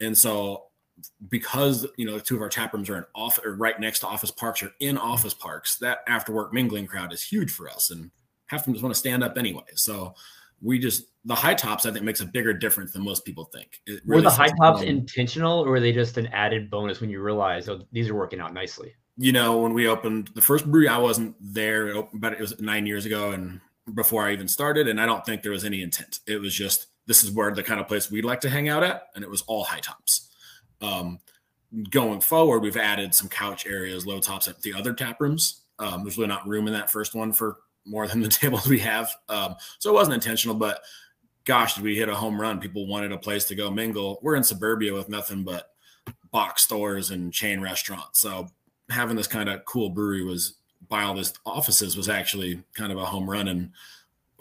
and 0.00 0.16
so 0.16 0.64
because 1.28 1.86
you 1.96 2.06
know 2.06 2.18
two 2.18 2.36
of 2.36 2.42
our 2.42 2.48
tap 2.48 2.72
rooms 2.72 2.88
are 2.88 2.98
in 2.98 3.04
off 3.14 3.38
or 3.44 3.54
right 3.54 3.78
next 3.80 4.00
to 4.00 4.06
office 4.06 4.30
parks 4.30 4.62
or 4.62 4.72
in 4.80 4.96
office 4.96 5.34
parks 5.34 5.76
that 5.76 5.98
after 6.08 6.32
work 6.32 6.52
mingling 6.52 6.86
crowd 6.86 7.12
is 7.12 7.22
huge 7.22 7.50
for 7.50 7.68
us 7.68 7.90
and 7.90 8.10
half 8.46 8.60
of 8.60 8.66
them 8.66 8.74
just 8.74 8.82
want 8.82 8.94
to 8.94 8.98
stand 8.98 9.22
up 9.22 9.36
anyway. 9.36 9.64
So 9.74 10.14
we 10.62 10.78
just 10.78 11.04
the 11.24 11.34
high 11.34 11.54
tops 11.54 11.84
I 11.86 11.90
think 11.90 12.04
makes 12.04 12.20
a 12.20 12.26
bigger 12.26 12.52
difference 12.52 12.92
than 12.92 13.02
most 13.02 13.24
people 13.24 13.44
think. 13.44 13.80
Really 13.86 14.02
were 14.06 14.22
the 14.22 14.30
high 14.30 14.50
tops 14.60 14.82
intentional 14.82 15.60
or 15.60 15.70
were 15.70 15.80
they 15.80 15.92
just 15.92 16.16
an 16.16 16.28
added 16.28 16.70
bonus 16.70 17.00
when 17.00 17.10
you 17.10 17.20
realize 17.20 17.68
oh 17.68 17.82
these 17.92 18.08
are 18.08 18.14
working 18.14 18.40
out 18.40 18.54
nicely? 18.54 18.94
You 19.18 19.32
know, 19.32 19.58
when 19.58 19.72
we 19.72 19.88
opened 19.88 20.30
the 20.34 20.42
first 20.42 20.70
brewery, 20.70 20.88
I 20.88 20.98
wasn't 20.98 21.34
there, 21.40 22.02
but 22.12 22.34
it 22.34 22.40
was 22.40 22.58
nine 22.60 22.86
years 22.86 23.06
ago 23.06 23.32
and 23.32 23.60
before 23.94 24.26
I 24.26 24.32
even 24.32 24.48
started, 24.48 24.88
and 24.88 25.00
I 25.00 25.06
don't 25.06 25.24
think 25.24 25.42
there 25.42 25.52
was 25.52 25.64
any 25.64 25.80
intent. 25.80 26.20
It 26.26 26.40
was 26.40 26.54
just 26.54 26.88
this 27.06 27.24
is 27.24 27.30
where 27.30 27.52
the 27.54 27.62
kind 27.62 27.80
of 27.80 27.88
place 27.88 28.10
we'd 28.10 28.24
like 28.24 28.40
to 28.40 28.50
hang 28.50 28.68
out 28.68 28.82
at, 28.82 29.08
and 29.14 29.24
it 29.24 29.30
was 29.30 29.42
all 29.42 29.64
high 29.64 29.80
tops. 29.80 30.28
Um, 30.80 31.20
going 31.90 32.20
forward, 32.20 32.60
we've 32.60 32.76
added 32.76 33.14
some 33.14 33.28
couch 33.28 33.66
areas, 33.66 34.06
low 34.06 34.20
tops 34.20 34.48
at 34.48 34.60
the 34.62 34.74
other 34.74 34.92
tap 34.92 35.20
rooms. 35.20 35.62
Um, 35.78 36.02
there's 36.02 36.16
really 36.16 36.28
not 36.28 36.46
room 36.46 36.66
in 36.66 36.72
that 36.72 36.90
first 36.90 37.14
one 37.14 37.32
for 37.32 37.58
more 37.84 38.06
than 38.06 38.20
the 38.20 38.28
tables 38.40 38.68
we 38.68 38.78
have. 38.80 39.10
Um, 39.28 39.56
so 39.78 39.90
it 39.90 39.94
wasn't 39.94 40.14
intentional, 40.14 40.56
but 40.56 40.80
gosh, 41.44 41.74
did 41.74 41.84
we 41.84 41.96
hit 41.96 42.08
a 42.08 42.14
home 42.14 42.40
run? 42.40 42.60
People 42.60 42.86
wanted 42.86 43.12
a 43.12 43.18
place 43.18 43.44
to 43.46 43.54
go 43.54 43.70
mingle. 43.70 44.18
We're 44.22 44.36
in 44.36 44.44
suburbia 44.44 44.92
with 44.92 45.08
nothing 45.08 45.44
but 45.44 45.70
box 46.30 46.64
stores 46.64 47.10
and 47.10 47.32
chain 47.32 47.60
restaurants. 47.60 48.20
So 48.20 48.48
having 48.90 49.16
this 49.16 49.26
kind 49.26 49.48
of 49.48 49.64
cool 49.64 49.90
brewery 49.90 50.24
was 50.24 50.54
by 50.88 51.02
all 51.02 51.14
these 51.14 51.32
offices 51.44 51.96
was 51.96 52.08
actually 52.08 52.62
kind 52.74 52.92
of 52.92 52.98
a 52.98 53.04
home 53.04 53.28
run. 53.28 53.48
And 53.48 53.70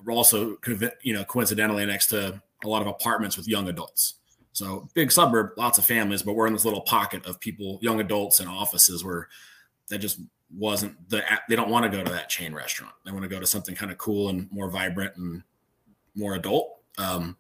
we're 0.04 0.14
also, 0.14 0.58
you 1.02 1.14
know, 1.14 1.24
coincidentally 1.24 1.86
next 1.86 2.08
to 2.08 2.42
a 2.66 2.70
lot 2.70 2.82
of 2.82 2.88
apartments 2.88 3.38
with 3.38 3.48
young 3.48 3.68
adults. 3.70 4.16
So 4.54 4.88
big 4.94 5.12
suburb, 5.12 5.52
lots 5.58 5.78
of 5.78 5.86
families, 5.86 6.24
but 6.24 6.34
we're 6.34 6.48
in 6.48 6.54
this 6.54 6.66
little 6.66 6.82
pocket 6.82 7.26
of 7.26 7.40
people, 7.40 7.78
young 7.82 8.00
adults 8.00 8.40
and 8.40 8.50
offices 8.50 9.04
where 9.04 9.28
that 9.90 10.00
just 10.00 10.20
wasn't 10.56 11.10
the 11.10 11.22
they 11.50 11.56
don't 11.56 11.70
want 11.70 11.84
to 11.84 11.98
go 11.98 12.04
to 12.04 12.12
that 12.12 12.30
chain 12.30 12.54
restaurant. 12.54 12.94
They 13.06 13.12
want 13.12 13.24
to 13.24 13.30
go 13.30 13.40
to 13.40 13.46
something 13.46 13.76
kind 13.76 13.92
of 13.92 13.98
cool 13.98 14.30
and 14.30 14.50
more 14.52 14.70
vibrant 14.70 15.18
and 15.18 15.44
more 16.16 16.36
adult. 16.36 16.78
Um, 16.98 17.36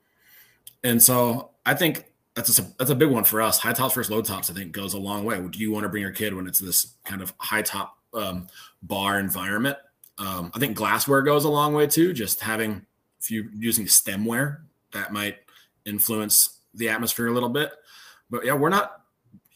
and 0.83 1.01
so 1.01 1.51
I 1.65 1.73
think 1.73 2.05
that's 2.35 2.59
a 2.59 2.63
that's 2.77 2.91
a 2.91 2.95
big 2.95 3.09
one 3.09 3.23
for 3.23 3.41
us. 3.41 3.59
High 3.59 3.73
tops 3.73 3.95
versus 3.95 4.11
low 4.11 4.21
tops, 4.21 4.49
I 4.49 4.53
think, 4.53 4.73
goes 4.73 4.93
a 4.93 4.99
long 4.99 5.23
way. 5.23 5.39
Do 5.39 5.59
you 5.59 5.71
want 5.71 5.83
to 5.83 5.89
bring 5.89 6.01
your 6.01 6.11
kid 6.11 6.33
when 6.33 6.47
it's 6.47 6.59
this 6.59 6.95
kind 7.05 7.21
of 7.21 7.33
high 7.37 7.61
top 7.61 7.97
um, 8.13 8.47
bar 8.83 9.19
environment? 9.19 9.77
Um, 10.17 10.51
I 10.53 10.59
think 10.59 10.75
glassware 10.75 11.21
goes 11.21 11.45
a 11.45 11.49
long 11.49 11.73
way 11.73 11.87
too. 11.87 12.11
Just 12.13 12.41
having 12.41 12.85
if 13.21 13.31
you 13.31 13.49
using 13.53 13.85
stemware 13.85 14.59
that 14.95 15.13
might 15.13 15.37
influence 15.85 16.61
the 16.73 16.89
atmosphere 16.89 17.27
a 17.27 17.33
little 17.33 17.49
bit. 17.49 17.71
But 18.29 18.43
yeah, 18.43 18.53
we're 18.53 18.69
not 18.69 19.01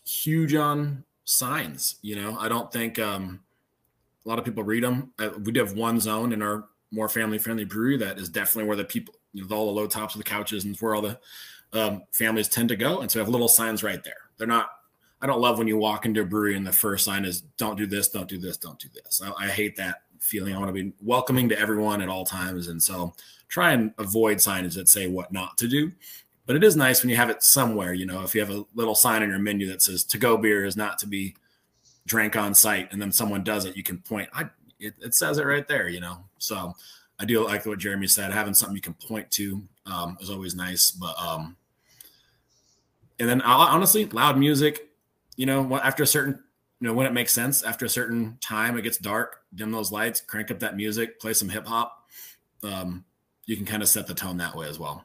huge 0.06 0.54
on 0.54 1.04
signs. 1.25 1.95
You 2.02 2.15
know, 2.15 2.38
I 2.39 2.47
don't 2.47 2.71
think 2.71 2.99
um, 2.99 3.39
a 4.25 4.30
lot 4.30 4.39
of 4.39 4.45
people 4.45 4.63
read 4.63 4.84
them. 4.84 5.12
Uh, 5.17 5.32
we 5.43 5.52
do 5.52 5.60
have 5.60 5.73
one 5.73 5.99
zone 5.99 6.34
in 6.34 6.41
our 6.41 6.65
more 6.91 7.10
family 7.10 7.38
friendly 7.38 7.65
brewery 7.65 7.97
that 7.97 8.17
is 8.17 8.30
definitely 8.30 8.67
where 8.67 8.78
the 8.78 8.86
people, 8.86 9.13
you 9.34 9.47
know, 9.47 9.56
all 9.56 9.67
the 9.67 9.71
low 9.71 9.88
tops 9.88 10.15
of 10.15 10.19
the 10.19 10.23
couches 10.30 10.65
and 10.65 10.78
where 10.78 10.95
all 10.95 11.02
the 11.02 11.19
um, 11.73 12.04
families 12.12 12.47
tend 12.47 12.69
to 12.69 12.75
go. 12.75 13.02
And 13.02 13.10
so 13.10 13.19
we 13.19 13.21
have 13.23 13.30
little 13.30 13.47
signs 13.47 13.84
right 13.84 14.04
there. 14.04 14.30
They're 14.38 14.47
not, 14.47 14.71
I 15.21 15.28
don't 15.28 15.41
love 15.41 15.58
when 15.58 15.67
you 15.67 15.78
walk 15.78 16.06
into 16.06 16.21
a 16.21 16.25
brewery 16.25 16.56
and 16.56 16.65
the 16.65 16.71
first 16.71 17.06
sign 17.06 17.25
is 17.25 17.41
don't 17.58 17.78
do 17.78 17.86
this, 17.86 18.10
don't 18.10 18.28
do 18.28 18.38
this, 18.38 18.58
don't 18.58 18.80
do 18.80 18.88
this. 18.93 19.21
I, 19.23 19.45
I 19.45 19.47
hate 19.47 19.75
that 19.75 20.04
feeling. 20.19 20.56
I 20.56 20.58
want 20.58 20.69
to 20.69 20.84
be 20.84 20.93
welcoming 21.02 21.49
to 21.49 21.60
everyone 21.60 22.02
at 22.02 22.10
all 22.10 22.25
times. 22.25 22.67
And 22.67 22.82
so 22.82 23.13
try 23.50 23.74
and 23.74 23.94
avoid 23.98 24.38
signage 24.38 24.76
that 24.76 24.88
say 24.88 25.08
what 25.08 25.34
not 25.34 25.58
to 25.58 25.68
do. 25.68 25.92
But 26.46 26.56
it 26.56 26.64
is 26.64 26.76
nice 26.76 27.04
when 27.04 27.10
you 27.10 27.16
have 27.16 27.30
it 27.30 27.44
somewhere, 27.44 27.94
you 27.94 28.06
know, 28.06 28.24
if 28.24 28.34
you 28.34 28.42
have 28.42 28.50
a 28.50 28.66
little 28.74 28.96
sign 28.96 29.22
on 29.22 29.30
your 29.30 29.40
menu 29.40 29.68
that 29.68 29.82
says 29.82 30.04
to 30.06 30.18
go 30.18 30.38
beer 30.38 30.66
is 30.66 30.78
not 30.78 30.98
to 31.00 31.08
be 31.08 31.36
drank 32.08 32.36
on 32.36 32.56
site 32.56 32.92
and 32.92 33.02
then 33.02 33.12
someone 33.12 33.44
does 33.44 33.66
it, 33.66 33.78
you 33.78 33.84
can 33.84 34.00
point, 34.00 34.30
I, 34.34 34.46
it, 34.80 34.96
it 35.00 35.14
says 35.14 35.38
it 35.38 35.46
right 35.46 35.68
there, 35.68 35.90
you 35.90 36.00
know? 36.00 36.24
So 36.40 36.74
I 37.20 37.26
do 37.26 37.46
like 37.46 37.66
what 37.66 37.78
Jeremy 37.78 38.08
said, 38.08 38.32
having 38.32 38.54
something 38.54 38.76
you 38.76 38.82
can 38.82 38.96
point 38.96 39.30
to 39.32 39.62
um, 39.86 40.18
is 40.22 40.30
always 40.30 40.56
nice. 40.56 40.90
But 40.90 41.16
um, 41.22 41.58
and 43.20 43.28
then 43.28 43.42
honestly, 43.42 44.06
loud 44.06 44.38
music, 44.38 44.90
you 45.36 45.46
know, 45.46 45.78
after 45.78 46.04
a 46.04 46.08
certain, 46.08 46.42
you 46.80 46.88
know, 46.88 46.94
when 46.94 47.06
it 47.06 47.14
makes 47.14 47.34
sense, 47.34 47.62
after 47.62 47.86
a 47.86 47.90
certain 47.90 48.38
time, 48.40 48.78
it 48.78 48.84
gets 48.84 48.98
dark, 48.98 49.42
dim 49.54 49.72
those 49.72 49.92
lights, 49.92 50.22
crank 50.22 50.50
up 50.50 50.60
that 50.60 50.78
music, 50.78 51.20
play 51.20 51.34
some 51.34 51.50
hip 51.50 51.68
hop. 51.68 52.08
Um, 52.64 53.04
you 53.50 53.58
can 53.58 53.66
kind 53.66 53.82
of 53.82 53.90
set 53.90 54.06
the 54.06 54.14
tone 54.14 54.38
that 54.38 54.56
way 54.56 54.68
as 54.70 54.78
well. 54.78 55.04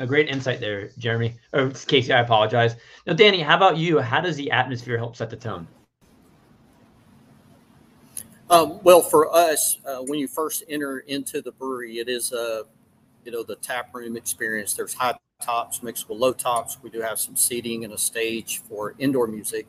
A 0.00 0.06
great 0.06 0.28
insight 0.28 0.58
there, 0.58 0.90
Jeremy. 0.98 1.36
Or 1.52 1.70
Casey, 1.70 2.12
I 2.12 2.18
apologize. 2.18 2.74
Now, 3.06 3.12
Danny, 3.12 3.40
how 3.40 3.56
about 3.56 3.76
you? 3.76 4.00
How 4.00 4.20
does 4.20 4.34
the 4.34 4.50
atmosphere 4.50 4.98
help 4.98 5.14
set 5.14 5.30
the 5.30 5.36
tone? 5.36 5.68
Um, 8.50 8.80
well, 8.82 9.00
for 9.00 9.32
us, 9.32 9.78
uh, 9.86 9.98
when 9.98 10.18
you 10.18 10.26
first 10.26 10.64
enter 10.68 11.00
into 11.00 11.40
the 11.40 11.52
brewery, 11.52 11.98
it 11.98 12.08
is 12.08 12.32
a, 12.32 12.64
you 13.24 13.30
know, 13.30 13.44
the 13.44 13.54
tap 13.56 13.94
room 13.94 14.16
experience. 14.16 14.74
There's 14.74 14.94
high 14.94 15.14
tops 15.40 15.84
mixed 15.84 16.08
with 16.08 16.18
low 16.18 16.32
tops. 16.32 16.78
We 16.82 16.90
do 16.90 17.00
have 17.00 17.20
some 17.20 17.36
seating 17.36 17.84
and 17.84 17.92
a 17.92 17.98
stage 17.98 18.60
for 18.68 18.96
indoor 18.98 19.28
music. 19.28 19.68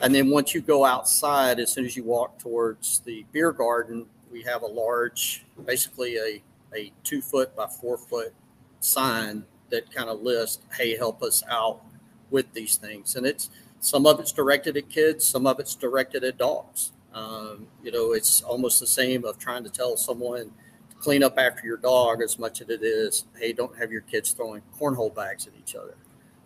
And 0.00 0.14
then 0.14 0.30
once 0.30 0.54
you 0.54 0.60
go 0.60 0.84
outside, 0.84 1.58
as 1.58 1.72
soon 1.72 1.84
as 1.84 1.96
you 1.96 2.04
walk 2.04 2.38
towards 2.38 3.00
the 3.00 3.26
beer 3.32 3.50
garden, 3.50 4.06
we 4.30 4.42
have 4.42 4.62
a 4.62 4.66
large, 4.66 5.44
basically 5.66 6.16
a, 6.16 6.42
a 6.74 6.92
two 7.04 7.20
foot 7.20 7.54
by 7.56 7.66
four 7.66 7.96
foot 7.96 8.34
sign 8.80 9.44
that 9.70 9.92
kind 9.92 10.08
of 10.08 10.22
lists, 10.22 10.62
hey, 10.76 10.96
help 10.96 11.22
us 11.22 11.42
out 11.48 11.82
with 12.30 12.52
these 12.52 12.76
things. 12.76 13.16
And 13.16 13.26
it's 13.26 13.50
some 13.80 14.06
of 14.06 14.20
it's 14.20 14.32
directed 14.32 14.76
at 14.76 14.88
kids, 14.88 15.24
some 15.24 15.46
of 15.46 15.60
it's 15.60 15.74
directed 15.74 16.24
at 16.24 16.38
dogs. 16.38 16.92
Um, 17.14 17.66
you 17.82 17.90
know, 17.90 18.12
it's 18.12 18.42
almost 18.42 18.80
the 18.80 18.86
same 18.86 19.24
of 19.24 19.38
trying 19.38 19.64
to 19.64 19.70
tell 19.70 19.96
someone 19.96 20.52
to 20.90 20.96
clean 20.96 21.22
up 21.22 21.38
after 21.38 21.66
your 21.66 21.76
dog 21.76 22.22
as 22.22 22.38
much 22.38 22.60
as 22.60 22.68
it 22.68 22.82
is, 22.82 23.24
hey, 23.38 23.52
don't 23.52 23.76
have 23.78 23.90
your 23.90 24.02
kids 24.02 24.32
throwing 24.32 24.62
cornhole 24.78 25.14
bags 25.14 25.46
at 25.46 25.52
each 25.58 25.74
other. 25.74 25.94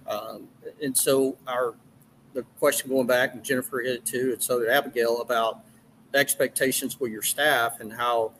Um, 0.07 0.49
and 0.83 0.97
so 0.97 1.37
our 1.47 1.75
the 2.35 2.43
question 2.59 2.89
going 2.89 3.07
back, 3.07 3.35
and 3.35 3.45
Jennifer 3.45 3.81
hit 3.81 3.97
it 3.97 4.07
too, 4.07 4.31
and 4.33 4.43
so 4.43 4.59
did 4.61 4.71
Abigail 4.71 5.21
about 5.21 5.61
expectations 6.15 6.99
with 6.99 7.13
your 7.13 7.23
staff 7.23 7.81
and 7.81 7.93
how 7.93 8.33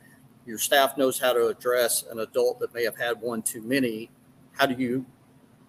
your 0.45 0.57
staff 0.57 0.97
knows 0.97 1.19
how 1.19 1.33
to 1.33 1.47
address 1.47 2.03
an 2.09 2.19
adult 2.19 2.59
that 2.59 2.73
may 2.73 2.83
have 2.83 2.97
had 2.97 3.21
one 3.21 3.41
too 3.41 3.61
many. 3.61 4.09
How 4.53 4.65
do 4.65 4.81
you 4.81 5.05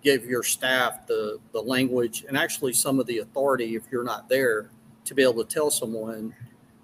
give 0.03 0.27
your 0.27 0.43
staff 0.43 1.07
the 1.07 1.39
the 1.53 1.61
language 1.61 2.25
and 2.29 2.37
actually 2.37 2.73
some 2.73 3.01
of 3.01 3.07
the 3.07 3.19
authority 3.19 3.75
if 3.75 3.85
you're 3.91 4.05
not 4.05 4.29
there 4.29 4.71
to 5.05 5.15
be 5.15 5.23
able 5.23 5.45
to 5.45 5.55
tell 5.55 5.71
someone, 5.71 6.35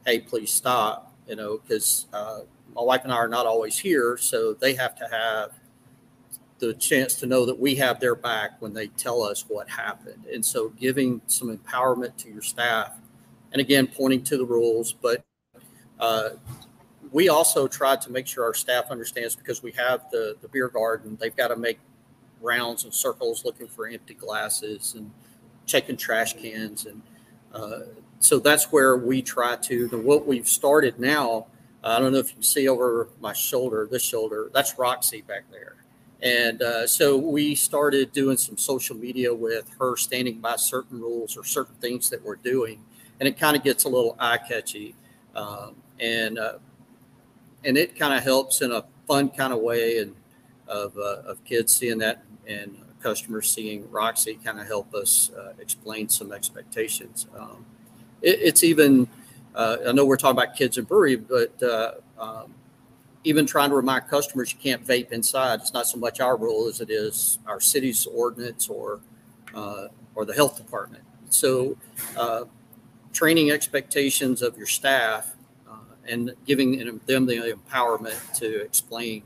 hey, 0.06 0.20
please 0.20 0.50
stop, 0.50 1.14
you 1.26 1.36
know, 1.36 1.58
because 1.58 2.06
uh, 2.12 2.40
my 2.74 2.82
wife 2.82 3.02
and 3.04 3.12
I 3.12 3.16
are 3.16 3.28
not 3.28 3.46
always 3.46 3.78
here, 3.78 4.16
so 4.16 4.54
they 4.54 4.74
have 4.74 4.94
to 4.96 5.08
have 5.10 5.52
the 6.58 6.74
chance 6.74 7.14
to 7.16 7.26
know 7.26 7.46
that 7.46 7.58
we 7.58 7.74
have 7.76 7.98
their 8.00 8.14
back 8.14 8.60
when 8.60 8.74
they 8.74 8.88
tell 8.88 9.22
us 9.22 9.46
what 9.48 9.68
happened. 9.68 10.26
And 10.32 10.44
so 10.44 10.68
giving 10.70 11.22
some 11.26 11.56
empowerment 11.56 12.16
to 12.18 12.28
your 12.30 12.42
staff, 12.42 12.92
and 13.52 13.60
again, 13.60 13.86
pointing 13.86 14.22
to 14.24 14.36
the 14.36 14.44
rules, 14.44 14.92
but 14.92 15.24
uh, 15.98 16.30
we 17.12 17.28
also 17.28 17.66
try 17.66 17.96
to 17.96 18.10
make 18.10 18.26
sure 18.26 18.44
our 18.44 18.54
staff 18.54 18.90
understands 18.90 19.34
because 19.34 19.62
we 19.62 19.72
have 19.72 20.10
the, 20.10 20.36
the 20.40 20.48
beer 20.48 20.68
garden, 20.68 21.16
they've 21.20 21.36
got 21.36 21.48
to 21.48 21.56
make 21.56 21.78
rounds 22.40 22.84
and 22.84 22.94
circles 22.94 23.44
looking 23.44 23.68
for 23.68 23.86
empty 23.86 24.14
glasses 24.14 24.94
and 24.94 25.10
checking 25.66 25.96
trash 25.96 26.34
cans. 26.34 26.86
And 26.86 27.02
uh, 27.52 27.80
so 28.18 28.38
that's 28.38 28.72
where 28.72 28.96
we 28.96 29.22
try 29.22 29.56
to, 29.56 29.88
the, 29.88 29.98
what 29.98 30.26
we've 30.26 30.48
started 30.48 30.98
now 30.98 31.46
I 31.82 31.98
don't 31.98 32.12
know 32.12 32.18
if 32.18 32.28
you 32.28 32.34
can 32.34 32.42
see 32.42 32.68
over 32.68 33.08
my 33.20 33.32
shoulder, 33.32 33.88
this 33.90 34.02
shoulder, 34.02 34.50
that's 34.52 34.78
Roxy 34.78 35.22
back 35.22 35.44
there. 35.50 35.76
And 36.22 36.60
uh, 36.60 36.86
so 36.86 37.16
we 37.16 37.54
started 37.54 38.12
doing 38.12 38.36
some 38.36 38.58
social 38.58 38.94
media 38.96 39.34
with 39.34 39.70
her 39.78 39.96
standing 39.96 40.40
by 40.40 40.56
certain 40.56 41.00
rules 41.00 41.38
or 41.38 41.44
certain 41.44 41.74
things 41.76 42.10
that 42.10 42.22
we're 42.22 42.36
doing. 42.36 42.84
And 43.18 43.26
it 43.26 43.38
kind 43.38 43.56
of 43.56 43.64
gets 43.64 43.84
a 43.84 43.88
little 43.88 44.16
eye 44.18 44.38
catchy. 44.38 44.94
Um, 45.34 45.76
and, 45.98 46.38
uh, 46.38 46.58
and 47.64 47.76
it 47.76 47.98
kind 47.98 48.14
of 48.14 48.22
helps 48.22 48.62
in 48.62 48.72
a 48.72 48.84
fun 49.06 49.28
kind 49.28 49.52
of 49.52 49.60
way 49.60 49.98
and 49.98 50.14
of, 50.68 50.96
uh, 50.96 51.22
of 51.26 51.44
kids 51.44 51.74
seeing 51.74 51.98
that 51.98 52.22
and 52.46 52.76
customers 53.02 53.52
seeing 53.52 53.90
Roxy 53.90 54.34
kind 54.44 54.60
of 54.60 54.66
help 54.66 54.94
us 54.94 55.30
uh, 55.36 55.52
explain 55.58 56.08
some 56.08 56.32
expectations. 56.32 57.26
Um, 57.38 57.64
it, 58.22 58.38
it's 58.40 58.62
even, 58.64 59.08
uh, 59.54 59.78
I 59.88 59.92
know 59.92 60.04
we're 60.04 60.16
talking 60.16 60.38
about 60.40 60.56
kids 60.56 60.78
and 60.78 60.86
brewery, 60.86 61.16
but 61.16 61.62
uh, 61.62 61.92
um, 62.18 62.54
even 63.24 63.46
trying 63.46 63.70
to 63.70 63.76
remind 63.76 64.08
customers 64.08 64.52
you 64.52 64.58
can't 64.58 64.86
vape 64.86 65.12
inside. 65.12 65.60
It's 65.60 65.72
not 65.72 65.86
so 65.86 65.98
much 65.98 66.20
our 66.20 66.36
rule 66.36 66.68
as 66.68 66.80
it 66.80 66.90
is 66.90 67.38
our 67.46 67.60
city's 67.60 68.06
ordinance 68.06 68.68
or 68.68 69.00
uh, 69.54 69.88
or 70.14 70.24
the 70.24 70.32
health 70.32 70.56
department. 70.56 71.02
So, 71.28 71.76
uh, 72.16 72.44
training 73.12 73.50
expectations 73.50 74.42
of 74.42 74.56
your 74.56 74.66
staff 74.66 75.34
and 76.10 76.34
giving 76.46 77.00
them 77.06 77.26
the 77.26 77.56
empowerment 77.56 78.34
to 78.38 78.62
explain. 78.62 79.22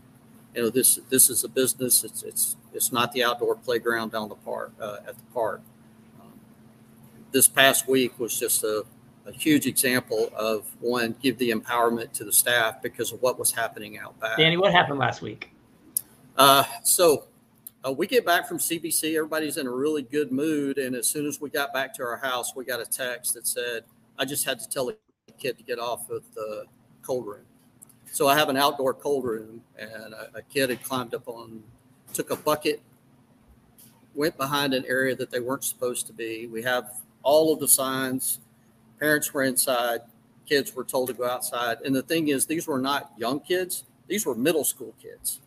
You 0.55 0.62
know, 0.62 0.70
this 0.70 1.01
this 1.09 1.31
is 1.31 1.42
a 1.44 1.49
business. 1.49 2.05
It's 2.05 2.23
it's 2.23 2.57
it's 2.73 2.92
not 2.92 3.12
the 3.12 3.25
outdoor 3.25 3.57
playground 3.57 4.12
down 4.12 4.29
the 4.29 4.37
park 4.37 4.73
uh, 4.81 4.99
at 5.07 5.16
the 5.16 5.25
park. 5.33 5.62
Um, 6.20 6.33
this 7.33 7.49
past 7.49 7.88
week 7.88 8.18
was 8.18 8.38
just 8.38 8.62
a 8.62 8.85
a 9.27 9.33
huge 9.33 9.66
example 9.66 10.31
of 10.37 10.66
one 10.81 11.16
give 11.23 11.38
the 11.38 11.51
empowerment 11.51 12.12
to 12.12 12.25
the 12.25 12.33
staff 12.33 12.83
because 12.83 13.12
of 13.12 13.23
what 13.23 13.38
was 13.38 13.51
happening 13.51 13.99
out 13.99 14.18
back. 14.20 14.37
Danny, 14.37 14.57
what 14.57 14.73
happened 14.73 14.99
last 14.99 15.23
week? 15.23 15.51
Uh, 16.37 16.64
so 16.83 17.25
uh, 17.87 17.92
we 17.92 18.07
get 18.07 18.27
back 18.27 18.47
from 18.47 18.59
CBC, 18.59 19.16
everybody's 19.16 19.57
in 19.57 19.66
a 19.66 19.70
really 19.70 20.03
good 20.03 20.31
mood, 20.31 20.79
and 20.79 20.94
as 20.94 21.09
soon 21.09 21.27
as 21.27 21.40
we 21.40 21.49
got 21.49 21.73
back 21.73 21.94
to 21.94 22.03
our 22.03 22.16
house, 22.16 22.55
we 22.55 22.64
got 22.64 22.81
a 22.81 22.87
text 22.87 23.35
that 23.35 23.47
said, 23.47 23.85
"I 24.18 24.25
just 24.25 24.44
had 24.44 24.59
to 24.61 24.68
tell 24.68 24.87
the 24.87 24.97
kid 25.38 25.58
to 25.58 25.64
get 25.64 25.78
off 25.78 26.10
of 26.10 26.22
the 26.34 26.64
cold 27.02 27.26
room." 27.26 27.44
So 28.12 28.28
I 28.28 28.37
have 28.37 28.48
an 28.48 28.56
outdoor 28.56 28.94
cold 28.94 29.24
room, 29.24 29.62
and 29.78 30.14
a, 30.14 30.30
a 30.37 30.42
kid 30.42 30.70
had 30.70 30.82
climbed 30.82 31.14
up 31.14 31.26
on, 31.26 31.62
took 32.12 32.30
a 32.30 32.37
bucket, 32.37 32.80
went 34.14 34.37
behind 34.37 34.74
an 34.74 34.84
area 34.87 35.16
that 35.16 35.30
they 35.30 35.40
weren't 35.40 35.64
supposed 35.64 36.06
to 36.06 36.12
be. 36.12 36.46
We 36.46 36.62
have 36.62 37.00
all 37.22 37.52
of 37.52 37.58
the 37.58 37.68
signs 37.68 38.38
Parents 38.98 39.35
were 39.35 39.42
inside, 39.42 40.00
kids 40.46 40.75
were 40.75 40.85
told 40.85 41.08
to 41.08 41.14
go 41.14 41.29
outside. 41.29 41.79
And 41.85 41.94
the 41.94 42.02
thing 42.02 42.29
is, 42.29 42.46
these 42.46 42.66
were 42.66 42.79
not 42.79 43.12
young 43.16 43.40
kids, 43.40 43.85
these 44.06 44.25
were 44.25 44.35
middle 44.35 44.64
school 44.64 44.94
kids. 45.02 45.40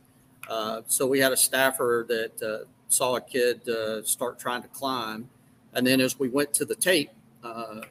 Uh, 0.49 0.81
so 0.87 1.07
we 1.07 1.19
had 1.19 1.31
a 1.31 1.37
staffer 1.37 2.05
that 2.07 2.41
uh, 2.41 2.65
saw 2.89 3.15
a 3.15 3.21
kid 3.21 3.67
uh, 3.67 4.03
start 4.03 4.39
trying 4.39 4.61
to 4.61 4.67
climb. 4.69 5.29
And 5.73 5.85
then 5.85 6.01
as 6.01 6.19
we 6.19 6.29
went 6.29 6.53
to 6.53 6.65
the 6.65 6.75
tape, 6.75 7.11
uh, 7.43 7.81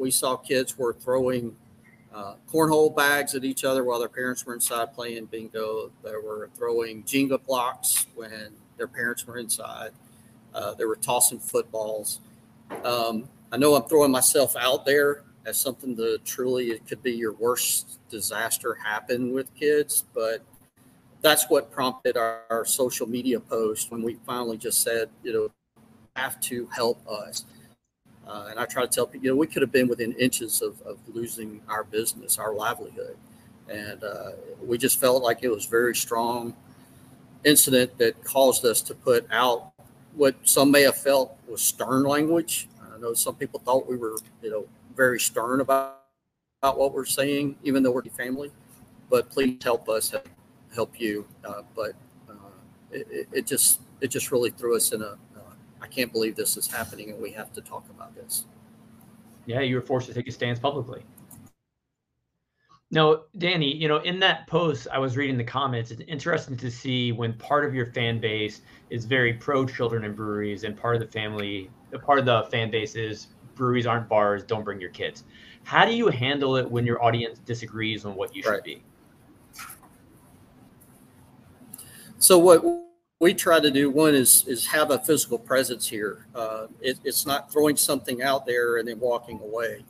we 0.00 0.10
saw 0.10 0.36
kids 0.36 0.78
were 0.78 0.94
throwing 0.94 1.54
uh, 2.12 2.34
cornhole 2.52 2.94
bags 2.94 3.34
at 3.34 3.44
each 3.44 3.64
other 3.64 3.84
while 3.84 4.00
their 4.00 4.08
parents 4.08 4.44
were 4.44 4.54
inside 4.54 4.92
playing 4.94 5.26
bingo. 5.26 5.92
They 6.02 6.12
were 6.12 6.48
throwing 6.56 7.04
Jenga 7.04 7.44
blocks 7.44 8.06
when 8.14 8.52
their 8.78 8.88
parents 8.88 9.26
were 9.26 9.38
inside. 9.38 9.90
Uh, 10.52 10.74
they 10.74 10.86
were 10.86 10.96
tossing 10.96 11.38
footballs. 11.38 12.20
Um, 12.82 13.28
I 13.52 13.58
know 13.58 13.74
I'm 13.74 13.84
throwing 13.84 14.10
myself 14.10 14.56
out 14.56 14.84
there 14.84 15.22
as 15.46 15.58
something 15.58 15.94
that 15.96 16.24
truly 16.24 16.70
it 16.70 16.86
could 16.88 17.02
be 17.02 17.12
your 17.12 17.32
worst 17.32 17.98
disaster 18.08 18.74
happen 18.74 19.32
with 19.32 19.54
kids, 19.54 20.04
but 20.14 20.42
that's 21.22 21.48
what 21.48 21.70
prompted 21.70 22.16
our, 22.16 22.40
our 22.50 22.64
social 22.64 23.06
media 23.06 23.38
post 23.38 23.90
when 23.90 24.02
we 24.02 24.14
finally 24.26 24.56
just 24.56 24.82
said, 24.82 25.10
you 25.22 25.32
know, 25.32 25.48
have 26.16 26.40
to 26.40 26.66
help 26.74 27.06
us. 27.06 27.44
Uh, 28.30 28.46
and 28.50 28.60
I 28.60 28.64
try 28.64 28.82
to 28.82 28.88
tell 28.88 29.06
people, 29.06 29.24
you 29.24 29.32
know, 29.32 29.36
we 29.36 29.48
could 29.48 29.62
have 29.62 29.72
been 29.72 29.88
within 29.88 30.12
inches 30.12 30.62
of, 30.62 30.80
of 30.82 30.98
losing 31.12 31.60
our 31.68 31.82
business, 31.82 32.38
our 32.38 32.54
livelihood. 32.54 33.16
And 33.68 34.04
uh, 34.04 34.32
we 34.62 34.78
just 34.78 35.00
felt 35.00 35.22
like 35.22 35.42
it 35.42 35.48
was 35.48 35.66
very 35.66 35.96
strong 35.96 36.54
incident 37.44 37.98
that 37.98 38.22
caused 38.22 38.64
us 38.64 38.82
to 38.82 38.94
put 38.94 39.26
out 39.32 39.72
what 40.14 40.36
some 40.44 40.70
may 40.70 40.82
have 40.82 40.96
felt 40.96 41.36
was 41.48 41.60
stern 41.60 42.04
language. 42.04 42.68
I 42.94 42.98
know 42.98 43.14
some 43.14 43.34
people 43.34 43.60
thought 43.64 43.88
we 43.88 43.96
were, 43.96 44.16
you 44.42 44.50
know, 44.50 44.66
very 44.94 45.18
stern 45.18 45.60
about, 45.60 46.02
about 46.62 46.78
what 46.78 46.92
we're 46.92 47.06
saying, 47.06 47.56
even 47.64 47.82
though 47.82 47.90
we're 47.90 48.04
family. 48.04 48.52
But 49.08 49.28
please 49.30 49.58
help 49.64 49.88
us 49.88 50.14
help 50.72 51.00
you. 51.00 51.26
Uh, 51.44 51.62
but 51.74 51.92
uh, 52.28 52.34
it, 52.92 53.28
it, 53.32 53.46
just 53.46 53.80
it 54.00 54.08
just 54.08 54.30
really 54.30 54.50
threw 54.50 54.76
us 54.76 54.92
in 54.92 55.02
a. 55.02 55.16
I 55.82 55.86
can't 55.86 56.12
believe 56.12 56.36
this 56.36 56.56
is 56.56 56.66
happening, 56.66 57.10
and 57.10 57.20
we 57.20 57.30
have 57.32 57.52
to 57.54 57.60
talk 57.60 57.88
about 57.90 58.14
this. 58.14 58.44
Yeah, 59.46 59.60
you 59.60 59.76
were 59.76 59.82
forced 59.82 60.06
to 60.08 60.14
take 60.14 60.28
a 60.28 60.32
stance 60.32 60.58
publicly. 60.58 61.02
No, 62.92 63.22
Danny, 63.38 63.72
you 63.72 63.86
know, 63.86 63.98
in 63.98 64.18
that 64.18 64.48
post, 64.48 64.88
I 64.92 64.98
was 64.98 65.16
reading 65.16 65.38
the 65.38 65.44
comments. 65.44 65.92
It's 65.92 66.02
interesting 66.08 66.56
to 66.56 66.70
see 66.70 67.12
when 67.12 67.32
part 67.34 67.64
of 67.64 67.72
your 67.72 67.86
fan 67.86 68.18
base 68.20 68.62
is 68.90 69.04
very 69.04 69.34
pro 69.34 69.64
children 69.64 70.04
and 70.04 70.16
breweries, 70.16 70.64
and 70.64 70.76
part 70.76 70.96
of 70.96 71.00
the 71.00 71.06
family, 71.06 71.70
part 72.02 72.18
of 72.18 72.24
the 72.24 72.48
fan 72.50 72.70
base 72.70 72.96
is 72.96 73.28
breweries 73.54 73.86
aren't 73.86 74.08
bars, 74.08 74.42
don't 74.42 74.64
bring 74.64 74.80
your 74.80 74.90
kids. 74.90 75.24
How 75.62 75.84
do 75.84 75.94
you 75.94 76.08
handle 76.08 76.56
it 76.56 76.68
when 76.68 76.84
your 76.84 77.02
audience 77.02 77.38
disagrees 77.38 78.04
on 78.04 78.16
what 78.16 78.34
you 78.34 78.42
should 78.42 78.64
be? 78.64 78.82
So 82.18 82.38
what 82.38 82.64
we 83.20 83.34
try 83.34 83.60
to 83.60 83.70
do 83.70 83.90
one 83.90 84.14
is 84.14 84.44
is 84.48 84.66
have 84.66 84.90
a 84.90 84.98
physical 84.98 85.38
presence 85.38 85.86
here. 85.86 86.26
Uh, 86.34 86.66
it, 86.80 86.98
it's 87.04 87.26
not 87.26 87.52
throwing 87.52 87.76
something 87.76 88.22
out 88.22 88.46
there 88.46 88.78
and 88.78 88.88
then 88.88 88.98
walking 88.98 89.38
away 89.40 89.84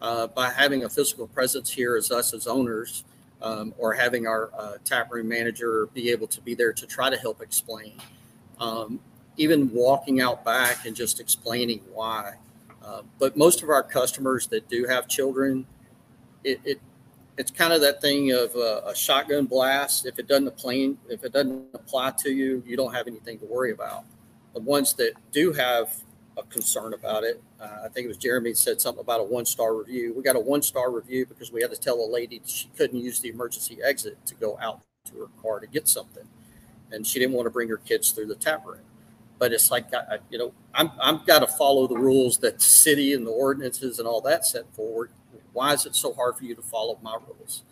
uh, 0.00 0.28
by 0.28 0.48
having 0.50 0.84
a 0.84 0.88
physical 0.88 1.26
presence 1.26 1.70
here 1.70 1.96
as 1.96 2.10
us 2.10 2.32
as 2.32 2.46
owners 2.46 3.04
um, 3.42 3.74
or 3.78 3.92
having 3.92 4.26
our 4.26 4.50
uh, 4.56 4.74
tap 4.84 5.12
room 5.12 5.28
manager 5.28 5.88
be 5.92 6.10
able 6.10 6.28
to 6.28 6.40
be 6.40 6.54
there 6.54 6.72
to 6.72 6.86
try 6.86 7.10
to 7.10 7.16
help 7.16 7.42
explain. 7.42 8.00
Um, 8.60 9.00
even 9.36 9.70
walking 9.72 10.20
out 10.20 10.44
back 10.44 10.86
and 10.86 10.96
just 10.96 11.20
explaining 11.20 11.80
why. 11.92 12.34
Uh, 12.82 13.02
but 13.18 13.36
most 13.36 13.62
of 13.62 13.68
our 13.68 13.82
customers 13.82 14.46
that 14.46 14.66
do 14.68 14.86
have 14.86 15.08
children, 15.08 15.66
it, 16.44 16.60
it 16.64 16.80
it's 17.38 17.50
kind 17.50 17.72
of 17.72 17.80
that 17.82 18.00
thing 18.00 18.32
of 18.32 18.54
a, 18.54 18.82
a 18.86 18.94
shotgun 18.94 19.46
blast. 19.46 20.06
If 20.06 20.18
it 20.18 20.26
doesn't 20.26 20.48
apply, 20.48 20.94
if 21.08 21.24
it 21.24 21.32
doesn't 21.32 21.66
apply 21.74 22.12
to 22.18 22.30
you, 22.30 22.62
you 22.66 22.76
don't 22.76 22.94
have 22.94 23.06
anything 23.06 23.38
to 23.40 23.44
worry 23.46 23.72
about. 23.72 24.04
The 24.54 24.60
ones 24.60 24.94
that 24.94 25.12
do 25.32 25.52
have 25.52 25.94
a 26.36 26.42
concern 26.44 26.94
about 26.94 27.24
it. 27.24 27.42
Uh, 27.60 27.82
I 27.84 27.88
think 27.88 28.04
it 28.04 28.08
was 28.08 28.16
Jeremy 28.16 28.54
said 28.54 28.80
something 28.80 29.00
about 29.00 29.20
a 29.20 29.24
one 29.24 29.46
star 29.46 29.74
review. 29.74 30.12
We 30.14 30.22
got 30.22 30.36
a 30.36 30.40
one 30.40 30.62
star 30.62 30.90
review 30.90 31.26
because 31.26 31.50
we 31.50 31.62
had 31.62 31.70
to 31.70 31.80
tell 31.80 31.96
a 31.96 32.08
lady 32.10 32.40
she 32.44 32.68
couldn't 32.76 33.00
use 33.00 33.20
the 33.20 33.28
emergency 33.28 33.78
exit 33.82 34.18
to 34.26 34.34
go 34.34 34.58
out 34.60 34.80
to 35.06 35.14
her 35.20 35.28
car 35.42 35.60
to 35.60 35.66
get 35.66 35.88
something, 35.88 36.24
and 36.90 37.06
she 37.06 37.18
didn't 37.18 37.34
want 37.34 37.46
to 37.46 37.50
bring 37.50 37.68
her 37.68 37.78
kids 37.78 38.10
through 38.10 38.26
the 38.26 38.34
tap 38.34 38.66
room. 38.66 38.80
But 39.38 39.52
it's 39.52 39.70
like 39.70 39.92
I, 39.94 40.18
you 40.30 40.38
know, 40.38 40.52
I'm 40.74 40.90
I'm 41.00 41.24
got 41.24 41.40
to 41.40 41.46
follow 41.46 41.86
the 41.86 41.96
rules 41.96 42.38
that 42.38 42.58
the 42.58 42.64
city 42.64 43.12
and 43.12 43.26
the 43.26 43.30
ordinances 43.30 43.98
and 43.98 44.06
all 44.06 44.20
that 44.22 44.46
set 44.46 44.72
forward. 44.74 45.10
Why 45.56 45.72
is 45.72 45.86
it 45.86 45.96
so 45.96 46.12
hard 46.12 46.36
for 46.36 46.44
you 46.44 46.54
to 46.54 46.60
follow 46.60 46.98
my 47.00 47.16
rules? 47.26 47.62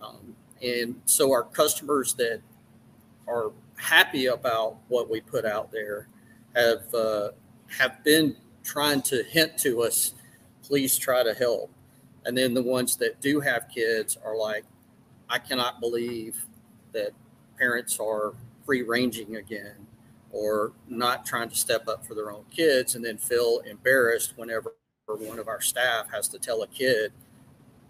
Um, 0.00 0.34
and 0.62 1.02
so 1.04 1.32
our 1.32 1.42
customers 1.42 2.14
that 2.14 2.40
are 3.28 3.52
happy 3.76 4.24
about 4.24 4.78
what 4.88 5.10
we 5.10 5.20
put 5.20 5.44
out 5.44 5.70
there 5.70 6.08
have 6.54 6.94
uh, 6.94 7.32
have 7.78 8.02
been 8.04 8.36
trying 8.64 9.02
to 9.02 9.22
hint 9.22 9.58
to 9.58 9.82
us, 9.82 10.14
please 10.62 10.96
try 10.96 11.22
to 11.22 11.34
help. 11.34 11.70
And 12.24 12.34
then 12.38 12.54
the 12.54 12.62
ones 12.62 12.96
that 12.96 13.20
do 13.20 13.40
have 13.40 13.68
kids 13.68 14.16
are 14.24 14.34
like, 14.34 14.64
I 15.28 15.38
cannot 15.38 15.78
believe 15.78 16.46
that 16.92 17.10
parents 17.58 18.00
are 18.00 18.32
free 18.64 18.80
ranging 18.80 19.36
again 19.36 19.86
or 20.32 20.72
not 20.88 21.26
trying 21.26 21.50
to 21.50 21.54
step 21.54 21.86
up 21.86 22.06
for 22.06 22.14
their 22.14 22.30
own 22.30 22.46
kids 22.50 22.94
and 22.94 23.04
then 23.04 23.18
feel 23.18 23.60
embarrassed 23.66 24.32
whenever 24.36 24.72
one 25.06 25.38
of 25.38 25.48
our 25.48 25.60
staff 25.60 26.10
has 26.10 26.28
to 26.28 26.38
tell 26.38 26.62
a 26.62 26.66
kid 26.68 27.12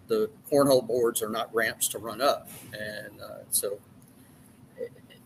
the 0.07 0.29
cornhole 0.51 0.85
boards 0.85 1.21
are 1.21 1.29
not 1.29 1.53
ramps 1.53 1.87
to 1.89 1.99
run 1.99 2.21
up. 2.21 2.49
And 2.73 3.21
uh, 3.21 3.39
so 3.49 3.79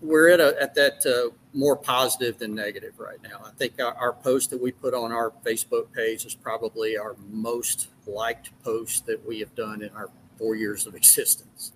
we're 0.01 0.29
at, 0.29 0.39
a, 0.39 0.61
at 0.61 0.73
that 0.75 1.05
uh, 1.05 1.33
more 1.53 1.75
positive 1.75 2.37
than 2.39 2.55
negative 2.55 2.99
right 2.99 3.21
now. 3.23 3.41
I 3.45 3.51
think 3.51 3.79
our, 3.79 3.93
our, 3.93 4.13
post 4.13 4.49
that 4.49 4.61
we 4.61 4.71
put 4.71 4.93
on 4.93 5.11
our 5.11 5.31
Facebook 5.45 5.91
page 5.93 6.25
is 6.25 6.33
probably 6.33 6.97
our 6.97 7.15
most 7.29 7.89
liked 8.07 8.49
post 8.63 9.05
that 9.05 9.25
we 9.27 9.39
have 9.39 9.53
done 9.55 9.81
in 9.81 9.89
our 9.89 10.09
four 10.37 10.55
years 10.55 10.87
of 10.87 10.95
existence. 11.01 11.73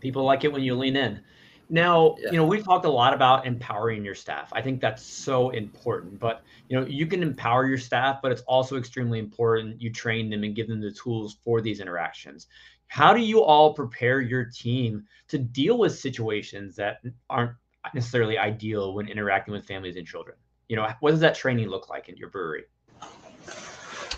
People 0.00 0.24
like 0.24 0.44
it 0.44 0.52
when 0.52 0.62
you 0.62 0.74
lean 0.74 0.96
in. 0.96 1.20
Now, 1.68 2.16
yeah. 2.18 2.30
you 2.30 2.36
know, 2.36 2.44
we've 2.44 2.64
talked 2.64 2.84
a 2.84 2.90
lot 2.90 3.14
about 3.14 3.46
empowering 3.46 4.04
your 4.04 4.14
staff. 4.14 4.50
I 4.52 4.60
think 4.60 4.80
that's 4.80 5.02
so 5.02 5.50
important. 5.50 6.18
But, 6.18 6.42
you 6.68 6.78
know, 6.78 6.86
you 6.86 7.06
can 7.06 7.22
empower 7.22 7.66
your 7.66 7.78
staff, 7.78 8.20
but 8.22 8.32
it's 8.32 8.42
also 8.42 8.76
extremely 8.76 9.18
important 9.18 9.80
you 9.80 9.90
train 9.90 10.30
them 10.30 10.44
and 10.44 10.54
give 10.54 10.68
them 10.68 10.80
the 10.80 10.90
tools 10.90 11.38
for 11.44 11.60
these 11.60 11.80
interactions. 11.80 12.46
How 12.86 13.14
do 13.14 13.20
you 13.20 13.42
all 13.42 13.72
prepare 13.72 14.20
your 14.20 14.44
team 14.44 15.04
to 15.28 15.38
deal 15.38 15.78
with 15.78 15.98
situations 15.98 16.76
that 16.76 17.00
aren't 17.30 17.52
necessarily 17.94 18.38
ideal 18.38 18.94
when 18.94 19.08
interacting 19.08 19.52
with 19.52 19.66
families 19.66 19.96
and 19.96 20.06
children? 20.06 20.36
You 20.68 20.76
know, 20.76 20.88
what 21.00 21.10
does 21.10 21.20
that 21.20 21.34
training 21.34 21.68
look 21.68 21.88
like 21.88 22.08
in 22.08 22.16
your 22.16 22.28
brewery? 22.28 22.64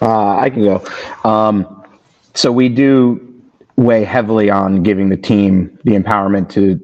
Uh, 0.03 0.37
I 0.37 0.51
can 0.51 0.63
go. 0.63 0.85
Um, 1.25 1.85
so 2.35 2.53
we 2.53 2.69
do 2.69 3.43
weigh 3.77 4.05
heavily 4.05 4.51
on 4.51 4.83
giving 4.83 5.09
the 5.09 5.17
team 5.17 5.79
the 5.85 5.93
empowerment 5.93 6.51
to 6.51 6.81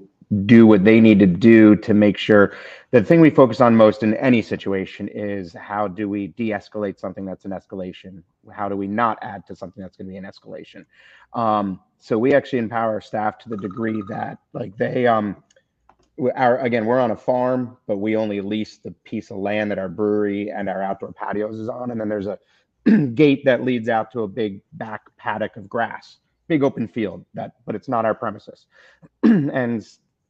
do 0.46 0.66
what 0.66 0.84
they 0.84 1.00
need 1.00 1.18
to 1.18 1.26
do 1.26 1.76
to 1.76 1.94
make 1.94 2.16
sure. 2.16 2.54
The 2.90 3.02
thing 3.02 3.20
we 3.20 3.30
focus 3.30 3.60
on 3.60 3.76
most 3.76 4.02
in 4.02 4.14
any 4.14 4.42
situation 4.42 5.08
is 5.08 5.52
how 5.52 5.88
do 5.88 6.08
we 6.08 6.28
de-escalate 6.28 6.98
something 6.98 7.24
that's 7.24 7.44
an 7.44 7.52
escalation? 7.52 8.22
How 8.52 8.68
do 8.68 8.76
we 8.76 8.86
not 8.86 9.18
add 9.22 9.46
to 9.46 9.56
something 9.56 9.82
that's 9.82 9.96
going 9.96 10.06
to 10.06 10.12
be 10.12 10.16
an 10.16 10.24
escalation? 10.24 10.84
Um, 11.34 11.80
so 11.98 12.18
we 12.18 12.34
actually 12.34 12.58
empower 12.58 13.00
staff 13.00 13.38
to 13.38 13.48
the 13.48 13.56
degree 13.56 14.02
that 14.08 14.38
like 14.52 14.76
they 14.76 15.06
um 15.06 15.36
our 16.34 16.58
again 16.58 16.84
we're 16.84 17.00
on 17.00 17.12
a 17.12 17.16
farm 17.16 17.76
but 17.86 17.96
we 17.96 18.16
only 18.16 18.40
lease 18.40 18.76
the 18.78 18.90
piece 19.04 19.30
of 19.30 19.38
land 19.38 19.70
that 19.70 19.78
our 19.78 19.88
brewery 19.88 20.50
and 20.50 20.68
our 20.68 20.82
outdoor 20.82 21.12
patios 21.12 21.58
is 21.58 21.68
on 21.68 21.90
and 21.90 22.00
then 22.00 22.08
there's 22.08 22.26
a 22.26 22.38
gate 23.14 23.44
that 23.44 23.64
leads 23.64 23.88
out 23.88 24.10
to 24.10 24.22
a 24.22 24.28
big 24.28 24.60
back 24.74 25.02
paddock 25.16 25.56
of 25.56 25.68
grass 25.68 26.18
big 26.48 26.62
open 26.62 26.86
field 26.86 27.24
that 27.32 27.52
but 27.64 27.74
it's 27.74 27.88
not 27.88 28.04
our 28.04 28.14
premises. 28.14 28.66
And 29.22 29.86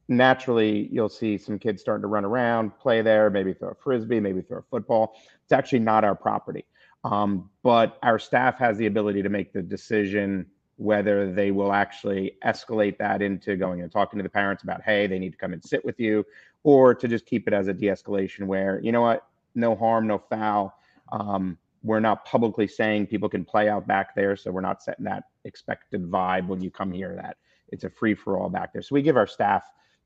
naturally 0.07 0.89
you'll 0.91 1.09
see 1.09 1.37
some 1.37 1.57
kids 1.57 1.81
starting 1.81 2.01
to 2.01 2.07
run 2.07 2.25
around, 2.25 2.77
play 2.77 3.01
there, 3.01 3.29
maybe 3.29 3.53
throw 3.53 3.69
a 3.69 3.75
frisbee, 3.75 4.19
maybe 4.19 4.41
throw 4.41 4.59
a 4.59 4.63
football. 4.63 5.15
It's 5.43 5.51
actually 5.51 5.79
not 5.79 6.03
our 6.03 6.15
property. 6.15 6.65
Um, 7.03 7.49
but 7.63 7.97
our 8.03 8.19
staff 8.19 8.57
has 8.59 8.77
the 8.77 8.85
ability 8.85 9.21
to 9.23 9.29
make 9.29 9.53
the 9.53 9.61
decision 9.61 10.45
whether 10.77 11.31
they 11.31 11.51
will 11.51 11.71
actually 11.71 12.37
escalate 12.45 12.97
that 12.97 13.21
into 13.21 13.55
going 13.55 13.81
and 13.81 13.91
talking 13.91 14.17
to 14.17 14.23
the 14.23 14.29
parents 14.29 14.63
about, 14.63 14.81
hey, 14.81 15.05
they 15.05 15.19
need 15.19 15.31
to 15.31 15.37
come 15.37 15.53
and 15.53 15.63
sit 15.63 15.83
with 15.85 15.99
you, 15.99 16.25
or 16.63 16.95
to 16.95 17.07
just 17.07 17.25
keep 17.25 17.47
it 17.47 17.53
as 17.53 17.67
a 17.67 17.73
de 17.73 17.87
escalation 17.87 18.47
where, 18.47 18.79
you 18.81 18.91
know 18.91 19.01
what, 19.01 19.27
no 19.55 19.75
harm, 19.75 20.07
no 20.07 20.17
foul. 20.17 20.73
Um, 21.11 21.57
we're 21.83 21.99
not 21.99 22.25
publicly 22.25 22.67
saying 22.67 23.07
people 23.07 23.29
can 23.29 23.45
play 23.45 23.69
out 23.69 23.85
back 23.85 24.15
there. 24.15 24.35
So 24.35 24.51
we're 24.51 24.61
not 24.61 24.81
setting 24.81 25.05
that 25.05 25.25
expected 25.43 26.09
vibe 26.09 26.47
when 26.47 26.61
you 26.61 26.71
come 26.71 26.91
here 26.91 27.13
that 27.21 27.37
it's 27.69 27.83
a 27.83 27.89
free 27.89 28.15
for 28.15 28.39
all 28.39 28.49
back 28.49 28.73
there. 28.73 28.81
So 28.81 28.95
we 28.95 29.01
give 29.01 29.17
our 29.17 29.27
staff 29.27 29.63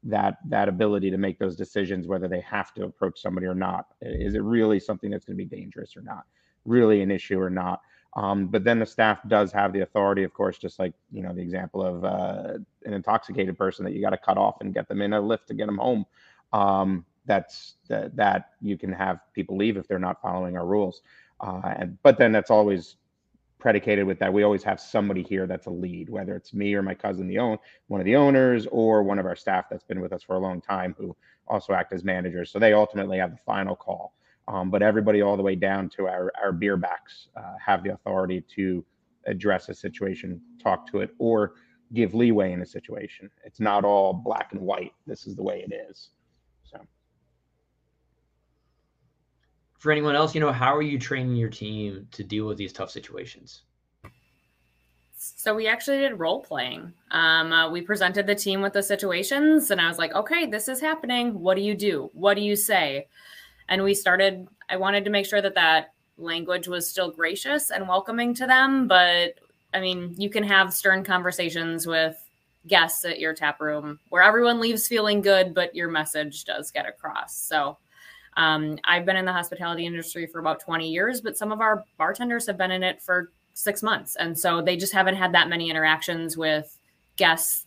that 0.08 0.38
that 0.47 0.70
ability 0.70 1.12
to 1.12 1.18
make 1.18 1.38
those 1.38 1.55
decisions 1.55 2.08
whether 2.08 2.28
they 2.28 2.41
have 2.41 2.74
to 2.74 2.86
approach 2.86 3.22
somebody 3.22 3.45
or 3.45 3.53
not. 3.53 3.88
Is 4.01 4.36
it 4.36 4.41
really 4.41 4.80
something 4.80 5.12
that's 5.12 5.26
going 5.26 5.38
to 5.38 5.43
be 5.43 5.55
dangerous 5.55 5.95
or 5.95 6.01
not? 6.01 6.24
Really 6.66 7.01
an 7.01 7.12
issue 7.12 7.39
or 7.39 7.49
not? 7.49 7.82
Um, 8.16 8.47
but 8.47 8.64
then 8.64 8.80
the 8.80 8.86
staff 8.86 9.20
does 9.28 9.51
have 9.51 9.74
the 9.74 9.82
authority 9.82 10.24
of 10.24 10.34
course 10.34 10.58
just 10.58 10.80
like 10.80 10.93
you 11.12 11.22
know 11.22 11.34
the 11.34 11.41
example 11.41 11.84
of 11.84 12.03
uh, 12.03 12.53
an 12.86 12.93
intoxicated 12.93 13.58
person 13.58 13.86
that 13.86 13.93
you 13.93 14.01
got 14.01 14.12
to 14.12 14.18
cut 14.18 14.38
off 14.38 14.58
and 14.62 14.74
get 14.74 14.88
them 14.88 15.01
in 15.01 15.14
a 15.14 15.22
Lyft 15.22 15.45
to 15.47 15.53
get 15.53 15.68
them 15.68 15.78
home. 15.78 16.05
Um, 16.53 17.05
that's 17.26 17.76
that, 17.89 18.16
that 18.16 18.51
you 18.62 18.78
can 18.78 18.91
have 18.93 19.20
people 19.34 19.58
leave 19.58 19.78
if 19.78 19.88
they're 19.88 19.99
not 19.99 20.22
following 20.22 20.55
our 20.58 20.66
rules. 20.66 21.01
Uh, 21.41 21.62
and 21.78 21.97
but 22.01 22.18
then 22.18 22.32
that's 22.32 22.49
always 22.49 22.95
predicated 23.60 24.05
with 24.05 24.20
that. 24.20 24.32
We 24.32 24.43
always 24.43 24.64
have 24.64 24.80
somebody 24.80 25.24
here 25.24 25.47
that's 25.47 25.66
a 25.66 25.72
lead 25.72 26.10
whether 26.10 26.36
it's 26.36 26.53
me 26.53 26.74
or 26.76 26.82
my 26.82 26.93
cousin 26.93 27.28
the 27.28 27.39
own 27.39 27.58
one 27.88 27.99
of 27.99 28.05
the 28.05 28.16
owners 28.16 28.68
or 28.72 29.03
one 29.03 29.20
of 29.20 29.26
our 29.26 29.36
staff 29.36 29.66
that's 29.70 29.84
been 29.84 29.99
with 29.99 30.14
us 30.14 30.24
for 30.24 30.36
a 30.36 30.39
long 30.39 30.62
time 30.62 30.95
who 30.97 31.16
also 31.47 31.74
act 31.74 31.93
as 31.93 32.03
managers. 32.03 32.51
So 32.51 32.60
they 32.60 32.74
ultimately 32.74 33.18
have 33.18 33.32
the 33.32 33.38
final 33.45 33.76
call. 33.76 34.14
Um, 34.47 34.70
but 34.70 34.82
everybody 34.82 35.22
all 35.22 35.36
the 35.36 35.43
way 35.43 35.55
down 35.55 35.89
to 35.89 36.08
our, 36.08 36.32
our 36.41 36.51
beer 36.51 36.78
backs 36.78 37.28
uh, 37.36 37.55
have 37.64 37.84
the 37.84 37.93
authority 37.93 38.43
to 38.55 38.84
address 39.26 39.68
a 39.70 39.74
situation 39.74 40.39
talk 40.62 40.89
to 40.91 40.99
it 40.99 41.12
or 41.20 41.55
give 41.93 42.14
leeway 42.14 42.53
in 42.53 42.62
a 42.62 42.66
situation. 42.66 43.30
It's 43.43 43.60
not 43.60 43.84
all 43.84 44.14
black 44.14 44.53
and 44.53 44.62
white. 44.62 44.93
This 45.05 45.28
is 45.28 45.36
the 45.36 45.43
way 45.43 45.66
it 45.68 45.74
is 45.89 46.10
so 46.64 46.80
for 49.78 49.92
anyone 49.92 50.16
else, 50.16 50.34
you 50.34 50.42
know, 50.42 50.52
how 50.52 50.76
are 50.76 50.82
you 50.82 50.98
training 50.98 51.36
your 51.36 51.50
team 51.50 52.08
to 52.12 52.24
deal 52.24 52.46
with 52.46 52.58
these 52.58 52.74
tough 52.74 52.92
situations? 52.92 53.62
So 55.16 55.56
we 55.56 55.68
actually 55.68 56.00
did 56.00 56.20
role 56.20 56.42
playing. 56.42 56.94
Um, 57.12 57.52
uh, 57.52 57.70
we 57.70 57.82
presented 57.82 58.28
the 58.28 58.36
team 58.36 58.62
with 58.62 58.74
the 58.74 58.84
situations, 58.84 59.72
and 59.72 59.80
I 59.80 59.88
was 59.88 59.98
like, 59.98 60.14
"Okay, 60.14 60.46
this 60.46 60.68
is 60.68 60.80
happening. 60.80 61.40
What 61.40 61.56
do 61.56 61.62
you 61.62 61.76
do? 61.76 62.10
What 62.14 62.36
do 62.36 62.42
you 62.42 62.56
say?" 62.56 63.08
And 63.70 63.84
we 63.84 63.94
started. 63.94 64.48
I 64.70 64.78
wanted 64.78 65.06
to 65.06 65.12
make 65.12 65.26
sure 65.26 65.42
that 65.42 65.56
that 65.56 65.94
language 66.18 66.68
was 66.68 66.90
still 66.90 67.12
gracious 67.12 67.72
and 67.72 67.88
welcoming 67.88 68.34
to 68.36 68.48
them, 68.48 68.88
but 68.88 69.36
I 69.74 69.80
mean, 69.80 70.16
you 70.18 70.30
can 70.30 70.44
have 70.44 70.74
stern 70.74 71.04
conversations 71.04 71.86
with 71.86 72.16
guests 72.66 73.06
at 73.06 73.20
your 73.20 73.34
tap 73.34 73.62
room 73.62 74.00
where 74.10 74.24
everyone 74.24 74.60
leaves 74.60 74.88
feeling 74.88 75.22
good, 75.22 75.54
but 75.54 75.76
your 75.76 75.90
message 75.90 76.44
does 76.46 76.72
get 76.72 76.88
across. 76.88 77.36
So 77.36 77.78
um, 78.38 78.78
I've 78.84 79.06
been 79.06 79.18
in 79.18 79.26
the 79.26 79.34
hospitality 79.34 79.86
industry 79.86 80.28
for 80.28 80.40
about 80.40 80.60
20 80.60 80.88
years, 80.88 81.22
but 81.22 81.36
some 81.36 81.52
of 81.52 81.60
our 81.60 81.84
bartenders 81.98 82.46
have 82.48 82.58
been 82.58 82.72
in 82.72 82.84
it 82.84 83.02
for 83.02 83.32
six 83.56 83.82
months. 83.82 84.16
And 84.16 84.38
so 84.38 84.62
they 84.62 84.78
just 84.78 84.94
haven't 84.94 85.16
had 85.16 85.34
that 85.34 85.50
many 85.50 85.70
interactions 85.72 86.38
with 86.38 86.78
guests 87.18 87.66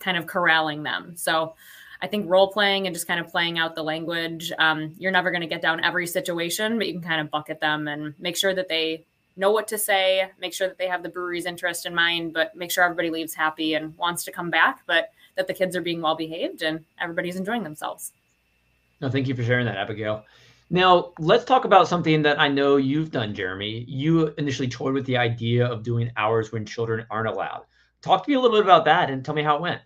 kind 0.00 0.16
of 0.16 0.26
corralling 0.26 0.82
them. 0.82 1.14
So 1.16 1.54
I 2.02 2.08
think 2.08 2.28
role 2.28 2.48
playing 2.48 2.88
and 2.88 2.94
just 2.94 3.06
kind 3.06 3.20
of 3.20 3.28
playing 3.28 3.60
out 3.60 3.76
the 3.76 3.84
language, 3.84 4.50
um, 4.58 4.96
you're 4.98 5.12
never 5.12 5.30
going 5.30 5.42
to 5.42 5.46
get 5.46 5.62
down 5.62 5.84
every 5.84 6.08
situation, 6.08 6.76
but 6.76 6.88
you 6.88 6.94
can 6.94 7.02
kind 7.02 7.20
of 7.20 7.30
bucket 7.30 7.60
them 7.60 7.86
and 7.86 8.14
make 8.18 8.36
sure 8.36 8.52
that 8.52 8.68
they 8.68 9.04
know 9.36 9.52
what 9.52 9.68
to 9.68 9.78
say, 9.78 10.28
make 10.40 10.52
sure 10.52 10.66
that 10.66 10.76
they 10.76 10.88
have 10.88 11.04
the 11.04 11.08
brewery's 11.08 11.46
interest 11.46 11.86
in 11.86 11.94
mind, 11.94 12.32
but 12.32 12.56
make 12.56 12.72
sure 12.72 12.82
everybody 12.82 13.10
leaves 13.10 13.34
happy 13.34 13.74
and 13.74 13.96
wants 13.96 14.24
to 14.24 14.32
come 14.32 14.50
back, 14.50 14.80
but 14.86 15.12
that 15.36 15.46
the 15.46 15.54
kids 15.54 15.76
are 15.76 15.80
being 15.80 16.02
well 16.02 16.16
behaved 16.16 16.62
and 16.62 16.84
everybody's 17.00 17.36
enjoying 17.36 17.62
themselves. 17.62 18.12
No, 19.02 19.10
thank 19.10 19.26
you 19.26 19.34
for 19.34 19.42
sharing 19.42 19.66
that, 19.66 19.76
Abigail. 19.76 20.24
Now, 20.70 21.12
let's 21.18 21.44
talk 21.44 21.64
about 21.64 21.88
something 21.88 22.22
that 22.22 22.40
I 22.40 22.46
know 22.46 22.76
you've 22.76 23.10
done, 23.10 23.34
Jeremy. 23.34 23.84
You 23.88 24.32
initially 24.38 24.68
toyed 24.68 24.94
with 24.94 25.04
the 25.06 25.16
idea 25.16 25.66
of 25.66 25.82
doing 25.82 26.12
hours 26.16 26.52
when 26.52 26.64
children 26.64 27.04
aren't 27.10 27.28
allowed. 27.28 27.64
Talk 28.00 28.24
to 28.24 28.30
me 28.30 28.36
a 28.36 28.40
little 28.40 28.56
bit 28.56 28.64
about 28.64 28.84
that 28.84 29.10
and 29.10 29.24
tell 29.24 29.34
me 29.34 29.42
how 29.42 29.56
it 29.56 29.60
went. 29.60 29.82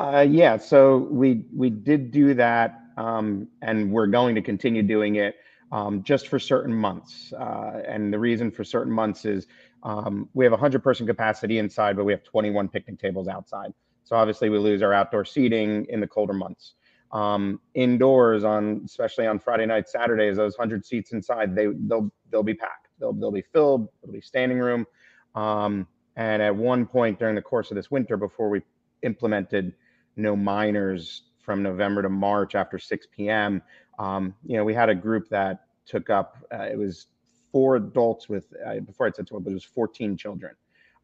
Uh, 0.00 0.26
yeah, 0.28 0.56
so 0.56 0.98
we 0.98 1.44
we 1.54 1.70
did 1.70 2.10
do 2.10 2.34
that, 2.34 2.80
um, 2.96 3.46
and 3.62 3.92
we're 3.92 4.08
going 4.08 4.34
to 4.34 4.42
continue 4.42 4.82
doing 4.82 5.14
it 5.14 5.36
um, 5.70 6.02
just 6.02 6.26
for 6.26 6.40
certain 6.40 6.74
months. 6.74 7.32
Uh, 7.32 7.82
and 7.86 8.12
the 8.12 8.18
reason 8.18 8.50
for 8.50 8.64
certain 8.64 8.92
months 8.92 9.24
is 9.24 9.46
um, 9.84 10.28
we 10.34 10.44
have 10.44 10.52
100 10.52 10.82
person 10.82 11.06
capacity 11.06 11.58
inside, 11.58 11.96
but 11.96 12.04
we 12.04 12.12
have 12.12 12.24
21 12.24 12.68
picnic 12.68 12.98
tables 12.98 13.28
outside. 13.28 13.72
So 14.02 14.16
obviously, 14.16 14.50
we 14.50 14.58
lose 14.58 14.82
our 14.82 14.92
outdoor 14.92 15.24
seating 15.24 15.86
in 15.88 16.00
the 16.00 16.08
colder 16.08 16.34
months 16.34 16.74
um, 17.14 17.60
indoors 17.74 18.44
on 18.44 18.82
especially 18.84 19.26
on 19.26 19.38
Friday 19.38 19.66
night, 19.66 19.88
Saturdays, 19.88 20.36
those 20.36 20.56
hundred 20.56 20.84
seats 20.84 21.12
inside, 21.12 21.54
they 21.54 21.68
they'll 21.86 22.12
they'll 22.30 22.42
be 22.42 22.54
packed. 22.54 22.88
They'll 22.98 23.12
they'll 23.12 23.30
be 23.30 23.44
filled. 23.52 23.88
It'll 24.02 24.12
be 24.12 24.20
standing 24.20 24.58
room. 24.58 24.86
Um, 25.34 25.86
and 26.16 26.42
at 26.42 26.54
one 26.54 26.86
point 26.86 27.18
during 27.18 27.34
the 27.34 27.42
course 27.42 27.70
of 27.70 27.76
this 27.76 27.90
winter, 27.90 28.16
before 28.16 28.48
we 28.48 28.62
implemented 29.02 29.74
no 30.16 30.36
minors 30.36 31.22
from 31.40 31.62
November 31.62 32.02
to 32.02 32.08
March 32.08 32.54
after 32.54 32.78
6 32.78 33.06
p.m., 33.14 33.62
um, 33.98 34.34
you 34.46 34.56
know, 34.56 34.64
we 34.64 34.74
had 34.74 34.88
a 34.88 34.94
group 34.94 35.28
that 35.30 35.66
took 35.86 36.10
up. 36.10 36.36
Uh, 36.52 36.64
it 36.64 36.78
was 36.78 37.06
four 37.52 37.76
adults 37.76 38.28
with 38.28 38.52
uh, 38.66 38.80
before 38.80 39.06
I 39.06 39.10
said 39.10 39.26
12, 39.26 39.44
but 39.44 39.50
it 39.50 39.54
was 39.54 39.64
14 39.64 40.16
children 40.16 40.54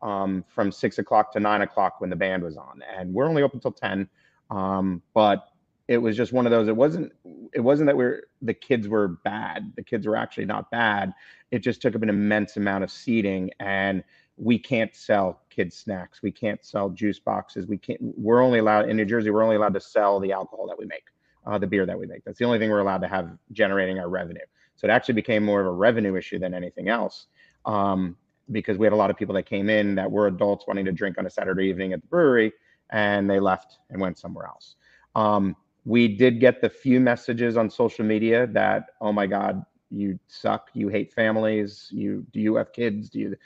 um, 0.02 0.44
from 0.48 0.72
six 0.72 0.98
o'clock 0.98 1.32
to 1.32 1.40
nine 1.40 1.62
o'clock 1.62 2.00
when 2.00 2.10
the 2.10 2.16
band 2.16 2.42
was 2.42 2.56
on, 2.56 2.82
and 2.96 3.12
we're 3.14 3.26
only 3.28 3.42
open 3.42 3.60
till 3.60 3.72
10. 3.72 4.08
Um, 4.50 5.02
but 5.14 5.49
it 5.90 5.98
was 5.98 6.16
just 6.16 6.32
one 6.32 6.46
of 6.46 6.52
those 6.52 6.68
it 6.68 6.76
wasn't 6.76 7.12
it 7.52 7.58
wasn't 7.58 7.86
that 7.88 7.96
we're 7.96 8.22
the 8.42 8.54
kids 8.54 8.86
were 8.86 9.08
bad 9.24 9.72
the 9.74 9.82
kids 9.82 10.06
were 10.06 10.14
actually 10.14 10.44
not 10.44 10.70
bad. 10.70 11.12
It 11.50 11.58
just 11.58 11.82
took 11.82 11.96
up 11.96 12.02
an 12.02 12.08
immense 12.08 12.56
amount 12.56 12.84
of 12.84 12.92
seating 12.92 13.50
and 13.58 14.04
we 14.36 14.56
can't 14.56 14.94
sell 14.94 15.40
kids 15.50 15.76
snacks. 15.76 16.22
We 16.22 16.30
can't 16.30 16.64
sell 16.64 16.90
juice 16.90 17.18
boxes. 17.18 17.66
We 17.66 17.76
can't 17.76 17.98
we're 18.00 18.40
only 18.40 18.60
allowed 18.60 18.88
in 18.88 18.96
new 18.96 19.04
jersey 19.04 19.30
we're 19.30 19.42
only 19.42 19.56
allowed 19.56 19.74
to 19.74 19.80
sell 19.80 20.20
the 20.20 20.30
alcohol 20.30 20.68
that 20.68 20.78
we 20.78 20.86
make 20.86 21.06
uh, 21.44 21.58
the 21.58 21.66
beer 21.66 21.84
that 21.86 21.98
we 21.98 22.06
make. 22.06 22.24
That's 22.24 22.38
the 22.38 22.44
only 22.44 22.60
thing 22.60 22.70
we're 22.70 22.78
allowed 22.78 23.02
to 23.02 23.08
have 23.08 23.36
generating 23.50 23.98
our 23.98 24.08
revenue. 24.08 24.46
So 24.76 24.86
it 24.86 24.90
actually 24.90 25.14
became 25.14 25.44
more 25.44 25.60
of 25.60 25.66
a 25.66 25.72
revenue 25.72 26.14
issue 26.14 26.38
than 26.38 26.54
anything 26.54 26.88
else 26.88 27.26
um, 27.66 28.16
because 28.52 28.78
we 28.78 28.86
had 28.86 28.92
a 28.92 28.96
lot 28.96 29.10
of 29.10 29.16
people 29.16 29.34
that 29.34 29.42
came 29.42 29.68
in 29.68 29.96
that 29.96 30.08
were 30.08 30.28
adults 30.28 30.68
wanting 30.68 30.84
to 30.84 30.92
drink 30.92 31.18
on 31.18 31.26
a 31.26 31.30
saturday 31.30 31.64
evening 31.64 31.92
at 31.92 32.00
the 32.00 32.06
brewery 32.06 32.52
and 32.90 33.28
they 33.28 33.40
left 33.40 33.78
and 33.90 34.00
went 34.00 34.18
somewhere 34.18 34.46
else. 34.46 34.76
Um, 35.16 35.56
we 35.84 36.08
did 36.08 36.40
get 36.40 36.60
the 36.60 36.68
few 36.68 37.00
messages 37.00 37.56
on 37.56 37.70
social 37.70 38.04
media 38.04 38.46
that 38.48 38.90
oh 39.00 39.12
my 39.12 39.26
god 39.26 39.64
you 39.90 40.18
suck 40.28 40.68
you 40.72 40.88
hate 40.88 41.12
families 41.12 41.88
you 41.90 42.24
do 42.32 42.40
you 42.40 42.54
have 42.54 42.72
kids 42.72 43.08
do 43.08 43.18
you 43.18 43.36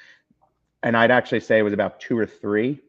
and 0.82 0.96
i'd 0.96 1.10
actually 1.10 1.40
say 1.40 1.58
it 1.58 1.62
was 1.62 1.72
about 1.72 2.00
two 2.00 2.18
or 2.18 2.26
three 2.26 2.80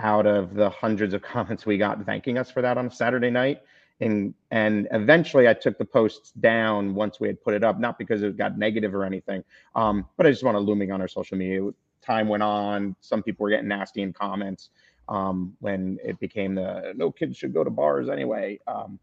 out 0.00 0.26
of 0.26 0.54
the 0.54 0.68
hundreds 0.70 1.14
of 1.14 1.22
comments 1.34 1.66
we 1.66 1.78
got 1.78 2.04
thanking 2.04 2.38
us 2.38 2.50
for 2.50 2.62
that 2.62 2.78
on 2.78 2.86
a 2.86 2.90
saturday 2.90 3.30
night. 3.30 3.62
And 4.00 4.34
and 4.50 4.88
eventually 4.92 5.48
i 5.48 5.54
took 5.54 5.78
the 5.78 5.84
posts 5.84 6.32
down 6.32 6.94
once 6.94 7.18
we 7.18 7.28
had 7.28 7.42
put 7.42 7.54
it 7.54 7.64
up 7.64 7.80
not 7.80 7.98
because 7.98 8.22
it 8.22 8.36
got 8.36 8.58
negative 8.58 8.94
or 8.94 9.04
anything 9.04 9.42
um, 9.74 10.06
but 10.18 10.26
i 10.26 10.30
just 10.30 10.44
want 10.44 10.54
to 10.54 10.60
looming 10.60 10.92
on 10.92 11.00
our 11.00 11.08
social 11.08 11.38
media. 11.38 11.70
Time 12.02 12.28
went 12.28 12.42
on 12.42 12.94
some 13.00 13.22
people 13.22 13.44
were 13.44 13.50
getting 13.50 13.68
nasty 13.68 14.02
in 14.02 14.12
comments 14.12 14.68
um, 15.08 15.56
when 15.60 15.98
it 16.04 16.18
became 16.20 16.54
the 16.54 16.92
no 16.96 17.10
kids 17.10 17.36
should 17.36 17.52
go 17.52 17.64
to 17.64 17.70
bars 17.70 18.08
anyway. 18.08 18.58
Um, 18.66 18.98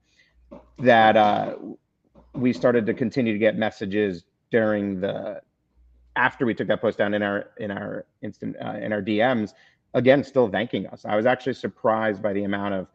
that 0.79 1.17
uh, 1.17 1.55
we 2.33 2.53
started 2.53 2.85
to 2.85 2.93
continue 2.93 3.33
to 3.33 3.39
get 3.39 3.57
messages 3.57 4.25
during 4.51 4.99
the 4.99 5.41
after 6.15 6.45
we 6.45 6.53
took 6.53 6.67
that 6.67 6.81
post 6.81 6.97
down 6.97 7.13
in 7.13 7.23
our 7.23 7.49
in 7.57 7.71
our 7.71 8.05
instant 8.21 8.55
uh, 8.63 8.77
in 8.81 8.93
our 8.93 9.01
DMs 9.01 9.53
again 9.93 10.23
still 10.23 10.49
thanking 10.49 10.87
us. 10.87 11.05
I 11.05 11.15
was 11.15 11.25
actually 11.25 11.53
surprised 11.53 12.21
by 12.21 12.33
the 12.33 12.43
amount 12.43 12.73
of 12.73 12.87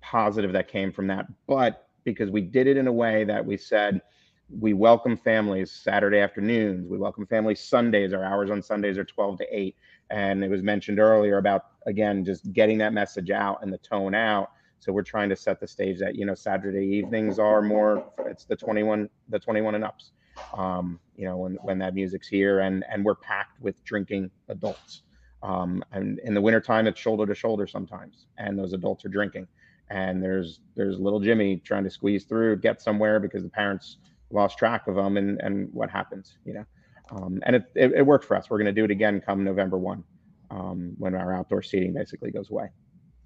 positive 0.00 0.52
that 0.52 0.68
came 0.68 0.92
from 0.92 1.06
that, 1.08 1.26
but 1.46 1.88
because 2.04 2.30
we 2.30 2.40
did 2.40 2.66
it 2.66 2.76
in 2.76 2.86
a 2.86 2.92
way 2.92 3.24
that 3.24 3.44
we 3.44 3.56
said 3.56 4.00
we 4.48 4.72
welcome 4.72 5.16
families 5.16 5.72
Saturday 5.72 6.18
afternoons, 6.18 6.88
we 6.88 6.98
welcome 6.98 7.26
families 7.26 7.60
Sundays. 7.60 8.12
Our 8.12 8.24
hours 8.24 8.50
on 8.50 8.62
Sundays 8.62 8.96
are 8.96 9.04
12 9.04 9.38
to 9.38 9.46
8 9.50 9.76
and 10.10 10.44
it 10.44 10.50
was 10.50 10.62
mentioned 10.62 11.00
earlier 11.00 11.38
about 11.38 11.66
again 11.86 12.24
just 12.24 12.52
getting 12.52 12.78
that 12.78 12.92
message 12.92 13.30
out 13.30 13.62
and 13.62 13.72
the 13.72 13.78
tone 13.78 14.14
out. 14.14 14.52
So 14.78 14.92
we're 14.92 15.02
trying 15.02 15.28
to 15.30 15.36
set 15.36 15.58
the 15.58 15.66
stage 15.66 15.98
that 15.98 16.14
you 16.14 16.24
know 16.26 16.34
saturday 16.34 16.86
evenings 16.86 17.38
are 17.38 17.60
more 17.60 18.04
it's 18.26 18.44
the 18.44 18.54
21 18.54 19.08
the 19.30 19.38
21 19.38 19.74
and 19.74 19.84
ups 19.84 20.12
um, 20.56 21.00
you 21.16 21.24
know 21.24 21.36
when, 21.38 21.54
when 21.62 21.78
that 21.78 21.94
music's 21.94 22.28
here. 22.28 22.60
And 22.60 22.84
and 22.88 23.04
we're 23.04 23.16
packed 23.16 23.60
with 23.60 23.82
drinking 23.84 24.30
adults 24.48 25.02
um, 25.42 25.82
and 25.90 26.20
in 26.20 26.34
the 26.34 26.40
wintertime 26.40 26.86
it's 26.86 27.00
shoulder 27.00 27.26
to 27.26 27.34
shoulder 27.34 27.66
sometimes 27.66 28.26
and 28.38 28.56
those 28.56 28.74
adults 28.74 29.04
are 29.04 29.08
drinking. 29.08 29.48
And 29.90 30.22
there's 30.22 30.60
there's 30.76 31.00
little 31.00 31.20
jimmy 31.20 31.56
trying 31.64 31.84
to 31.84 31.90
squeeze 31.90 32.24
through 32.24 32.58
get 32.58 32.80
somewhere 32.80 33.18
because 33.18 33.42
the 33.42 33.48
parents 33.48 33.96
lost 34.30 34.58
track 34.58 34.86
of 34.88 34.94
them 34.94 35.16
and 35.16 35.40
and 35.40 35.68
what 35.72 35.90
happens 35.90 36.36
you 36.44 36.52
know 36.52 36.64
um, 37.10 37.40
and 37.44 37.56
it, 37.56 37.64
it, 37.74 37.92
it, 37.92 38.06
worked 38.06 38.24
for 38.24 38.36
us. 38.36 38.50
We're 38.50 38.58
going 38.58 38.66
to 38.66 38.72
do 38.72 38.84
it 38.84 38.90
again 38.90 39.20
come 39.20 39.44
November 39.44 39.78
1 39.78 40.02
um, 40.50 40.94
when 40.98 41.14
our 41.14 41.32
outdoor 41.32 41.62
seating 41.62 41.92
basically 41.92 42.30
goes 42.30 42.50
away. 42.50 42.68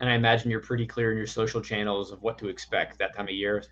And 0.00 0.08
I 0.08 0.14
imagine 0.14 0.50
you're 0.50 0.60
pretty 0.60 0.86
clear 0.86 1.12
in 1.12 1.18
your 1.18 1.26
social 1.26 1.60
channels 1.60 2.10
of 2.10 2.22
what 2.22 2.38
to 2.38 2.48
expect 2.48 2.98
that 2.98 3.14
time 3.16 3.26
of 3.26 3.34
year. 3.34 3.62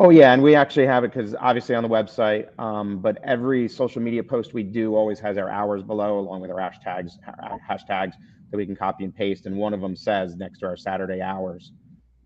Oh 0.00 0.10
yeah, 0.10 0.32
and 0.32 0.42
we 0.42 0.56
actually 0.56 0.86
have 0.86 1.04
it 1.04 1.12
because 1.12 1.36
obviously 1.36 1.76
on 1.76 1.84
the 1.84 1.88
website. 1.88 2.46
Um, 2.58 2.98
but 2.98 3.18
every 3.22 3.68
social 3.68 4.02
media 4.02 4.24
post 4.24 4.54
we 4.54 4.64
do 4.64 4.96
always 4.96 5.20
has 5.20 5.38
our 5.38 5.48
hours 5.48 5.84
below, 5.84 6.18
along 6.18 6.40
with 6.40 6.50
our 6.50 6.58
hashtags, 6.58 7.12
hashtags 7.68 8.14
that 8.50 8.56
we 8.56 8.66
can 8.66 8.74
copy 8.74 9.04
and 9.04 9.14
paste. 9.14 9.46
And 9.46 9.56
one 9.56 9.72
of 9.72 9.80
them 9.80 9.94
says 9.94 10.34
next 10.34 10.60
to 10.60 10.66
our 10.66 10.76
Saturday 10.76 11.20
hours. 11.20 11.72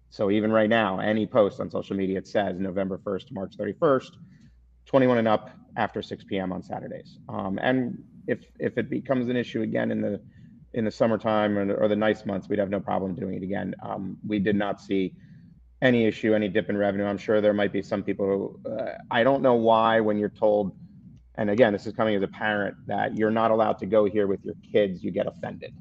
So 0.08 0.30
even 0.30 0.50
right 0.50 0.70
now, 0.70 1.00
any 1.00 1.26
post 1.26 1.60
on 1.60 1.70
social 1.70 1.94
media 1.94 2.18
it 2.18 2.26
says 2.26 2.58
November 2.58 2.98
1st 3.04 3.28
to 3.28 3.34
March 3.34 3.52
31st 3.58 4.12
21 4.88 5.18
and 5.18 5.28
up 5.28 5.50
after 5.76 6.02
6 6.02 6.24
p.m. 6.24 6.50
on 6.50 6.62
Saturdays. 6.62 7.18
Um, 7.28 7.58
and 7.62 8.02
if 8.26 8.40
if 8.58 8.76
it 8.78 8.90
becomes 8.90 9.28
an 9.28 9.36
issue 9.36 9.62
again 9.62 9.90
in 9.90 10.00
the 10.00 10.20
in 10.74 10.84
the 10.84 10.90
summertime 10.90 11.56
or, 11.58 11.74
or 11.74 11.88
the 11.88 11.96
nice 11.96 12.26
months, 12.26 12.48
we'd 12.48 12.58
have 12.58 12.70
no 12.70 12.80
problem 12.80 13.14
doing 13.14 13.34
it 13.34 13.42
again. 13.42 13.74
Um, 13.82 14.18
we 14.26 14.38
did 14.38 14.56
not 14.56 14.80
see 14.80 15.14
any 15.80 16.06
issue, 16.06 16.34
any 16.34 16.48
dip 16.48 16.68
in 16.68 16.76
revenue. 16.76 17.06
I'm 17.06 17.18
sure 17.18 17.40
there 17.40 17.52
might 17.52 17.72
be 17.72 17.82
some 17.82 18.02
people. 18.02 18.26
Who, 18.64 18.70
uh, 18.70 18.98
I 19.10 19.22
don't 19.22 19.42
know 19.42 19.54
why 19.54 20.00
when 20.00 20.18
you're 20.18 20.28
told, 20.28 20.76
and 21.36 21.50
again, 21.50 21.72
this 21.72 21.86
is 21.86 21.92
coming 21.92 22.16
as 22.16 22.22
a 22.22 22.28
parent 22.28 22.74
that 22.86 23.16
you're 23.16 23.30
not 23.30 23.50
allowed 23.50 23.78
to 23.78 23.86
go 23.86 24.06
here 24.06 24.26
with 24.26 24.44
your 24.44 24.54
kids, 24.72 25.04
you 25.04 25.10
get 25.10 25.26
offended. 25.26 25.74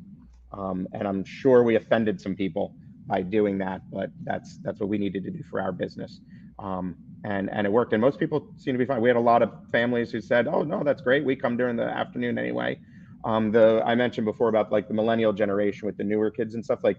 Um, 0.52 0.88
and 0.94 1.08
I'm 1.08 1.24
sure 1.24 1.64
we 1.64 1.76
offended 1.76 2.20
some 2.22 2.36
people 2.36 2.76
by 3.08 3.22
doing 3.22 3.58
that, 3.60 3.82
but 3.90 4.12
that's 4.24 4.58
that's 4.58 4.80
what 4.80 4.90
we 4.90 4.98
needed 4.98 5.24
to 5.24 5.32
do 5.32 5.44
for 5.50 5.62
our 5.62 5.72
business. 5.72 6.20
Um, 6.60 6.96
and 7.24 7.50
and 7.52 7.66
it 7.66 7.72
worked. 7.72 7.94
And 7.94 8.02
most 8.02 8.20
people 8.20 8.54
seem 8.58 8.74
to 8.74 8.78
be 8.78 8.86
fine. 8.86 9.02
We 9.02 9.10
had 9.10 9.18
a 9.18 9.22
lot 9.22 9.42
of 9.42 9.52
families 9.72 10.12
who 10.12 10.22
said, 10.22 10.48
"Oh 10.48 10.64
no, 10.64 10.84
that's 10.84 11.02
great. 11.02 11.26
We 11.26 11.36
come 11.36 11.58
during 11.58 11.76
the 11.76 11.84
afternoon 11.84 12.38
anyway." 12.38 12.80
Um, 13.26 13.52
the 13.52 13.82
I 13.86 13.96
mentioned 13.96 14.26
before 14.26 14.50
about 14.50 14.72
like 14.72 14.88
the 14.88 14.94
millennial 14.94 15.34
generation 15.34 15.86
with 15.86 15.98
the 15.98 16.04
newer 16.04 16.32
kids 16.32 16.54
and 16.54 16.64
stuff 16.64 16.80
like 16.84 16.98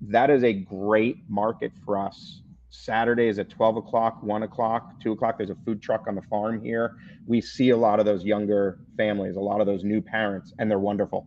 that 0.00 0.30
is 0.30 0.44
a 0.44 0.52
great 0.52 1.18
market 1.28 1.72
for 1.84 1.98
us 1.98 2.42
Saturdays 2.70 3.38
at 3.38 3.48
12 3.48 3.78
o'clock, 3.78 4.22
1 4.22 4.42
o'clock, 4.42 5.00
2 5.00 5.12
o'clock. 5.12 5.38
There's 5.38 5.50
a 5.50 5.56
food 5.64 5.80
truck 5.80 6.06
on 6.06 6.14
the 6.14 6.22
farm 6.22 6.62
here. 6.62 6.96
We 7.26 7.40
see 7.40 7.70
a 7.70 7.76
lot 7.76 7.98
of 7.98 8.06
those 8.06 8.24
younger 8.24 8.78
families, 8.96 9.36
a 9.36 9.40
lot 9.40 9.60
of 9.60 9.66
those 9.66 9.84
new 9.84 10.00
parents, 10.00 10.52
and 10.58 10.70
they're 10.70 10.78
wonderful. 10.78 11.26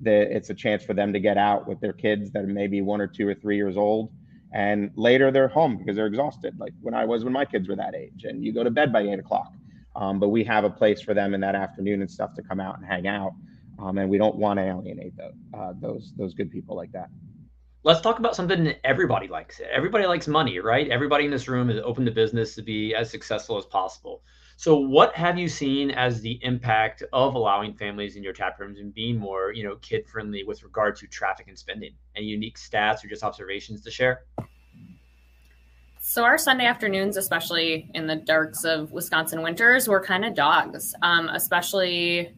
That 0.00 0.34
it's 0.34 0.50
a 0.50 0.54
chance 0.54 0.84
for 0.84 0.94
them 0.94 1.12
to 1.12 1.20
get 1.20 1.36
out 1.36 1.66
with 1.66 1.80
their 1.80 1.92
kids 1.92 2.30
that 2.32 2.44
are 2.44 2.46
maybe 2.46 2.80
one 2.80 3.00
or 3.00 3.06
two 3.06 3.26
or 3.28 3.34
three 3.34 3.56
years 3.56 3.76
old. 3.76 4.12
And 4.52 4.90
later 4.96 5.30
they're 5.30 5.48
home 5.48 5.76
because 5.76 5.96
they're 5.96 6.06
exhausted, 6.06 6.58
like 6.58 6.72
when 6.80 6.94
I 6.94 7.04
was 7.04 7.24
when 7.24 7.32
my 7.32 7.44
kids 7.44 7.68
were 7.68 7.76
that 7.76 7.94
age. 7.94 8.24
And 8.24 8.44
you 8.44 8.52
go 8.52 8.64
to 8.64 8.70
bed 8.70 8.92
by 8.92 9.02
8 9.02 9.18
o'clock. 9.18 9.52
Um, 9.94 10.18
but 10.20 10.28
we 10.28 10.44
have 10.44 10.64
a 10.64 10.70
place 10.70 11.00
for 11.00 11.12
them 11.12 11.34
in 11.34 11.40
that 11.40 11.54
afternoon 11.54 12.00
and 12.00 12.10
stuff 12.10 12.34
to 12.34 12.42
come 12.42 12.60
out 12.60 12.78
and 12.78 12.86
hang 12.86 13.06
out. 13.06 13.32
Um, 13.78 13.98
and 13.98 14.08
we 14.08 14.18
don't 14.18 14.36
want 14.36 14.58
to 14.58 14.64
alienate 14.64 15.16
the, 15.16 15.32
uh, 15.56 15.72
those 15.80 16.12
those 16.16 16.34
good 16.34 16.50
people 16.50 16.76
like 16.76 16.92
that 16.92 17.10
let's 17.84 18.00
talk 18.00 18.18
about 18.18 18.36
something 18.36 18.64
that 18.64 18.84
everybody 18.84 19.28
likes. 19.28 19.60
Everybody 19.72 20.06
likes 20.06 20.28
money, 20.28 20.58
right? 20.58 20.88
Everybody 20.90 21.24
in 21.24 21.30
this 21.30 21.48
room 21.48 21.70
is 21.70 21.80
open 21.82 22.04
to 22.04 22.10
business 22.10 22.54
to 22.56 22.62
be 22.62 22.94
as 22.94 23.10
successful 23.10 23.56
as 23.56 23.64
possible. 23.64 24.22
So, 24.58 24.76
what 24.76 25.14
have 25.14 25.38
you 25.38 25.48
seen 25.48 25.92
as 25.92 26.20
the 26.20 26.40
impact 26.42 27.04
of 27.12 27.36
allowing 27.36 27.74
families 27.74 28.16
in 28.16 28.24
your 28.24 28.32
tap 28.32 28.58
rooms 28.58 28.80
and 28.80 28.92
being 28.92 29.16
more, 29.16 29.52
you 29.52 29.62
know, 29.62 29.76
kid 29.76 30.04
friendly 30.08 30.42
with 30.42 30.64
regard 30.64 30.96
to 30.96 31.06
traffic 31.06 31.46
and 31.46 31.56
spending? 31.56 31.92
Any 32.16 32.26
unique 32.26 32.58
stats 32.58 33.04
or 33.04 33.06
just 33.06 33.22
observations 33.22 33.82
to 33.82 33.90
share? 33.92 34.24
So 36.00 36.24
our 36.24 36.38
Sunday 36.38 36.66
afternoons, 36.66 37.16
especially 37.16 37.88
in 37.94 38.08
the 38.08 38.16
darks 38.16 38.64
of 38.64 38.90
Wisconsin 38.90 39.42
winters, 39.42 39.86
were 39.86 40.02
kind 40.02 40.24
of 40.24 40.34
dogs, 40.34 40.92
um, 41.02 41.28
especially 41.28 42.34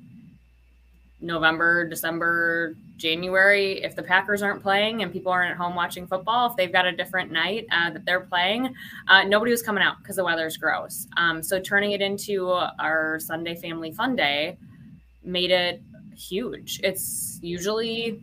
November, 1.20 1.86
December, 1.86 2.76
January, 2.96 3.82
if 3.82 3.96
the 3.96 4.02
Packers 4.02 4.42
aren't 4.42 4.62
playing 4.62 5.02
and 5.02 5.12
people 5.12 5.32
aren't 5.32 5.50
at 5.50 5.56
home 5.56 5.74
watching 5.74 6.06
football, 6.06 6.50
if 6.50 6.56
they've 6.56 6.72
got 6.72 6.86
a 6.86 6.92
different 6.92 7.30
night 7.32 7.66
uh, 7.72 7.90
that 7.90 8.04
they're 8.04 8.20
playing, 8.20 8.74
uh, 9.08 9.24
nobody 9.24 9.50
was 9.50 9.62
coming 9.62 9.82
out 9.82 9.98
because 9.98 10.16
the 10.16 10.24
weather's 10.24 10.56
gross. 10.56 11.06
Um, 11.16 11.42
so 11.42 11.60
turning 11.60 11.92
it 11.92 12.00
into 12.00 12.50
our 12.50 13.18
Sunday 13.18 13.56
family 13.56 13.92
fun 13.92 14.16
day 14.16 14.58
made 15.22 15.50
it 15.50 15.82
huge. 16.14 16.80
It's 16.82 17.38
usually 17.42 18.22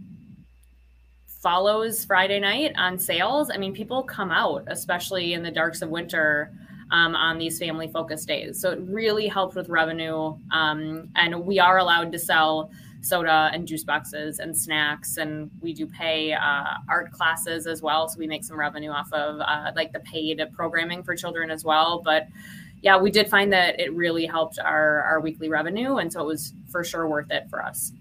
follows 1.41 2.05
Friday 2.05 2.39
night 2.39 2.73
on 2.77 2.97
sales. 2.97 3.49
I 3.51 3.57
mean, 3.57 3.73
people 3.73 4.03
come 4.03 4.31
out, 4.31 4.63
especially 4.67 5.33
in 5.33 5.43
the 5.43 5.51
darks 5.51 5.81
of 5.81 5.89
winter. 5.89 6.51
Um, 6.89 7.17
on 7.17 7.37
these 7.37 7.59
family 7.59 7.89
focused 7.89 8.29
days. 8.29 8.61
So 8.61 8.71
it 8.71 8.79
really 8.79 9.27
helped 9.27 9.55
with 9.57 9.67
revenue. 9.67 10.37
Um, 10.51 11.09
and 11.17 11.45
we 11.45 11.59
are 11.59 11.79
allowed 11.79 12.13
to 12.13 12.17
sell 12.17 12.71
soda 13.01 13.49
and 13.53 13.67
juice 13.67 13.83
boxes 13.83 14.39
and 14.39 14.55
snacks. 14.55 15.17
And 15.17 15.49
we 15.61 15.73
do 15.73 15.85
pay 15.87 16.33
uh, 16.33 16.75
art 16.89 17.11
classes 17.11 17.67
as 17.67 17.81
well. 17.81 18.09
So 18.09 18.19
we 18.19 18.27
make 18.27 18.43
some 18.43 18.59
revenue 18.59 18.91
off 18.91 19.11
of 19.13 19.39
uh, 19.39 19.71
like 19.75 19.93
the 19.93 19.99
paid 20.01 20.41
programming 20.53 21.03
for 21.03 21.15
children 21.15 21.49
as 21.51 21.63
well. 21.63 22.01
But 22.03 22.27
yeah 22.81 22.97
we 22.97 23.11
did 23.11 23.27
find 23.29 23.51
that 23.53 23.79
it 23.79 23.93
really 23.93 24.25
helped 24.25 24.59
our 24.59 25.01
our 25.03 25.19
weekly 25.19 25.49
revenue. 25.49 25.97
And 25.97 26.11
so 26.11 26.21
it 26.21 26.25
was 26.25 26.53
for 26.69 26.83
sure 26.83 27.07
worth 27.07 27.31
it 27.31 27.49
for 27.49 27.63
us. 27.63 27.91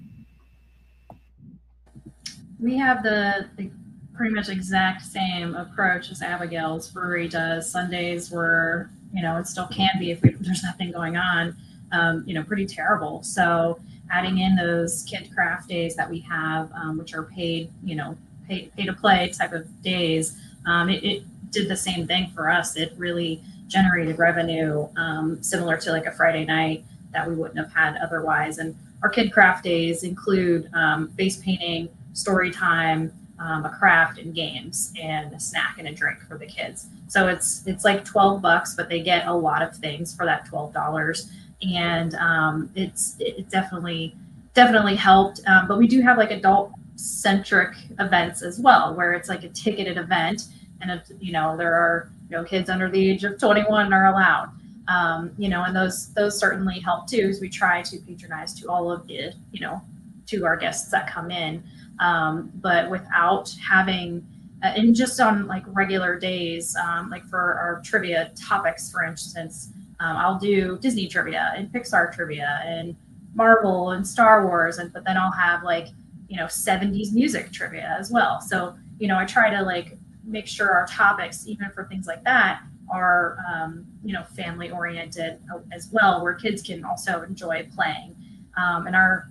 We 2.58 2.76
have 2.78 3.02
the, 3.02 3.48
the 3.56 3.70
pretty 4.14 4.34
much 4.34 4.48
exact 4.48 5.02
same 5.02 5.54
approach 5.54 6.10
as 6.10 6.22
abigail's. 6.22 6.90
Brewery 6.90 7.28
does. 7.28 7.70
Sundays 7.70 8.30
were 8.30 8.90
you 9.12 9.22
know 9.22 9.38
it 9.38 9.46
still 9.46 9.68
can 9.68 9.90
be 9.98 10.10
if 10.10 10.22
we, 10.22 10.30
there's 10.40 10.62
nothing 10.62 10.92
going 10.92 11.16
on 11.16 11.56
um, 11.92 12.24
you 12.26 12.34
know 12.34 12.42
pretty 12.42 12.66
terrible. 12.66 13.22
So 13.22 13.78
adding 14.10 14.38
in 14.38 14.56
those 14.56 15.02
kid 15.02 15.30
craft 15.34 15.68
days 15.68 15.96
that 15.96 16.08
we 16.08 16.20
have, 16.20 16.70
um, 16.72 16.98
which 16.98 17.14
are 17.14 17.24
paid, 17.24 17.70
you 17.82 17.94
know, 17.94 18.16
pay, 18.48 18.70
pay 18.76 18.84
to 18.86 18.92
play 18.92 19.28
type 19.28 19.52
of 19.52 19.82
days, 19.82 20.38
um, 20.66 20.88
it, 20.88 21.04
it, 21.04 21.22
did 21.52 21.68
the 21.68 21.76
same 21.76 22.06
thing 22.06 22.28
for 22.34 22.50
us. 22.50 22.76
It 22.76 22.92
really 22.98 23.40
generated 23.68 24.18
revenue 24.18 24.88
um, 24.96 25.42
similar 25.42 25.76
to 25.78 25.92
like 25.92 26.04
a 26.04 26.10
Friday 26.10 26.44
night 26.44 26.84
that 27.12 27.26
we 27.26 27.34
wouldn't 27.34 27.56
have 27.56 27.72
had 27.72 27.96
otherwise. 28.02 28.58
And 28.58 28.76
our 29.02 29.08
kid 29.08 29.32
craft 29.32 29.64
days 29.64 30.02
include 30.02 30.68
um, 30.74 31.08
face 31.12 31.36
painting, 31.36 31.88
story 32.12 32.50
time, 32.50 33.12
um, 33.38 33.64
a 33.64 33.70
craft 33.70 34.18
and 34.18 34.34
games 34.34 34.92
and 35.00 35.32
a 35.32 35.40
snack 35.40 35.76
and 35.78 35.88
a 35.88 35.92
drink 35.92 36.18
for 36.20 36.36
the 36.38 36.46
kids. 36.46 36.86
So 37.08 37.28
it's 37.28 37.66
it's 37.66 37.84
like 37.84 38.04
12 38.04 38.42
bucks, 38.42 38.74
but 38.74 38.88
they 38.88 39.00
get 39.00 39.26
a 39.26 39.34
lot 39.34 39.62
of 39.62 39.76
things 39.76 40.14
for 40.14 40.26
that 40.26 40.46
$12 40.48 41.30
and 41.62 42.14
um, 42.14 42.70
it's 42.74 43.16
it 43.18 43.48
definitely 43.48 44.14
definitely 44.54 44.96
helped. 44.96 45.40
Um, 45.46 45.68
but 45.68 45.78
we 45.78 45.86
do 45.86 46.00
have 46.02 46.18
like 46.18 46.30
adult 46.30 46.72
centric 46.96 47.76
events 47.98 48.42
as 48.42 48.58
well, 48.58 48.94
where 48.94 49.12
it's 49.12 49.28
like 49.28 49.44
a 49.44 49.48
ticketed 49.48 49.96
event, 49.96 50.44
and 50.80 50.90
if, 50.90 51.02
you 51.20 51.32
know 51.32 51.56
there 51.56 51.74
are 51.74 52.10
you 52.30 52.36
know 52.36 52.44
kids 52.44 52.70
under 52.70 52.90
the 52.90 53.10
age 53.10 53.24
of 53.24 53.38
21 53.38 53.92
are 53.92 54.06
allowed. 54.06 54.50
Um, 54.88 55.32
you 55.36 55.48
know, 55.48 55.64
and 55.64 55.74
those 55.74 56.12
those 56.14 56.38
certainly 56.38 56.80
help 56.80 57.08
too, 57.08 57.26
as 57.28 57.40
we 57.40 57.48
try 57.48 57.82
to 57.82 57.98
patronize 57.98 58.54
to 58.60 58.68
all 58.68 58.90
of 58.90 59.06
the 59.06 59.32
you 59.52 59.60
know 59.60 59.82
to 60.26 60.44
our 60.44 60.56
guests 60.56 60.90
that 60.90 61.08
come 61.08 61.30
in, 61.30 61.62
um, 62.00 62.50
but 62.56 62.90
without 62.90 63.54
having 63.68 64.26
uh, 64.62 64.68
and 64.68 64.94
just 64.94 65.20
on 65.20 65.46
like 65.46 65.64
regular 65.68 66.18
days, 66.18 66.74
um, 66.76 67.10
like 67.10 67.24
for 67.26 67.38
our 67.38 67.82
trivia 67.84 68.30
topics, 68.48 68.90
for 68.90 69.04
instance, 69.04 69.70
um, 70.00 70.16
I'll 70.16 70.38
do 70.38 70.78
Disney 70.78 71.08
trivia 71.08 71.52
and 71.56 71.72
Pixar 71.72 72.14
trivia 72.14 72.60
and 72.64 72.96
Marvel 73.34 73.90
and 73.90 74.06
Star 74.06 74.46
Wars, 74.46 74.78
and 74.78 74.92
but 74.92 75.04
then 75.04 75.16
I'll 75.16 75.32
have 75.32 75.62
like 75.62 75.88
you 76.28 76.36
know 76.36 76.46
70s 76.46 77.12
music 77.12 77.52
trivia 77.52 77.96
as 77.98 78.10
well. 78.10 78.40
So 78.40 78.74
you 78.98 79.08
know 79.08 79.18
I 79.18 79.24
try 79.24 79.50
to 79.50 79.62
like 79.62 79.96
make 80.24 80.46
sure 80.46 80.70
our 80.70 80.86
topics, 80.86 81.46
even 81.46 81.70
for 81.70 81.84
things 81.84 82.06
like 82.06 82.24
that, 82.24 82.62
are 82.92 83.38
um, 83.52 83.86
you 84.04 84.12
know 84.12 84.24
family 84.24 84.70
oriented 84.70 85.38
as 85.72 85.88
well, 85.92 86.22
where 86.22 86.34
kids 86.34 86.62
can 86.62 86.84
also 86.84 87.22
enjoy 87.22 87.68
playing. 87.74 88.16
Um, 88.56 88.86
and 88.86 88.96
our 88.96 89.28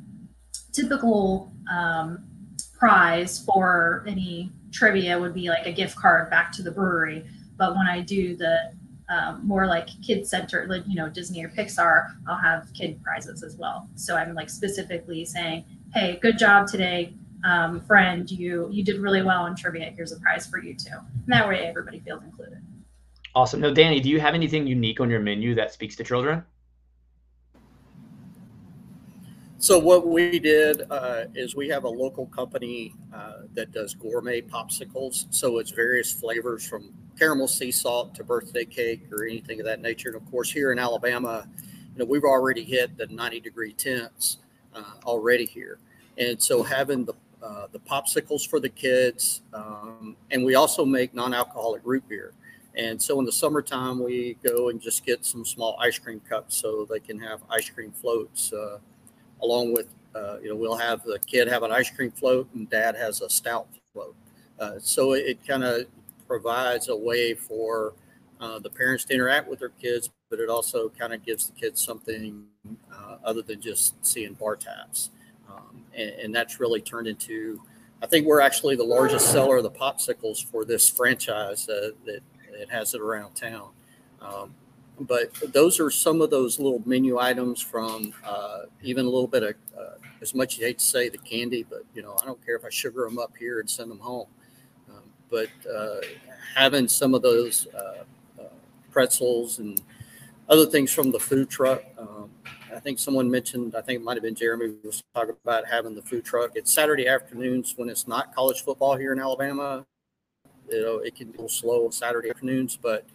typical 0.72 1.51
um, 1.72 2.24
prize 2.78 3.43
for 3.43 4.05
any 4.07 4.51
trivia 4.72 5.18
would 5.18 5.34
be 5.34 5.49
like 5.49 5.66
a 5.66 5.72
gift 5.72 5.95
card 5.95 6.30
back 6.30 6.51
to 6.53 6.61
the 6.61 6.72
brewery. 6.72 7.26
But 7.57 7.76
when 7.76 7.88
I 7.88 8.01
do 8.01 8.36
the 8.36 8.74
um, 9.10 9.41
more 9.45 9.68
like 9.68 9.88
kid 10.01 10.28
centered, 10.28 10.70
like, 10.70 10.84
you 10.88 10.95
know, 10.95 11.10
Disney 11.10 11.43
or 11.43 11.49
Pixar, 11.49 12.16
I'll 12.28 12.38
have 12.38 12.74
kid 12.74 13.01
prizes 13.03 13.43
as 13.43 13.56
well. 13.58 13.88
So 13.95 14.16
I'm 14.16 14.34
like 14.34 14.49
specifically 14.49 15.26
saying, 15.26 15.66
hey, 15.93 16.18
good 16.22 16.38
job 16.38 16.68
today, 16.68 17.14
um, 17.43 17.82
friend. 17.82 18.30
You 18.30 18.70
you 18.72 18.84
did 18.84 18.99
really 18.99 19.22
well 19.22 19.45
in 19.45 19.56
trivia. 19.56 19.91
Here's 19.95 20.12
a 20.12 20.20
prize 20.20 20.47
for 20.47 20.60
you 20.60 20.74
too. 20.76 20.97
And 20.97 21.28
that 21.28 21.47
way 21.47 21.66
everybody 21.66 21.99
feels 21.99 22.24
included. 22.24 22.60
Awesome. 23.36 23.60
Now, 23.60 23.72
Danny, 23.72 23.99
do 23.99 24.10
you 24.10 24.20
have 24.20 24.34
anything 24.34 24.66
unique 24.66 24.99
on 24.99 25.10
your 25.10 25.20
menu 25.20 25.56
that 25.56 25.74
speaks 25.74 25.95
to 25.97 26.03
children? 26.03 26.43
So 29.66 29.80
what 29.80 30.05
we 30.05 30.38
did 30.38 30.84
uh, 30.91 31.24
is 31.34 31.55
we 31.55 31.68
have 31.70 31.86
a 31.86 31.89
local 31.89 32.28
company 32.28 32.93
uh, 33.11 33.47
that 33.55 33.72
does 33.72 33.95
gourmet 33.95 34.39
popsicles. 34.41 35.26
So 35.32 35.57
it's 35.57 35.72
various 35.72 36.13
flavors 36.13 36.70
from 36.70 36.93
caramel 37.18 37.47
sea 37.47 37.72
salt 37.72 38.13
to 38.13 38.24
birthday 38.24 38.66
cake 38.66 39.11
or 39.11 39.26
anything 39.26 39.59
of 39.59 39.66
that 39.66 39.82
nature. 39.82 40.09
And 40.09 40.18
of 40.18 40.30
course, 40.30 40.51
here 40.51 40.72
in 40.72 40.78
Alabama, 40.78 41.47
you 41.63 41.97
know, 41.97 42.05
we've 42.05 42.26
already 42.26 42.63
hit 42.63 42.95
the 42.95 43.07
90 43.07 43.39
degree 43.39 43.74
temps 43.74 44.38
uh, 44.76 44.84
already 45.03 45.47
here. 45.47 45.80
And 46.20 46.39
so 46.39 46.61
having 46.61 47.03
the 47.03 47.13
uh, 47.41 47.66
the 47.72 47.80
popsicles 47.80 48.47
for 48.47 48.59
the 48.59 48.70
kids, 48.70 49.41
um, 49.51 50.16
and 50.30 50.45
we 50.45 50.53
also 50.53 50.86
make 50.86 51.16
non-alcoholic 51.16 51.82
root 51.84 52.07
beer. 52.07 52.34
And 52.76 53.01
so 53.01 53.18
in 53.18 53.26
the 53.26 53.32
summertime, 53.32 54.03
we 54.03 54.38
go 54.43 54.70
and 54.70 54.80
just 54.80 55.03
get 55.03 55.26
some 55.26 55.43
small 55.43 55.76
ice 55.80 55.97
cream 55.97 56.22
cups 56.30 56.55
so 56.55 56.86
they 56.88 56.99
can 56.99 57.20
have 57.20 57.41
ice 57.49 57.68
cream 57.68 57.91
floats, 57.91 58.53
uh, 58.53 58.78
along 59.46 59.74
with 59.74 59.88
uh, 60.16 60.38
you 60.41 60.50
know 60.50 60.56
we'll 60.56 60.78
have 60.78 61.04
the 61.04 61.20
kid 61.20 61.48
have 61.48 61.64
an 61.64 61.72
ice 61.72 61.89
cream 61.89 62.12
float 62.12 62.48
and 62.54 62.70
dad 62.70 62.96
has 62.96 63.22
a 63.22 63.30
stout 63.30 63.68
float. 63.93 64.16
Uh, 64.60 64.74
so 64.80 65.14
it, 65.14 65.26
it 65.26 65.48
kind 65.48 65.64
of 65.64 65.86
provides 66.28 66.89
a 66.89 66.96
way 66.96 67.34
for 67.34 67.93
uh, 68.39 68.60
the 68.60 68.70
parents 68.70 69.06
to 69.06 69.14
interact 69.14 69.48
with 69.48 69.60
their 69.60 69.70
kids, 69.70 70.10
but 70.30 70.39
it 70.39 70.50
also 70.50 70.89
kind 70.89 71.14
of 71.14 71.24
gives 71.26 71.50
the 71.50 71.54
kids 71.54 71.82
something 71.82 72.46
uh, 72.91 73.18
other 73.24 73.41
than 73.41 73.62
just 73.62 74.06
seeing 74.06 74.34
bar 74.34 74.56
taps. 74.56 75.12
Um, 75.50 75.84
and, 75.93 76.10
and, 76.10 76.36
that's 76.36 76.60
really 76.60 76.82
turned 76.82 77.08
into, 77.08 77.62
I 78.02 78.08
think 78.08 78.26
we're 78.26 78.41
actually 78.41 78.76
the 78.76 78.84
largest 78.84 79.32
seller 79.32 79.58
of 79.58 79.64
the 79.64 79.72
popsicles 79.72 80.43
for 80.43 80.66
this 80.66 80.89
franchise 80.89 81.70
uh, 81.70 81.91
that, 82.06 82.22
that 82.58 82.70
has 82.70 82.93
it 82.93 83.02
around 83.02 83.36
town. 83.36 83.70
Um, 84.22 84.54
but 85.00 85.34
those 85.54 85.80
are 85.80 85.89
some 85.89 86.22
of 86.22 86.30
those 86.30 86.60
little 86.60 86.82
menu 86.86 87.20
items 87.20 87.62
from 87.62 88.14
uh, 88.24 88.64
even 88.82 89.06
a 89.06 89.10
little 89.10 89.28
bit 89.28 89.43
of, 89.43 89.56
uh, 89.78 89.96
as 90.22 90.34
much 90.34 90.54
as 90.54 90.60
you 90.60 90.66
hate 90.66 90.80
to 90.80 90.86
say 90.86 91.10
the 91.10 91.18
candy, 91.18 91.66
but 91.70 91.84
you 91.93 92.02
know, 92.02 92.18
I 92.22 92.26
don't 92.26 92.43
care 92.46 92.56
if 92.56 92.64
I 92.64 92.70
sugar 92.70 93.04
them 93.04 93.20
up 93.20 93.34
here 93.38 93.60
and 93.60 93.70
send 93.70 93.91
them 93.91 94.00
home 94.00 94.28
but 95.30 95.50
uh, 95.70 96.02
having 96.56 96.88
some 96.88 97.14
of 97.14 97.22
those 97.22 97.68
uh, 97.74 98.04
uh, 98.39 98.48
pretzels 98.91 99.60
and 99.60 99.82
other 100.48 100.66
things 100.66 100.91
from 100.91 101.12
the 101.12 101.20
food 101.20 101.50
truck. 101.50 101.84
Um, 101.98 102.30
I 102.74 102.80
think 102.80 103.00
someone 103.00 103.30
mentioned, 103.30 103.76
I 103.76 103.82
think 103.82 104.02
it 104.02 104.04
might 104.04 104.16
have 104.16 104.24
been 104.24 104.36
Jeremy 104.36 104.76
was 104.84 105.04
talking 105.14 105.36
about 105.43 105.66
having 105.68 105.96
the 105.96 106.02
food 106.02 106.26
truck. 106.26 106.52
It's 106.56 106.74
Saturday 106.74 107.08
afternoons 107.08 107.74
when 107.78 107.89
it's 107.89 108.08
not 108.08 108.36
college 108.36 108.64
football 108.64 108.96
here 108.96 109.14
in 109.14 109.20
Alabama. 109.20 109.86
you 110.70 110.82
know, 110.82 110.98
it 111.00 111.16
can 111.16 111.28
be 111.28 111.38
a 111.38 111.41
little 111.41 111.50
slow 111.50 111.86
on 111.86 111.91
Saturday 111.91 112.30
afternoons, 112.30 112.78
but 112.78 113.06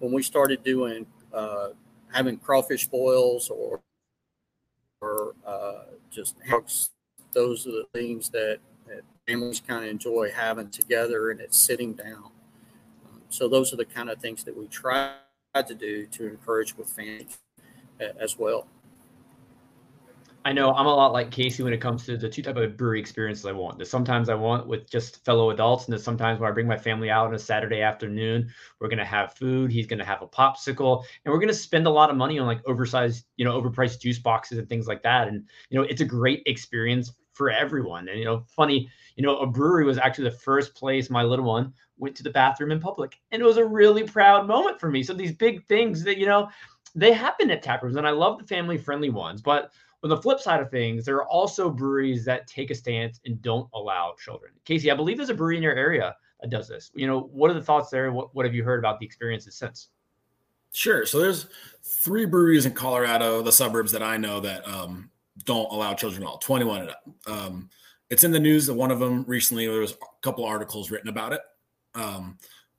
when 0.00 0.12
we 0.12 0.22
started 0.22 0.62
doing 0.62 1.06
uh, 1.34 1.68
having 2.12 2.38
crawfish 2.38 2.86
boils 2.86 3.50
or 3.50 3.80
or 5.00 5.34
uh, 5.46 5.84
just 6.10 6.36
those 7.32 7.66
are 7.66 7.72
the 7.72 7.86
things 7.92 8.30
that, 8.30 8.58
that 8.86 9.02
families 9.26 9.60
kind 9.60 9.84
of 9.84 9.90
enjoy 9.90 10.30
having 10.30 10.70
together, 10.70 11.30
and 11.30 11.40
it's 11.40 11.58
sitting 11.58 11.92
down. 11.92 12.30
Um, 13.04 13.20
so 13.28 13.48
those 13.48 13.72
are 13.72 13.76
the 13.76 13.84
kind 13.84 14.08
of 14.08 14.18
things 14.18 14.44
that 14.44 14.56
we 14.56 14.66
try 14.68 15.14
to 15.54 15.74
do 15.74 16.06
to 16.06 16.26
encourage 16.26 16.76
with 16.76 16.88
families 16.88 17.38
as 18.18 18.38
well. 18.38 18.66
I 20.46 20.52
know 20.52 20.72
I'm 20.74 20.84
a 20.84 20.94
lot 20.94 21.14
like 21.14 21.30
Casey 21.30 21.62
when 21.62 21.72
it 21.72 21.80
comes 21.80 22.04
to 22.04 22.18
the 22.18 22.28
two 22.28 22.42
type 22.42 22.56
of 22.56 22.76
brewery 22.76 23.00
experiences 23.00 23.46
I 23.46 23.52
want. 23.52 23.78
That 23.78 23.86
sometimes 23.86 24.28
I 24.28 24.34
want 24.34 24.66
with 24.66 24.90
just 24.90 25.24
fellow 25.24 25.48
adults, 25.50 25.86
and 25.86 25.92
then 25.94 26.00
sometimes 26.00 26.38
when 26.38 26.50
I 26.50 26.52
bring 26.52 26.66
my 26.66 26.76
family 26.76 27.08
out 27.08 27.26
on 27.26 27.34
a 27.34 27.38
Saturday 27.38 27.80
afternoon, 27.80 28.52
we're 28.78 28.88
gonna 28.88 29.06
have 29.06 29.32
food. 29.32 29.72
He's 29.72 29.86
gonna 29.86 30.04
have 30.04 30.20
a 30.20 30.26
popsicle, 30.26 31.02
and 31.24 31.32
we're 31.32 31.40
gonna 31.40 31.54
spend 31.54 31.86
a 31.86 31.90
lot 31.90 32.10
of 32.10 32.16
money 32.16 32.38
on 32.38 32.46
like 32.46 32.60
oversized, 32.66 33.24
you 33.38 33.44
know, 33.46 33.58
overpriced 33.58 34.00
juice 34.00 34.18
boxes 34.18 34.58
and 34.58 34.68
things 34.68 34.86
like 34.86 35.02
that. 35.02 35.28
And 35.28 35.48
you 35.70 35.80
know, 35.80 35.86
it's 35.88 36.02
a 36.02 36.06
great 36.06 36.42
experience 36.44 37.10
for 37.32 37.48
everyone. 37.48 38.10
And 38.10 38.18
you 38.18 38.26
know, 38.26 38.44
funny, 38.54 38.90
you 39.16 39.22
know, 39.22 39.38
a 39.38 39.46
brewery 39.46 39.86
was 39.86 39.96
actually 39.96 40.24
the 40.24 40.36
first 40.36 40.74
place 40.74 41.08
my 41.08 41.22
little 41.22 41.46
one 41.46 41.72
went 41.96 42.14
to 42.16 42.22
the 42.22 42.30
bathroom 42.30 42.70
in 42.70 42.80
public, 42.80 43.18
and 43.30 43.40
it 43.40 43.46
was 43.46 43.56
a 43.56 43.64
really 43.64 44.02
proud 44.02 44.46
moment 44.46 44.78
for 44.78 44.90
me. 44.90 45.02
So 45.02 45.14
these 45.14 45.32
big 45.32 45.64
things 45.64 46.04
that 46.04 46.18
you 46.18 46.26
know, 46.26 46.50
they 46.94 47.14
happen 47.14 47.50
at 47.50 47.62
tap 47.62 47.82
rooms, 47.82 47.96
and 47.96 48.06
I 48.06 48.10
love 48.10 48.38
the 48.38 48.44
family 48.46 48.76
friendly 48.76 49.08
ones, 49.08 49.40
but 49.40 49.72
on 50.04 50.10
the 50.10 50.16
flip 50.18 50.38
side 50.38 50.60
of 50.60 50.70
things, 50.70 51.06
there 51.06 51.16
are 51.16 51.26
also 51.26 51.70
breweries 51.70 52.26
that 52.26 52.46
take 52.46 52.70
a 52.70 52.74
stance 52.74 53.20
and 53.24 53.40
don't 53.40 53.68
allow 53.72 54.14
children. 54.22 54.52
Casey, 54.66 54.90
I 54.90 54.94
believe 54.94 55.16
there's 55.16 55.30
a 55.30 55.34
brewery 55.34 55.56
in 55.56 55.62
your 55.62 55.74
area 55.74 56.14
that 56.42 56.50
does 56.50 56.68
this. 56.68 56.90
You 56.94 57.06
know, 57.06 57.30
what 57.32 57.50
are 57.50 57.54
the 57.54 57.62
thoughts 57.62 57.88
there? 57.88 58.12
What, 58.12 58.34
what 58.34 58.44
have 58.44 58.54
you 58.54 58.62
heard 58.62 58.78
about 58.78 59.00
the 59.00 59.06
experiences 59.06 59.56
since? 59.56 59.88
Sure. 60.72 61.06
So 61.06 61.18
there's 61.18 61.46
three 61.82 62.26
breweries 62.26 62.66
in 62.66 62.72
Colorado, 62.74 63.40
the 63.40 63.50
suburbs 63.50 63.92
that 63.92 64.02
I 64.02 64.18
know 64.18 64.40
that 64.40 64.68
um, 64.68 65.10
don't 65.44 65.72
allow 65.72 65.94
children 65.94 66.22
at 66.22 66.28
all, 66.28 66.38
21 66.38 66.82
and 66.82 66.90
up. 66.90 67.02
Um, 67.26 67.70
it's 68.10 68.24
in 68.24 68.30
the 68.30 68.40
news 68.40 68.66
that 68.66 68.74
one 68.74 68.90
of 68.90 68.98
them 68.98 69.24
recently, 69.26 69.66
there 69.66 69.80
was 69.80 69.92
a 69.92 69.96
couple 70.20 70.44
articles 70.44 70.90
written 70.90 71.08
about 71.08 71.32
it. 71.32 71.40
Um, 71.94 72.36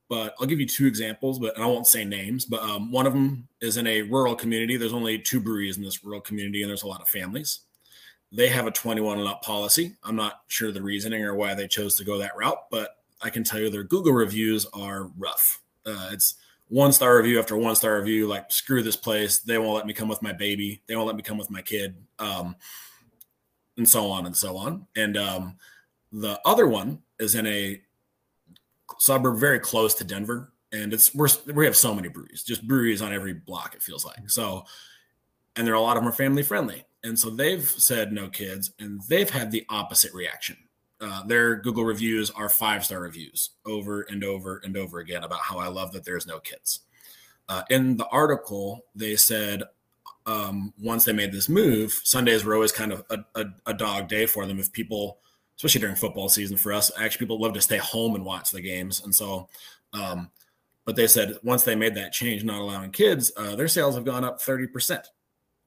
but 0.07 0.35
I'll 0.39 0.47
give 0.47 0.59
you 0.59 0.67
two 0.67 0.85
examples, 0.85 1.39
but 1.39 1.57
I 1.59 1.65
won't 1.65 1.87
say 1.87 2.05
names. 2.05 2.45
But 2.45 2.61
um, 2.61 2.91
one 2.91 3.07
of 3.07 3.13
them 3.13 3.47
is 3.61 3.77
in 3.77 3.87
a 3.87 4.03
rural 4.03 4.35
community. 4.35 4.77
There's 4.77 4.93
only 4.93 5.17
two 5.17 5.39
breweries 5.39 5.77
in 5.77 5.83
this 5.83 6.03
rural 6.03 6.21
community, 6.21 6.61
and 6.61 6.69
there's 6.69 6.83
a 6.83 6.87
lot 6.87 7.01
of 7.01 7.09
families. 7.09 7.61
They 8.31 8.49
have 8.49 8.67
a 8.67 8.71
21 8.71 9.19
and 9.19 9.27
up 9.27 9.41
policy. 9.41 9.95
I'm 10.03 10.15
not 10.15 10.41
sure 10.47 10.71
the 10.71 10.81
reasoning 10.81 11.23
or 11.23 11.35
why 11.35 11.53
they 11.55 11.67
chose 11.67 11.95
to 11.95 12.03
go 12.03 12.17
that 12.19 12.35
route, 12.35 12.69
but 12.69 12.97
I 13.21 13.29
can 13.29 13.43
tell 13.43 13.59
you 13.59 13.69
their 13.69 13.83
Google 13.83 14.13
reviews 14.13 14.65
are 14.73 15.09
rough. 15.17 15.61
Uh, 15.85 16.09
it's 16.11 16.35
one 16.67 16.91
star 16.91 17.17
review 17.17 17.39
after 17.39 17.55
one 17.55 17.75
star 17.75 17.97
review. 17.99 18.27
Like 18.27 18.51
screw 18.51 18.83
this 18.83 18.95
place. 18.95 19.39
They 19.39 19.57
won't 19.57 19.75
let 19.75 19.85
me 19.85 19.93
come 19.93 20.09
with 20.09 20.21
my 20.21 20.33
baby. 20.33 20.81
They 20.87 20.95
won't 20.95 21.07
let 21.07 21.15
me 21.15 21.23
come 21.23 21.37
with 21.37 21.51
my 21.51 21.61
kid, 21.61 21.95
um, 22.19 22.55
and 23.77 23.87
so 23.87 24.09
on 24.09 24.25
and 24.25 24.35
so 24.35 24.57
on. 24.57 24.87
And 24.95 25.17
um, 25.17 25.57
the 26.11 26.39
other 26.45 26.67
one 26.67 27.01
is 27.19 27.35
in 27.35 27.45
a 27.47 27.81
suburb 28.99 29.37
very 29.37 29.59
close 29.59 29.93
to 29.95 30.03
Denver, 30.03 30.51
and 30.71 30.93
it's 30.93 31.13
we're 31.13 31.29
we 31.53 31.65
have 31.65 31.75
so 31.75 31.93
many 31.93 32.07
breweries, 32.07 32.43
just 32.43 32.67
breweries 32.67 33.01
on 33.01 33.13
every 33.13 33.33
block. 33.33 33.75
It 33.75 33.83
feels 33.83 34.05
like 34.05 34.29
so, 34.29 34.65
and 35.55 35.65
there 35.65 35.73
are 35.73 35.77
a 35.77 35.81
lot 35.81 35.97
of 35.97 36.03
them 36.03 36.09
are 36.09 36.15
family 36.15 36.43
friendly, 36.43 36.83
and 37.03 37.17
so 37.17 37.29
they've 37.29 37.67
said 37.67 38.11
no 38.11 38.29
kids, 38.29 38.71
and 38.79 39.01
they've 39.07 39.29
had 39.29 39.51
the 39.51 39.65
opposite 39.69 40.13
reaction. 40.13 40.57
Uh, 41.01 41.23
their 41.25 41.57
Google 41.57 41.83
reviews 41.83 42.31
are 42.31 42.49
five 42.49 42.85
star 42.85 43.01
reviews 43.01 43.51
over 43.65 44.01
and 44.03 44.23
over 44.23 44.61
and 44.63 44.77
over 44.77 44.99
again 44.99 45.23
about 45.23 45.41
how 45.41 45.57
I 45.57 45.67
love 45.67 45.91
that 45.91 46.05
there's 46.05 46.25
no 46.25 46.39
kids. 46.39 46.81
Uh, 47.47 47.63
in 47.69 47.97
the 47.97 48.07
article, 48.07 48.85
they 48.95 49.15
said 49.15 49.63
um, 50.25 50.73
once 50.81 51.05
they 51.05 51.13
made 51.13 51.31
this 51.31 51.49
move, 51.49 51.91
Sundays 52.03 52.43
were 52.43 52.55
always 52.55 52.71
kind 52.71 52.91
of 52.91 53.03
a, 53.09 53.19
a, 53.35 53.45
a 53.67 53.73
dog 53.73 54.07
day 54.07 54.25
for 54.25 54.45
them 54.45 54.59
if 54.59 54.71
people 54.71 55.19
especially 55.57 55.81
during 55.81 55.95
football 55.95 56.29
season 56.29 56.57
for 56.57 56.73
us. 56.73 56.91
Actually, 56.99 57.25
people 57.25 57.41
love 57.41 57.53
to 57.53 57.61
stay 57.61 57.77
home 57.77 58.15
and 58.15 58.25
watch 58.25 58.51
the 58.51 58.61
games, 58.61 59.01
and 59.03 59.13
so. 59.13 59.47
Um, 59.93 60.29
but 60.85 60.95
they 60.95 61.07
said 61.07 61.37
once 61.41 61.63
they 61.63 61.75
made 61.75 61.95
that 61.95 62.13
change, 62.13 62.43
not 62.43 62.61
allowing 62.61 62.91
kids, 62.91 63.31
uh, 63.37 63.55
their 63.55 63.67
sales 63.67 63.95
have 63.95 64.05
gone 64.05 64.23
up 64.23 64.41
thirty 64.41 64.67
percent. 64.67 65.07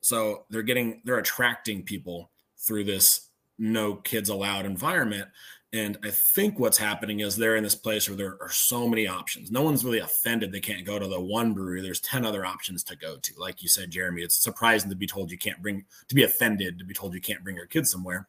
So 0.01 0.45
they're 0.51 0.63
getting 0.63 1.03
they're 1.05 1.19
attracting 1.19 1.83
people 1.83 2.31
through 2.57 2.85
this 2.85 3.29
no 3.59 3.97
kids 3.97 4.29
allowed 4.29 4.67
environment. 4.67 5.29
And 5.73 5.99
I 6.03 6.11
think 6.11 6.59
what's 6.59 6.79
happening 6.79 7.21
is 7.21 7.37
they're 7.37 7.57
in 7.57 7.65
this 7.65 7.75
place 7.75 8.09
where 8.09 8.17
there 8.17 8.39
are 8.41 8.51
so 8.51 8.89
many 8.89 9.07
options. 9.07 9.51
No 9.51 9.63
one's 9.63 9.85
really 9.85 9.99
offended 9.99 10.51
they 10.51 10.61
can't 10.61 10.87
go 10.87 10.99
to 10.99 11.07
the 11.07 11.21
one 11.21 11.53
brewery. 11.53 11.83
There's 11.83 12.01
10 12.01 12.25
other 12.25 12.47
options 12.47 12.83
to 12.85 12.97
go 12.97 13.19
to. 13.19 13.33
Like 13.37 13.63
you 13.63 13.69
said, 13.69 13.91
Jeremy, 13.91 14.23
it's 14.23 14.43
surprising 14.43 14.89
to 14.89 14.97
be 14.97 15.07
told 15.07 15.31
you 15.31 15.37
can't 15.37 15.61
bring, 15.61 15.85
to 16.09 16.15
be 16.15 16.23
offended 16.23 16.79
to 16.79 16.87
be 16.87 16.95
told 16.95 17.13
you 17.13 17.21
can't 17.21 17.45
bring 17.45 17.57
your 17.57 17.67
kids 17.67 17.91
somewhere. 17.91 18.27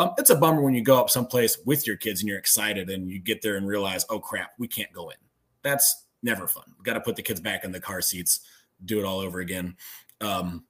Um, 0.00 0.14
it's 0.16 0.30
a 0.30 0.34
bummer 0.34 0.62
when 0.62 0.72
you 0.72 0.80
go 0.80 0.98
up 0.98 1.10
someplace 1.10 1.58
with 1.66 1.86
your 1.86 1.96
kids 1.96 2.20
and 2.20 2.28
you're 2.28 2.38
excited 2.38 2.88
and 2.88 3.10
you 3.10 3.18
get 3.18 3.42
there 3.42 3.56
and 3.56 3.68
realize, 3.68 4.06
oh 4.08 4.18
crap, 4.18 4.52
we 4.58 4.66
can't 4.66 4.90
go 4.94 5.10
in. 5.10 5.16
That's 5.62 6.06
never 6.22 6.46
fun. 6.48 6.64
Got 6.82 6.94
to 6.94 7.02
put 7.02 7.16
the 7.16 7.22
kids 7.22 7.38
back 7.38 7.64
in 7.64 7.70
the 7.70 7.80
car 7.80 8.00
seats, 8.00 8.40
do 8.82 8.98
it 8.98 9.04
all 9.04 9.20
over 9.20 9.40
again. 9.40 9.76
Um, 10.22 10.64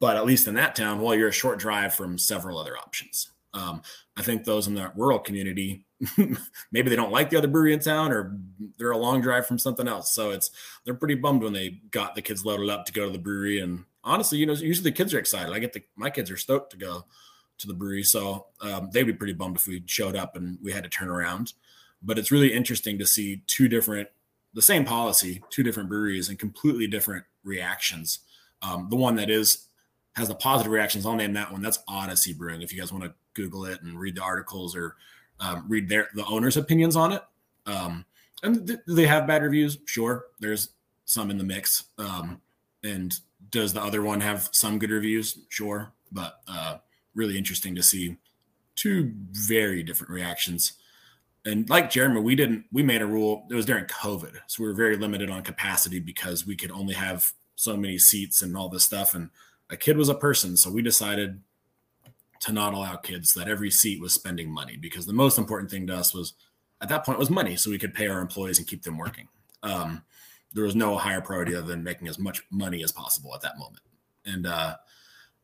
but 0.00 0.16
at 0.16 0.24
least 0.24 0.48
in 0.48 0.54
that 0.54 0.74
town, 0.74 1.02
well, 1.02 1.14
you're 1.14 1.28
a 1.28 1.32
short 1.32 1.58
drive 1.58 1.92
from 1.92 2.16
several 2.16 2.56
other 2.56 2.74
options. 2.74 3.30
Um, 3.52 3.82
I 4.16 4.22
think 4.22 4.44
those 4.44 4.66
in 4.66 4.76
the 4.76 4.90
rural 4.96 5.18
community, 5.18 5.84
maybe 6.72 6.88
they 6.88 6.96
don't 6.96 7.12
like 7.12 7.28
the 7.28 7.36
other 7.36 7.48
brewery 7.48 7.74
in 7.74 7.80
town, 7.80 8.12
or 8.12 8.38
they're 8.78 8.92
a 8.92 8.96
long 8.96 9.20
drive 9.20 9.46
from 9.46 9.58
something 9.58 9.86
else. 9.86 10.14
So 10.14 10.30
it's 10.30 10.50
they're 10.86 10.94
pretty 10.94 11.16
bummed 11.16 11.42
when 11.42 11.52
they 11.52 11.80
got 11.90 12.14
the 12.14 12.22
kids 12.22 12.46
loaded 12.46 12.70
up 12.70 12.86
to 12.86 12.94
go 12.94 13.04
to 13.04 13.12
the 13.12 13.18
brewery. 13.18 13.60
And 13.60 13.84
honestly, 14.02 14.38
you 14.38 14.46
know, 14.46 14.54
usually 14.54 14.88
the 14.88 14.96
kids 14.96 15.12
are 15.12 15.18
excited. 15.18 15.52
I 15.52 15.58
get 15.58 15.74
the 15.74 15.82
my 15.96 16.08
kids 16.08 16.30
are 16.30 16.38
stoked 16.38 16.70
to 16.70 16.78
go 16.78 17.04
to 17.62 17.68
the 17.68 17.74
brewery. 17.74 18.02
So 18.02 18.46
um, 18.60 18.90
they'd 18.92 19.04
be 19.04 19.12
pretty 19.12 19.32
bummed 19.32 19.56
if 19.56 19.66
we 19.66 19.82
showed 19.86 20.16
up 20.16 20.36
and 20.36 20.58
we 20.62 20.72
had 20.72 20.84
to 20.84 20.90
turn 20.90 21.08
around. 21.08 21.54
But 22.02 22.18
it's 22.18 22.30
really 22.30 22.52
interesting 22.52 22.98
to 22.98 23.06
see 23.06 23.42
two 23.46 23.68
different, 23.68 24.08
the 24.54 24.62
same 24.62 24.84
policy, 24.84 25.42
two 25.50 25.62
different 25.62 25.88
breweries 25.88 26.28
and 26.28 26.38
completely 26.38 26.86
different 26.86 27.24
reactions. 27.44 28.20
Um, 28.60 28.88
the 28.90 28.96
one 28.96 29.16
that 29.16 29.30
is 29.30 29.66
has 30.14 30.28
the 30.28 30.34
positive 30.34 30.70
reactions, 30.70 31.06
I'll 31.06 31.16
name 31.16 31.32
that 31.32 31.50
one. 31.50 31.62
That's 31.62 31.78
Odyssey 31.88 32.34
Brewing. 32.34 32.60
If 32.60 32.72
you 32.72 32.78
guys 32.78 32.92
want 32.92 33.04
to 33.04 33.14
Google 33.34 33.64
it 33.64 33.80
and 33.82 33.98
read 33.98 34.16
the 34.16 34.22
articles 34.22 34.76
or 34.76 34.96
um, 35.40 35.64
read 35.68 35.88
their 35.88 36.08
the 36.14 36.24
owner's 36.26 36.56
opinions 36.56 36.96
on 36.96 37.12
it. 37.12 37.22
Um, 37.66 38.04
and 38.42 38.66
th- 38.66 38.80
they 38.86 39.06
have 39.06 39.26
bad 39.26 39.42
reviews? 39.42 39.78
Sure, 39.86 40.26
there's 40.40 40.70
some 41.04 41.30
in 41.30 41.38
the 41.38 41.44
mix. 41.44 41.84
Um, 41.98 42.40
and 42.82 43.14
does 43.50 43.72
the 43.72 43.82
other 43.82 44.02
one 44.02 44.20
have 44.20 44.48
some 44.52 44.78
good 44.78 44.90
reviews? 44.90 45.38
Sure, 45.48 45.92
but 46.10 46.40
uh, 46.48 46.78
really 47.14 47.38
interesting 47.38 47.74
to 47.74 47.82
see 47.82 48.16
two 48.74 49.12
very 49.32 49.82
different 49.82 50.12
reactions. 50.12 50.72
And 51.44 51.68
like 51.68 51.90
Jeremy, 51.90 52.20
we 52.20 52.34
didn't, 52.34 52.64
we 52.72 52.82
made 52.82 53.02
a 53.02 53.06
rule, 53.06 53.46
it 53.50 53.54
was 53.54 53.66
during 53.66 53.84
COVID. 53.84 54.34
So 54.46 54.62
we 54.62 54.68
were 54.68 54.74
very 54.74 54.96
limited 54.96 55.30
on 55.30 55.42
capacity 55.42 55.98
because 55.98 56.46
we 56.46 56.56
could 56.56 56.70
only 56.70 56.94
have 56.94 57.32
so 57.56 57.76
many 57.76 57.98
seats 57.98 58.42
and 58.42 58.56
all 58.56 58.68
this 58.68 58.84
stuff. 58.84 59.14
And 59.14 59.30
a 59.68 59.76
kid 59.76 59.96
was 59.96 60.08
a 60.08 60.14
person. 60.14 60.56
So 60.56 60.70
we 60.70 60.82
decided 60.82 61.40
to 62.40 62.52
not 62.52 62.74
allow 62.74 62.96
kids 62.96 63.34
that 63.34 63.48
every 63.48 63.70
seat 63.70 64.00
was 64.00 64.12
spending 64.12 64.50
money 64.50 64.76
because 64.76 65.06
the 65.06 65.12
most 65.12 65.38
important 65.38 65.70
thing 65.70 65.86
to 65.86 65.94
us 65.94 66.12
was 66.12 66.34
at 66.80 66.88
that 66.88 67.04
point 67.04 67.18
was 67.18 67.30
money 67.30 67.56
so 67.56 67.70
we 67.70 67.78
could 67.78 67.94
pay 67.94 68.08
our 68.08 68.20
employees 68.20 68.58
and 68.58 68.66
keep 68.66 68.82
them 68.82 68.98
working. 68.98 69.28
Um, 69.62 70.02
there 70.52 70.64
was 70.64 70.74
no 70.74 70.96
higher 70.98 71.20
priority 71.20 71.54
other 71.54 71.68
than 71.68 71.84
making 71.84 72.08
as 72.08 72.18
much 72.18 72.42
money 72.50 72.82
as 72.82 72.92
possible 72.92 73.34
at 73.34 73.42
that 73.42 73.58
moment. 73.58 73.82
And 74.24 74.46
uh, 74.46 74.76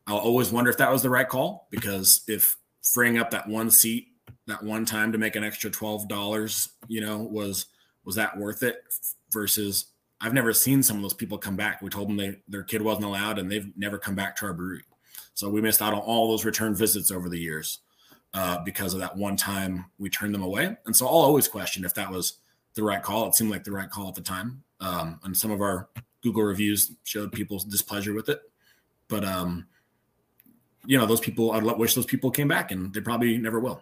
I'll 0.09 0.17
always 0.17 0.51
wonder 0.51 0.71
if 0.71 0.77
that 0.77 0.91
was 0.91 1.03
the 1.03 1.09
right 1.09 1.29
call 1.29 1.67
because 1.69 2.23
if 2.27 2.57
freeing 2.81 3.19
up 3.19 3.29
that 3.29 3.47
one 3.47 3.69
seat 3.69 4.07
that 4.47 4.63
one 4.63 4.83
time 4.83 5.11
to 5.11 5.17
make 5.17 5.35
an 5.35 5.43
extra 5.43 5.69
twelve 5.69 6.07
dollars, 6.07 6.69
you 6.87 6.99
know, 6.99 7.19
was 7.19 7.67
was 8.03 8.15
that 8.15 8.37
worth 8.37 8.63
it? 8.63 8.81
Versus, 9.31 9.85
I've 10.19 10.33
never 10.33 10.51
seen 10.53 10.81
some 10.81 10.95
of 10.97 11.03
those 11.03 11.13
people 11.13 11.37
come 11.37 11.55
back. 11.55 11.83
We 11.83 11.89
told 11.89 12.09
them 12.09 12.17
they 12.17 12.37
their 12.47 12.63
kid 12.63 12.81
wasn't 12.81 13.05
allowed, 13.05 13.37
and 13.37 13.51
they've 13.51 13.71
never 13.77 13.99
come 13.99 14.15
back 14.15 14.35
to 14.37 14.47
our 14.47 14.53
brewery. 14.53 14.83
So 15.35 15.47
we 15.49 15.61
missed 15.61 15.81
out 15.81 15.93
on 15.93 15.99
all 15.99 16.29
those 16.29 16.43
return 16.43 16.75
visits 16.75 17.11
over 17.11 17.29
the 17.29 17.39
years 17.39 17.79
uh, 18.33 18.57
because 18.65 18.93
of 18.93 18.99
that 18.99 19.15
one 19.15 19.37
time 19.37 19.85
we 19.99 20.09
turned 20.09 20.33
them 20.33 20.43
away. 20.43 20.75
And 20.85 20.95
so 20.95 21.05
I'll 21.05 21.13
always 21.13 21.47
question 21.47 21.85
if 21.85 21.93
that 21.93 22.11
was 22.11 22.39
the 22.73 22.83
right 22.83 23.01
call. 23.01 23.27
It 23.27 23.35
seemed 23.35 23.51
like 23.51 23.63
the 23.63 23.71
right 23.71 23.89
call 23.89 24.09
at 24.09 24.15
the 24.15 24.21
time. 24.21 24.63
Um, 24.81 25.19
and 25.23 25.37
some 25.37 25.51
of 25.51 25.61
our 25.61 25.89
Google 26.23 26.43
reviews 26.43 26.91
showed 27.03 27.31
people's 27.31 27.63
displeasure 27.63 28.13
with 28.13 28.27
it. 28.27 28.41
But 29.07 29.23
um, 29.23 29.67
you 30.85 30.97
know, 30.97 31.05
those 31.05 31.19
people, 31.19 31.51
I'd 31.51 31.63
wish 31.63 31.95
those 31.95 32.05
people 32.05 32.31
came 32.31 32.47
back 32.47 32.71
and 32.71 32.93
they 32.93 33.01
probably 33.01 33.37
never 33.37 33.59
will. 33.59 33.81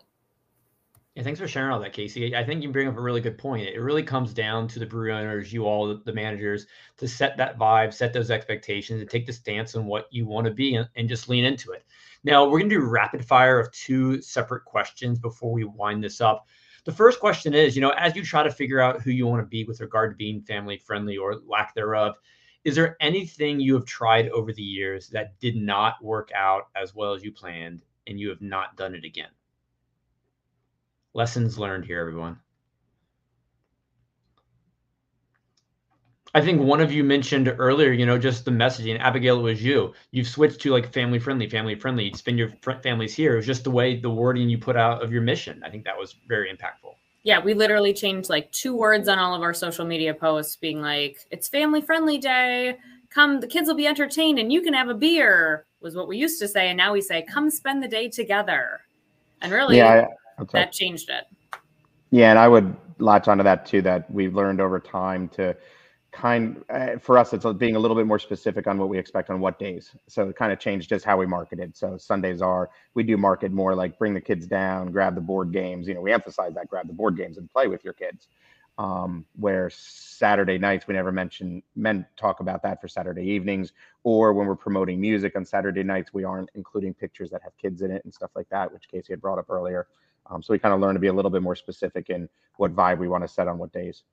Yeah, 1.17 1.23
thanks 1.23 1.39
for 1.39 1.47
sharing 1.47 1.71
all 1.71 1.79
that, 1.79 1.93
Casey. 1.93 2.35
I 2.35 2.43
think 2.43 2.61
you 2.61 2.71
bring 2.71 2.87
up 2.87 2.95
a 2.95 3.01
really 3.01 3.21
good 3.21 3.39
point. 3.39 3.67
It 3.67 3.79
really 3.79 4.03
comes 4.03 4.33
down 4.33 4.67
to 4.67 4.77
the 4.77 4.85
brewery 4.85 5.13
owners, 5.13 5.51
you 5.51 5.65
all, 5.65 5.97
the 5.97 6.13
managers, 6.13 6.67
to 6.97 7.07
set 7.07 7.35
that 7.37 7.57
vibe, 7.57 7.91
set 7.91 8.13
those 8.13 8.29
expectations, 8.29 9.01
and 9.01 9.09
take 9.09 9.25
the 9.25 9.33
stance 9.33 9.73
on 9.73 9.87
what 9.87 10.05
you 10.11 10.27
want 10.27 10.45
to 10.45 10.53
be 10.53 10.75
and, 10.75 10.87
and 10.95 11.09
just 11.09 11.27
lean 11.27 11.43
into 11.43 11.71
it. 11.71 11.85
Now, 12.23 12.45
we're 12.45 12.59
going 12.59 12.69
to 12.69 12.75
do 12.75 12.85
rapid 12.85 13.25
fire 13.25 13.59
of 13.59 13.71
two 13.71 14.21
separate 14.21 14.63
questions 14.65 15.17
before 15.17 15.51
we 15.51 15.63
wind 15.63 16.03
this 16.03 16.21
up. 16.21 16.45
the 16.85 16.91
first 16.91 17.19
question 17.19 17.55
is, 17.55 17.75
you 17.75 17.81
know, 17.81 17.95
as 17.97 18.15
you 18.15 18.23
try 18.23 18.43
to 18.43 18.51
figure 18.51 18.79
out 18.79 19.01
who 19.01 19.09
you 19.09 19.25
want 19.25 19.41
to 19.41 19.47
be 19.47 19.63
with 19.63 19.81
regard 19.81 20.11
to 20.11 20.15
being 20.17 20.41
family 20.41 20.77
friendly 20.77 21.17
or 21.17 21.37
lack 21.47 21.73
thereof, 21.73 22.15
is 22.67 22.75
there 22.75 22.97
anything 22.99 23.61
you 23.61 23.73
have 23.75 23.85
tried 23.85 24.27
over 24.27 24.51
the 24.51 24.61
years 24.61 25.07
that 25.07 25.39
did 25.39 25.55
not 25.55 26.03
work 26.03 26.31
out 26.35 26.67
as 26.75 26.93
well 26.93 27.13
as 27.13 27.23
you 27.23 27.31
planned 27.31 27.81
and 28.07 28.19
you 28.19 28.27
have 28.27 28.41
not 28.41 28.75
done 28.75 28.93
it 28.93 29.05
again? 29.05 29.29
Lessons 31.13 31.57
learned 31.57 31.85
here, 31.85 32.01
everyone. 32.01 32.37
I 36.35 36.41
think 36.41 36.61
one 36.61 36.81
of 36.81 36.91
you 36.91 37.05
mentioned 37.05 37.55
earlier, 37.57 37.93
you 37.93 38.05
know, 38.05 38.17
just 38.17 38.43
the 38.43 38.51
messaging. 38.51 38.99
Abigail, 38.99 39.39
it 39.39 39.43
was 39.43 39.63
you. 39.63 39.93
You've 40.11 40.27
switched 40.27 40.59
to 40.59 40.71
like 40.71 40.91
family 40.91 41.19
friendly, 41.19 41.47
family 41.47 41.75
friendly. 41.75 42.11
Spend 42.15 42.37
your 42.37 42.49
fr- 42.61 42.73
families 42.83 43.15
here. 43.15 43.35
It 43.35 43.37
was 43.37 43.45
just 43.45 43.63
the 43.63 43.71
way 43.71 43.97
the 43.97 44.09
wording 44.09 44.49
you 44.49 44.57
put 44.57 44.75
out 44.75 45.01
of 45.01 45.13
your 45.13 45.21
mission. 45.21 45.63
I 45.63 45.69
think 45.69 45.85
that 45.85 45.97
was 45.97 46.17
very 46.27 46.49
impactful. 46.49 46.95
Yeah, 47.23 47.39
we 47.43 47.53
literally 47.53 47.93
changed 47.93 48.29
like 48.29 48.51
two 48.51 48.75
words 48.75 49.07
on 49.09 49.19
all 49.19 49.35
of 49.35 49.41
our 49.41 49.53
social 49.53 49.85
media 49.85 50.13
posts, 50.13 50.55
being 50.55 50.81
like, 50.81 51.25
"It's 51.31 51.47
family 51.47 51.81
friendly 51.81 52.17
day. 52.17 52.77
Come, 53.09 53.39
the 53.39 53.47
kids 53.47 53.67
will 53.67 53.75
be 53.75 53.87
entertained, 53.87 54.39
and 54.39 54.51
you 54.51 54.61
can 54.61 54.73
have 54.73 54.89
a 54.89 54.93
beer." 54.93 55.65
Was 55.81 55.95
what 55.95 56.07
we 56.07 56.17
used 56.17 56.39
to 56.39 56.47
say, 56.47 56.69
and 56.69 56.77
now 56.77 56.93
we 56.93 57.01
say, 57.01 57.21
"Come 57.21 57.49
spend 57.49 57.83
the 57.83 57.87
day 57.87 58.09
together." 58.09 58.81
And 59.41 59.51
really, 59.51 59.77
yeah, 59.77 60.05
that 60.51 60.71
changed 60.71 61.09
it. 61.09 61.25
Yeah, 62.11 62.29
and 62.29 62.39
I 62.39 62.47
would 62.47 62.75
latch 62.99 63.27
onto 63.27 63.43
that 63.43 63.65
too. 63.65 63.81
That 63.81 64.09
we've 64.09 64.33
learned 64.33 64.61
over 64.61 64.79
time 64.79 65.27
to 65.29 65.55
kind 66.17 66.63
uh, 66.69 66.97
for 66.97 67.15
us 67.17 67.31
it's 67.31 67.45
being 67.57 67.75
a 67.75 67.79
little 67.79 67.95
bit 67.95 68.07
more 68.07 68.17
specific 68.17 68.65
on 68.65 68.79
what 68.79 68.89
we 68.89 68.97
expect 68.97 69.29
on 69.29 69.39
what 69.39 69.59
days. 69.59 69.91
So 70.07 70.29
it 70.29 70.35
kind 70.35 70.51
of 70.51 70.59
changed 70.59 70.89
just 70.89 71.05
how 71.05 71.17
we 71.17 71.27
marketed 71.27 71.77
so 71.77 71.95
sundays 71.97 72.41
are 72.41 72.71
we 72.95 73.03
do 73.03 73.17
market 73.17 73.51
more 73.51 73.75
like 73.75 73.99
bring 73.99 74.15
the 74.15 74.21
kids 74.21 74.47
down 74.47 74.91
grab 74.91 75.13
the 75.13 75.21
board 75.21 75.51
games 75.53 75.87
you 75.87 75.93
know 75.93 76.01
we 76.01 76.11
emphasize 76.11 76.55
that 76.55 76.67
grab 76.69 76.87
the 76.87 76.93
board 76.93 77.15
games 77.17 77.37
and 77.37 77.49
play 77.51 77.67
with 77.67 77.83
your 77.83 77.93
kids. 77.93 78.27
Um, 78.79 79.25
where 79.35 79.69
saturday 79.71 80.57
nights 80.57 80.87
we 80.87 80.93
never 80.95 81.11
mention 81.11 81.63
men 81.75 82.05
talk 82.15 82.39
about 82.39 82.61
that 82.63 82.79
for 82.81 82.87
saturday 82.87 83.25
evenings 83.35 83.73
or 84.03 84.33
when 84.33 84.45
we're 84.45 84.55
promoting 84.55 85.01
music 85.01 85.35
on 85.35 85.45
saturday 85.45 85.83
nights 85.83 86.13
we 86.13 86.23
aren't 86.23 86.49
including 86.53 86.93
pictures 86.93 87.31
that 87.31 87.41
have 87.43 87.57
kids 87.57 87.81
in 87.81 87.89
it 87.91 88.03
and 88.05 88.13
stuff 88.13 88.31
like 88.35 88.49
that 88.49 88.71
which 88.71 88.87
casey 88.87 89.13
had 89.13 89.21
brought 89.21 89.39
up 89.39 89.49
earlier. 89.49 89.87
Um, 90.29 90.43
so 90.43 90.53
we 90.53 90.59
kind 90.59 90.73
of 90.75 90.81
learn 90.81 90.93
to 90.93 90.99
be 90.99 91.07
a 91.07 91.13
little 91.13 91.31
bit 91.31 91.41
more 91.41 91.55
specific 91.55 92.09
in 92.09 92.27
what 92.57 92.75
vibe 92.75 92.97
we 92.97 93.07
want 93.07 93.23
to 93.23 93.27
set 93.27 93.47
on 93.47 93.57
what 93.57 93.71
days 93.71 94.03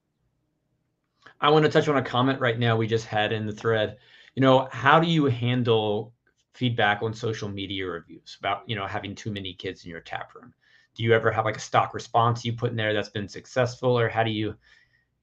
I 1.40 1.50
want 1.50 1.64
to 1.64 1.70
touch 1.70 1.88
on 1.88 1.96
a 1.96 2.02
comment 2.02 2.40
right 2.40 2.58
now 2.58 2.76
we 2.76 2.86
just 2.86 3.06
had 3.06 3.32
in 3.32 3.46
the 3.46 3.52
thread. 3.52 3.98
You 4.34 4.42
know, 4.42 4.68
how 4.72 5.00
do 5.00 5.06
you 5.06 5.26
handle 5.26 6.12
feedback 6.54 7.02
on 7.02 7.12
social 7.12 7.48
media 7.48 7.86
reviews 7.86 8.36
about, 8.38 8.62
you 8.66 8.76
know, 8.76 8.86
having 8.86 9.14
too 9.14 9.30
many 9.30 9.52
kids 9.54 9.84
in 9.84 9.90
your 9.90 10.00
tap 10.00 10.34
room? 10.34 10.54
Do 10.94 11.02
you 11.02 11.12
ever 11.12 11.30
have 11.30 11.44
like 11.44 11.56
a 11.56 11.60
stock 11.60 11.92
response 11.92 12.44
you 12.44 12.52
put 12.52 12.70
in 12.70 12.76
there 12.76 12.94
that's 12.94 13.08
been 13.08 13.28
successful, 13.28 13.98
or 13.98 14.08
how 14.08 14.22
do 14.22 14.30
you 14.30 14.54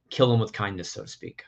kill 0.10 0.30
them 0.30 0.40
with 0.40 0.52
kindness, 0.52 0.92
so 0.92 1.04
to 1.04 1.08
speak? 1.08 1.44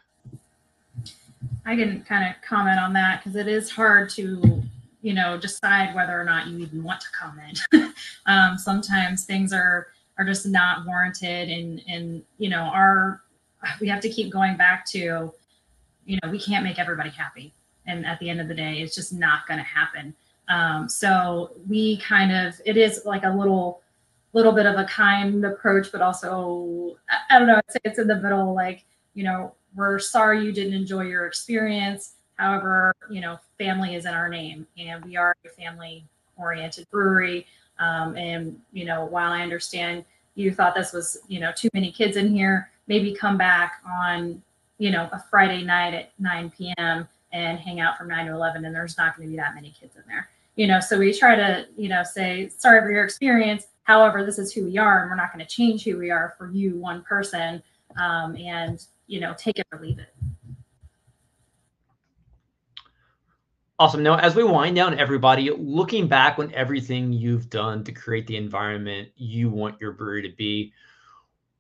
I 1.66 1.76
can 1.76 2.04
kind 2.04 2.30
of 2.30 2.42
comment 2.42 2.80
on 2.80 2.94
that 2.94 3.22
because 3.22 3.36
it 3.36 3.48
is 3.50 3.70
hard 3.70 4.10
to, 4.12 4.64
you 5.02 5.14
know, 5.14 5.38
decide 5.38 5.94
whether 5.94 6.20
or 6.20 6.24
not 6.24 6.48
you 6.48 6.60
even 6.60 6.84
want 6.84 7.02
to 7.02 7.08
comment. 7.12 7.60
um, 8.26 8.58
sometimes 8.58 9.26
things 9.26 9.52
are 9.52 9.88
are 10.18 10.26
just 10.26 10.46
not 10.46 10.86
warranted, 10.86 11.50
and 11.50 11.82
and 11.88 12.24
you 12.38 12.50
know 12.50 12.62
our 12.62 13.23
we 13.80 13.88
have 13.88 14.02
to 14.02 14.10
keep 14.10 14.32
going 14.32 14.58
back 14.58 14.86
to, 14.88 15.34
you 16.06 16.20
know, 16.22 16.30
we 16.30 16.40
can't 16.40 16.64
make 16.64 16.80
everybody 16.80 17.10
happy. 17.10 17.54
And 17.86 18.06
at 18.06 18.20
the 18.20 18.30
end 18.30 18.40
of 18.40 18.48
the 18.48 18.54
day, 18.54 18.82
it's 18.82 18.96
just 18.96 19.14
not 19.14 19.48
going 19.48 19.60
to 19.60 19.64
happen. 19.64 20.14
Um, 20.50 20.90
so 20.90 21.52
we 21.68 21.98
kind 21.98 22.32
of, 22.32 22.60
it 22.66 22.78
is 22.78 23.04
like 23.06 23.24
a 23.24 23.30
little, 23.30 23.82
little 24.34 24.52
bit 24.52 24.66
of 24.66 24.78
a 24.78 24.86
kind 24.86 25.44
approach, 25.46 25.92
but 25.92 26.02
also, 26.02 26.98
I, 27.30 27.40
don't 27.40 27.48
know, 27.48 27.56
I'd 27.56 27.72
say 27.72 27.80
it's 27.84 28.00
in 28.00 28.08
the 28.08 28.16
middle, 28.16 28.54
like, 28.54 28.86
you 29.14 29.24
know, 29.24 29.54
we're 29.76 30.00
sorry 30.00 30.44
you 30.44 30.52
didn't 30.52 30.74
enjoy 30.74 31.02
your 31.02 31.26
experience. 31.26 32.16
However, 32.36 32.94
you 33.10 33.22
know, 33.22 33.38
family 33.58 33.96
is 33.96 34.06
in 34.06 34.14
our 34.14 34.28
name 34.28 34.68
and 34.78 35.04
we 35.06 35.16
are 35.16 35.36
a 35.46 35.50
family 35.50 36.06
oriented 36.36 36.90
brewery. 36.90 37.46
Um, 37.80 38.16
and, 38.18 38.60
you 38.72 38.86
know, 38.86 39.06
while 39.06 39.32
I 39.32 39.42
understand 39.42 40.06
you 40.36 40.52
thought 40.52 40.76
this 40.76 40.94
was, 40.94 41.20
you 41.28 41.40
know, 41.40 41.52
too 41.56 41.70
many 41.74 41.92
kids 41.92 42.18
in 42.18 42.34
here, 42.34 42.72
maybe 42.88 43.14
come 43.14 43.38
back 43.38 43.82
on, 43.86 44.42
you 44.78 44.92
know, 44.92 45.10
a 45.12 45.24
Friday 45.30 45.64
night 45.64 45.94
at 45.94 46.12
9 46.20 46.52
p.m. 46.58 47.08
and 47.32 47.60
hang 47.60 47.80
out 47.80 47.98
from 47.98 48.08
9 48.08 48.28
to 48.28 48.34
11, 48.34 48.66
and 48.66 48.76
there's 48.76 48.98
not 48.98 49.16
going 49.16 49.28
to 49.28 49.32
be 49.32 49.38
that 49.38 49.56
many 49.56 49.72
kids 49.72 49.96
in 49.96 50.04
there. 50.08 50.30
You 50.56 50.68
know, 50.68 50.80
so 50.80 51.00
we 51.00 51.14
try 51.14 51.36
to, 51.36 51.66
you 51.76 51.90
know, 51.90 52.04
say, 52.04 52.50
sorry 52.50 52.82
for 52.82 52.92
your 52.92 53.04
experience. 53.04 53.68
However, 53.84 54.24
this 54.26 54.38
is 54.38 54.54
who 54.54 54.66
we 54.66 54.78
are, 54.78 55.02
and 55.02 55.10
we're 55.10 55.16
not 55.16 55.34
going 55.34 55.46
to 55.46 55.52
change 55.52 55.84
who 55.84 55.98
we 55.98 56.12
are 56.12 56.36
for 56.38 56.52
you, 56.52 56.78
one 56.78 57.02
person. 57.04 57.62
Um, 57.98 58.36
and, 58.38 58.84
you 59.08 59.20
know, 59.20 59.34
take 59.38 59.60
it 59.60 59.68
or 59.72 59.80
leave 59.80 60.00
it. 60.00 60.14
Awesome. 63.80 64.04
Now, 64.04 64.18
as 64.18 64.36
we 64.36 64.44
wind 64.44 64.76
down, 64.76 64.98
everybody, 64.98 65.50
looking 65.50 66.08
back 66.08 66.40
on 66.40 66.54
everything 66.54 67.12
you've 67.12 67.50
done 67.50 67.84
to 67.84 67.92
create 67.92 68.28
the 68.28 68.38
environment 68.38 69.10
you 69.18 69.50
want 69.50 69.82
your 69.82 69.92
brewery 69.92 70.22
to 70.22 70.36
be, 70.36 70.72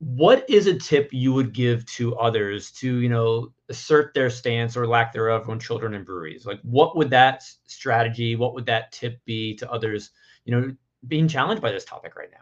what 0.03 0.49
is 0.49 0.67
a 0.67 0.77
tip 0.77 1.09
you 1.13 1.33
would 1.33 1.53
give 1.53 1.85
to 1.85 2.15
others 2.17 2.71
to 2.71 2.97
you 2.97 3.09
know 3.09 3.53
assert 3.69 4.13
their 4.13 4.29
stance 4.29 4.75
or 4.75 4.85
lack 4.85 5.13
thereof 5.13 5.49
on 5.49 5.59
children 5.59 5.93
and 5.93 6.05
breweries? 6.05 6.45
Like 6.45 6.59
what 6.63 6.97
would 6.97 7.09
that 7.11 7.43
strategy 7.65 8.35
what 8.35 8.53
would 8.53 8.65
that 8.65 8.91
tip 8.91 9.23
be 9.25 9.55
to 9.55 9.71
others 9.71 10.11
you 10.45 10.53
know 10.53 10.75
being 11.07 11.27
challenged 11.27 11.61
by 11.61 11.71
this 11.71 11.85
topic 11.85 12.15
right 12.15 12.29
now? 12.31 12.37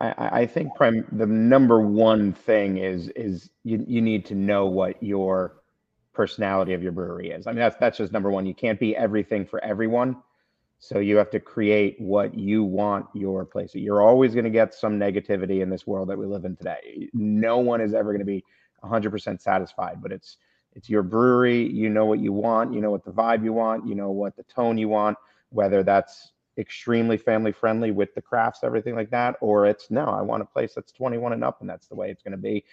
I, 0.00 0.42
I 0.42 0.46
think 0.46 0.74
prime 0.76 1.04
the 1.12 1.26
number 1.26 1.80
one 1.80 2.32
thing 2.32 2.78
is 2.78 3.08
is 3.10 3.50
you, 3.64 3.84
you 3.86 4.00
need 4.00 4.24
to 4.26 4.34
know 4.34 4.66
what 4.66 5.02
your 5.02 5.56
personality 6.12 6.72
of 6.72 6.82
your 6.82 6.92
brewery 6.92 7.30
is. 7.30 7.46
I 7.46 7.50
mean 7.50 7.60
that's 7.60 7.76
that's 7.76 7.98
just 7.98 8.12
number 8.12 8.30
one. 8.30 8.46
You 8.46 8.54
can't 8.54 8.78
be 8.78 8.96
everything 8.96 9.44
for 9.44 9.62
everyone 9.64 10.22
so 10.80 10.98
you 10.98 11.18
have 11.18 11.30
to 11.30 11.40
create 11.40 12.00
what 12.00 12.34
you 12.34 12.64
want 12.64 13.06
your 13.14 13.44
place. 13.44 13.74
You're 13.74 14.00
always 14.02 14.32
going 14.32 14.44
to 14.44 14.50
get 14.50 14.74
some 14.74 14.98
negativity 14.98 15.60
in 15.60 15.68
this 15.68 15.86
world 15.86 16.08
that 16.08 16.18
we 16.18 16.24
live 16.24 16.46
in 16.46 16.56
today. 16.56 17.08
No 17.12 17.58
one 17.58 17.82
is 17.82 17.92
ever 17.92 18.12
going 18.12 18.20
to 18.20 18.24
be 18.24 18.42
100% 18.82 19.40
satisfied, 19.40 20.02
but 20.02 20.10
it's 20.10 20.38
it's 20.74 20.88
your 20.88 21.02
brewery. 21.02 21.68
You 21.68 21.90
know 21.90 22.06
what 22.06 22.20
you 22.20 22.32
want. 22.32 22.72
You 22.72 22.80
know 22.80 22.90
what 22.90 23.04
the 23.04 23.10
vibe 23.10 23.44
you 23.44 23.52
want. 23.52 23.86
You 23.86 23.94
know 23.94 24.10
what 24.10 24.36
the 24.36 24.44
tone 24.44 24.78
you 24.78 24.88
want. 24.88 25.18
Whether 25.50 25.82
that's 25.82 26.30
extremely 26.56 27.16
family 27.16 27.52
friendly 27.52 27.90
with 27.90 28.14
the 28.14 28.22
crafts, 28.22 28.60
everything 28.62 28.94
like 28.94 29.10
that, 29.10 29.36
or 29.40 29.66
it's 29.66 29.90
no, 29.90 30.06
I 30.06 30.22
want 30.22 30.42
a 30.42 30.46
place 30.46 30.74
that's 30.74 30.92
21 30.92 31.32
and 31.32 31.44
up, 31.44 31.60
and 31.60 31.68
that's 31.68 31.88
the 31.88 31.94
way 31.94 32.10
it's 32.10 32.22
going 32.22 32.32
to 32.32 32.38
be. 32.38 32.64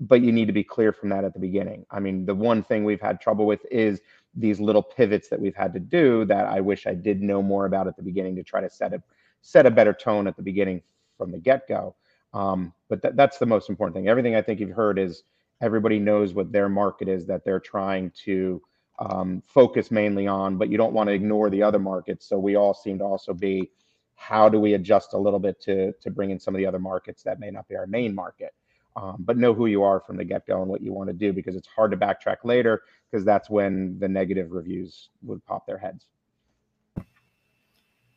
But 0.00 0.22
you 0.22 0.32
need 0.32 0.46
to 0.46 0.52
be 0.52 0.64
clear 0.64 0.92
from 0.92 1.10
that 1.10 1.24
at 1.24 1.34
the 1.34 1.40
beginning. 1.40 1.84
I 1.90 2.00
mean, 2.00 2.24
the 2.24 2.34
one 2.34 2.62
thing 2.62 2.84
we've 2.84 3.00
had 3.00 3.20
trouble 3.20 3.46
with 3.46 3.64
is 3.70 4.00
these 4.38 4.60
little 4.60 4.82
pivots 4.82 5.28
that 5.28 5.40
we've 5.40 5.56
had 5.56 5.72
to 5.74 5.80
do 5.80 6.24
that 6.26 6.46
I 6.46 6.60
wish 6.60 6.86
I 6.86 6.94
did 6.94 7.20
know 7.22 7.42
more 7.42 7.66
about 7.66 7.86
at 7.86 7.96
the 7.96 8.02
beginning 8.02 8.36
to 8.36 8.42
try 8.42 8.60
to 8.60 8.70
set 8.70 8.94
a 8.94 9.02
set 9.42 9.66
a 9.66 9.70
better 9.70 9.92
tone 9.92 10.26
at 10.26 10.36
the 10.36 10.42
beginning 10.42 10.82
from 11.16 11.30
the 11.30 11.38
get 11.38 11.66
go. 11.68 11.94
Um, 12.34 12.72
but 12.88 13.02
th- 13.02 13.14
that's 13.16 13.38
the 13.38 13.46
most 13.46 13.68
important 13.68 13.94
thing. 13.94 14.08
Everything 14.08 14.34
I 14.34 14.42
think 14.42 14.60
you've 14.60 14.70
heard 14.70 14.98
is 14.98 15.22
everybody 15.60 15.98
knows 15.98 16.34
what 16.34 16.52
their 16.52 16.68
market 16.68 17.08
is 17.08 17.26
that 17.26 17.44
they're 17.44 17.60
trying 17.60 18.10
to 18.24 18.60
um, 18.98 19.42
focus 19.46 19.90
mainly 19.90 20.26
on, 20.26 20.56
but 20.56 20.68
you 20.68 20.76
don't 20.76 20.92
want 20.92 21.08
to 21.08 21.14
ignore 21.14 21.50
the 21.50 21.62
other 21.62 21.78
markets. 21.78 22.28
So 22.28 22.38
we 22.38 22.56
all 22.56 22.74
seem 22.74 22.98
to 22.98 23.04
also 23.04 23.32
be 23.32 23.70
how 24.16 24.48
do 24.48 24.58
we 24.58 24.74
adjust 24.74 25.14
a 25.14 25.18
little 25.18 25.38
bit 25.38 25.60
to 25.62 25.92
to 25.92 26.10
bring 26.10 26.30
in 26.30 26.40
some 26.40 26.54
of 26.54 26.58
the 26.58 26.66
other 26.66 26.80
markets 26.80 27.22
that 27.22 27.38
may 27.38 27.50
not 27.50 27.68
be 27.68 27.76
our 27.76 27.86
main 27.86 28.14
market. 28.14 28.52
Um, 28.96 29.16
but 29.20 29.36
know 29.36 29.54
who 29.54 29.66
you 29.66 29.84
are 29.84 30.00
from 30.00 30.16
the 30.16 30.24
get 30.24 30.44
go 30.46 30.60
and 30.60 30.68
what 30.68 30.82
you 30.82 30.92
want 30.92 31.08
to 31.08 31.14
do 31.14 31.32
because 31.32 31.54
it's 31.54 31.68
hard 31.68 31.92
to 31.92 31.96
backtrack 31.96 32.38
later 32.42 32.82
because 33.10 33.24
that's 33.24 33.48
when 33.48 33.98
the 33.98 34.08
negative 34.08 34.52
reviews 34.52 35.08
would 35.22 35.44
pop 35.46 35.66
their 35.66 35.78
heads. 35.78 36.06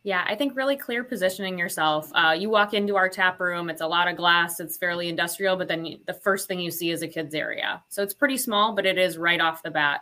Yeah, 0.03 0.25
I 0.27 0.35
think 0.35 0.55
really 0.55 0.77
clear 0.77 1.03
positioning 1.03 1.59
yourself. 1.59 2.09
Uh, 2.15 2.35
you 2.37 2.49
walk 2.49 2.73
into 2.73 2.95
our 2.95 3.07
tap 3.07 3.39
room, 3.39 3.69
it's 3.69 3.81
a 3.81 3.87
lot 3.87 4.07
of 4.07 4.17
glass, 4.17 4.59
it's 4.59 4.75
fairly 4.75 5.09
industrial, 5.09 5.55
but 5.57 5.67
then 5.67 5.85
you, 5.85 5.99
the 6.07 6.13
first 6.13 6.47
thing 6.47 6.59
you 6.59 6.71
see 6.71 6.89
is 6.89 7.03
a 7.03 7.07
kids 7.07 7.35
area. 7.35 7.83
So 7.89 8.01
it's 8.01 8.13
pretty 8.13 8.37
small, 8.37 8.73
but 8.73 8.87
it 8.87 8.97
is 8.97 9.19
right 9.19 9.39
off 9.39 9.61
the 9.61 9.69
bat. 9.69 10.01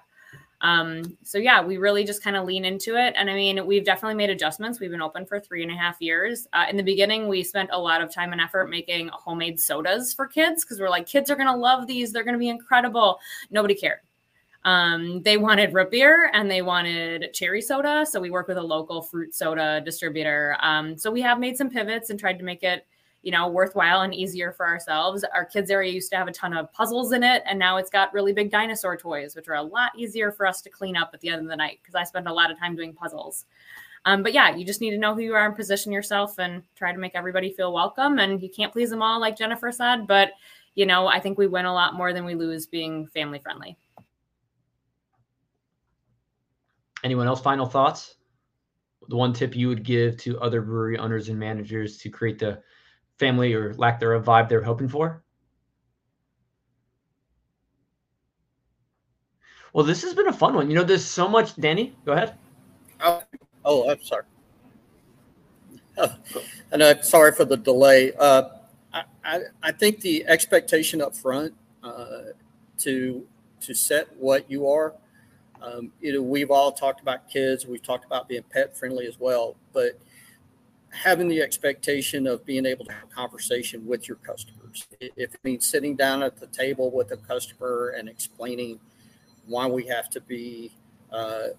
Um, 0.61 1.17
so 1.23 1.37
yeah, 1.37 1.61
we 1.61 1.77
really 1.77 2.05
just 2.05 2.23
kind 2.23 2.35
of 2.35 2.45
lean 2.45 2.63
into 2.65 2.95
it. 2.95 3.13
And 3.17 3.29
I 3.29 3.33
mean, 3.33 3.65
we've 3.65 3.83
definitely 3.83 4.15
made 4.15 4.29
adjustments. 4.29 4.79
We've 4.79 4.91
been 4.91 5.01
open 5.01 5.25
for 5.25 5.39
three 5.39 5.63
and 5.63 5.71
a 5.71 5.75
half 5.75 6.01
years. 6.01 6.47
Uh, 6.53 6.65
in 6.69 6.77
the 6.77 6.83
beginning, 6.83 7.27
we 7.27 7.43
spent 7.43 7.69
a 7.71 7.79
lot 7.79 8.01
of 8.01 8.13
time 8.13 8.31
and 8.31 8.41
effort 8.41 8.69
making 8.69 9.09
homemade 9.09 9.59
sodas 9.59 10.13
for 10.13 10.27
kids 10.27 10.63
because 10.63 10.79
we're 10.79 10.89
like, 10.89 11.07
kids 11.07 11.29
are 11.29 11.35
going 11.35 11.47
to 11.47 11.55
love 11.55 11.87
these. 11.87 12.11
They're 12.11 12.25
going 12.25 12.33
to 12.33 12.39
be 12.39 12.49
incredible. 12.49 13.19
Nobody 13.51 13.75
cared. 13.75 13.99
Um, 14.65 15.21
they 15.23 15.37
wanted 15.37 15.73
root 15.73 15.91
beer 15.91 16.29
and 16.33 16.51
they 16.51 16.61
wanted 16.61 17.33
cherry 17.33 17.61
soda. 17.61 18.05
So 18.05 18.19
we 18.19 18.29
work 18.29 18.47
with 18.47 18.57
a 18.57 18.63
local 18.63 19.01
fruit 19.01 19.33
soda 19.33 19.81
distributor. 19.83 20.57
Um, 20.61 20.97
so 20.97 21.09
we 21.11 21.21
have 21.21 21.39
made 21.39 21.57
some 21.57 21.69
pivots 21.69 22.09
and 22.09 22.19
tried 22.19 22.39
to 22.39 22.45
make 22.45 22.63
it, 22.63 22.85
you 23.21 23.31
know, 23.31 23.47
worthwhile 23.47 24.01
and 24.01 24.13
easier 24.13 24.51
for 24.51 24.67
ourselves. 24.67 25.23
Our 25.33 25.45
kids 25.45 25.71
area 25.71 25.91
used 25.91 26.11
to 26.11 26.17
have 26.17 26.27
a 26.27 26.33
ton 26.33 26.53
of 26.53 26.71
puzzles 26.73 27.11
in 27.11 27.23
it, 27.23 27.43
and 27.45 27.57
now 27.59 27.77
it's 27.77 27.89
got 27.89 28.13
really 28.13 28.33
big 28.33 28.51
dinosaur 28.51 28.95
toys, 28.97 29.35
which 29.35 29.47
are 29.47 29.55
a 29.55 29.63
lot 29.63 29.91
easier 29.97 30.31
for 30.31 30.45
us 30.45 30.61
to 30.61 30.69
clean 30.69 30.95
up 30.95 31.11
at 31.13 31.19
the 31.21 31.29
end 31.29 31.41
of 31.41 31.47
the 31.47 31.55
night 31.55 31.79
because 31.81 31.95
I 31.95 32.03
spend 32.03 32.27
a 32.27 32.33
lot 32.33 32.51
of 32.51 32.57
time 32.57 32.75
doing 32.75 32.93
puzzles. 32.93 33.45
Um, 34.05 34.23
but 34.23 34.33
yeah, 34.33 34.55
you 34.55 34.65
just 34.65 34.81
need 34.81 34.91
to 34.91 34.97
know 34.97 35.13
who 35.13 35.21
you 35.21 35.33
are 35.35 35.45
and 35.45 35.55
position 35.55 35.91
yourself 35.91 36.39
and 36.39 36.63
try 36.75 36.93
to 36.93 36.97
make 36.97 37.11
everybody 37.15 37.51
feel 37.51 37.73
welcome. 37.73 38.19
And 38.19 38.41
you 38.41 38.49
can't 38.49 38.71
please 38.71 38.89
them 38.89 39.01
all, 39.01 39.19
like 39.19 39.37
Jennifer 39.37 39.71
said, 39.71 40.07
but 40.07 40.31
you 40.75 40.85
know, 40.85 41.07
I 41.07 41.19
think 41.19 41.37
we 41.37 41.47
win 41.47 41.65
a 41.65 41.73
lot 41.73 41.95
more 41.95 42.13
than 42.13 42.23
we 42.23 42.35
lose 42.35 42.65
being 42.65 43.07
family 43.07 43.39
friendly. 43.39 43.77
Anyone 47.03 47.27
else? 47.27 47.41
Final 47.41 47.65
thoughts? 47.65 48.15
The 49.07 49.15
one 49.15 49.33
tip 49.33 49.55
you 49.55 49.67
would 49.69 49.83
give 49.83 50.17
to 50.17 50.39
other 50.39 50.61
brewery 50.61 50.97
owners 50.97 51.29
and 51.29 51.39
managers 51.39 51.97
to 51.99 52.09
create 52.09 52.39
the 52.39 52.61
family 53.17 53.53
or 53.53 53.73
lack 53.75 53.99
thereof 53.99 54.25
vibe 54.25 54.49
they're 54.49 54.61
hoping 54.61 54.87
for? 54.87 55.23
Well, 59.73 59.85
this 59.85 60.01
has 60.01 60.13
been 60.13 60.27
a 60.27 60.33
fun 60.33 60.55
one. 60.55 60.69
You 60.69 60.75
know, 60.75 60.83
there's 60.83 61.05
so 61.05 61.27
much. 61.27 61.55
Danny, 61.55 61.95
go 62.05 62.13
ahead. 62.13 62.35
Oh, 63.01 63.23
oh 63.63 63.89
I'm 63.89 64.01
sorry. 64.01 64.23
and 66.71 66.83
I'm 66.83 67.03
sorry 67.03 67.33
for 67.33 67.45
the 67.45 67.57
delay. 67.57 68.13
Uh, 68.17 68.43
I, 68.93 69.03
I, 69.23 69.39
I, 69.61 69.71
think 69.71 70.01
the 70.01 70.25
expectation 70.27 71.01
up 71.01 71.15
front 71.15 71.53
uh, 71.83 72.31
to 72.79 73.27
to 73.61 73.73
set 73.73 74.15
what 74.17 74.49
you 74.49 74.67
are 74.67 74.93
um, 75.61 75.91
you 76.01 76.13
know, 76.13 76.21
we've 76.21 76.51
all 76.51 76.71
talked 76.71 77.01
about 77.01 77.29
kids. 77.29 77.65
We've 77.65 77.83
talked 77.83 78.05
about 78.05 78.27
being 78.29 78.43
pet 78.43 78.77
friendly 78.77 79.05
as 79.07 79.19
well, 79.19 79.55
but 79.73 79.99
having 80.91 81.27
the 81.27 81.41
expectation 81.41 82.25
of 82.27 82.45
being 82.45 82.65
able 82.65 82.85
to 82.85 82.91
have 82.91 83.03
a 83.03 83.13
conversation 83.13 83.85
with 83.85 84.07
your 84.07 84.17
customers. 84.17 84.87
If 84.99 85.35
it 85.35 85.39
means 85.43 85.65
sitting 85.65 85.95
down 85.95 86.23
at 86.23 86.39
the 86.39 86.47
table 86.47 86.91
with 86.91 87.11
a 87.11 87.17
customer 87.17 87.93
and 87.97 88.09
explaining 88.09 88.79
why 89.45 89.67
we 89.67 89.85
have 89.87 90.09
to 90.11 90.21
be 90.21 90.71
uh, 91.11 91.49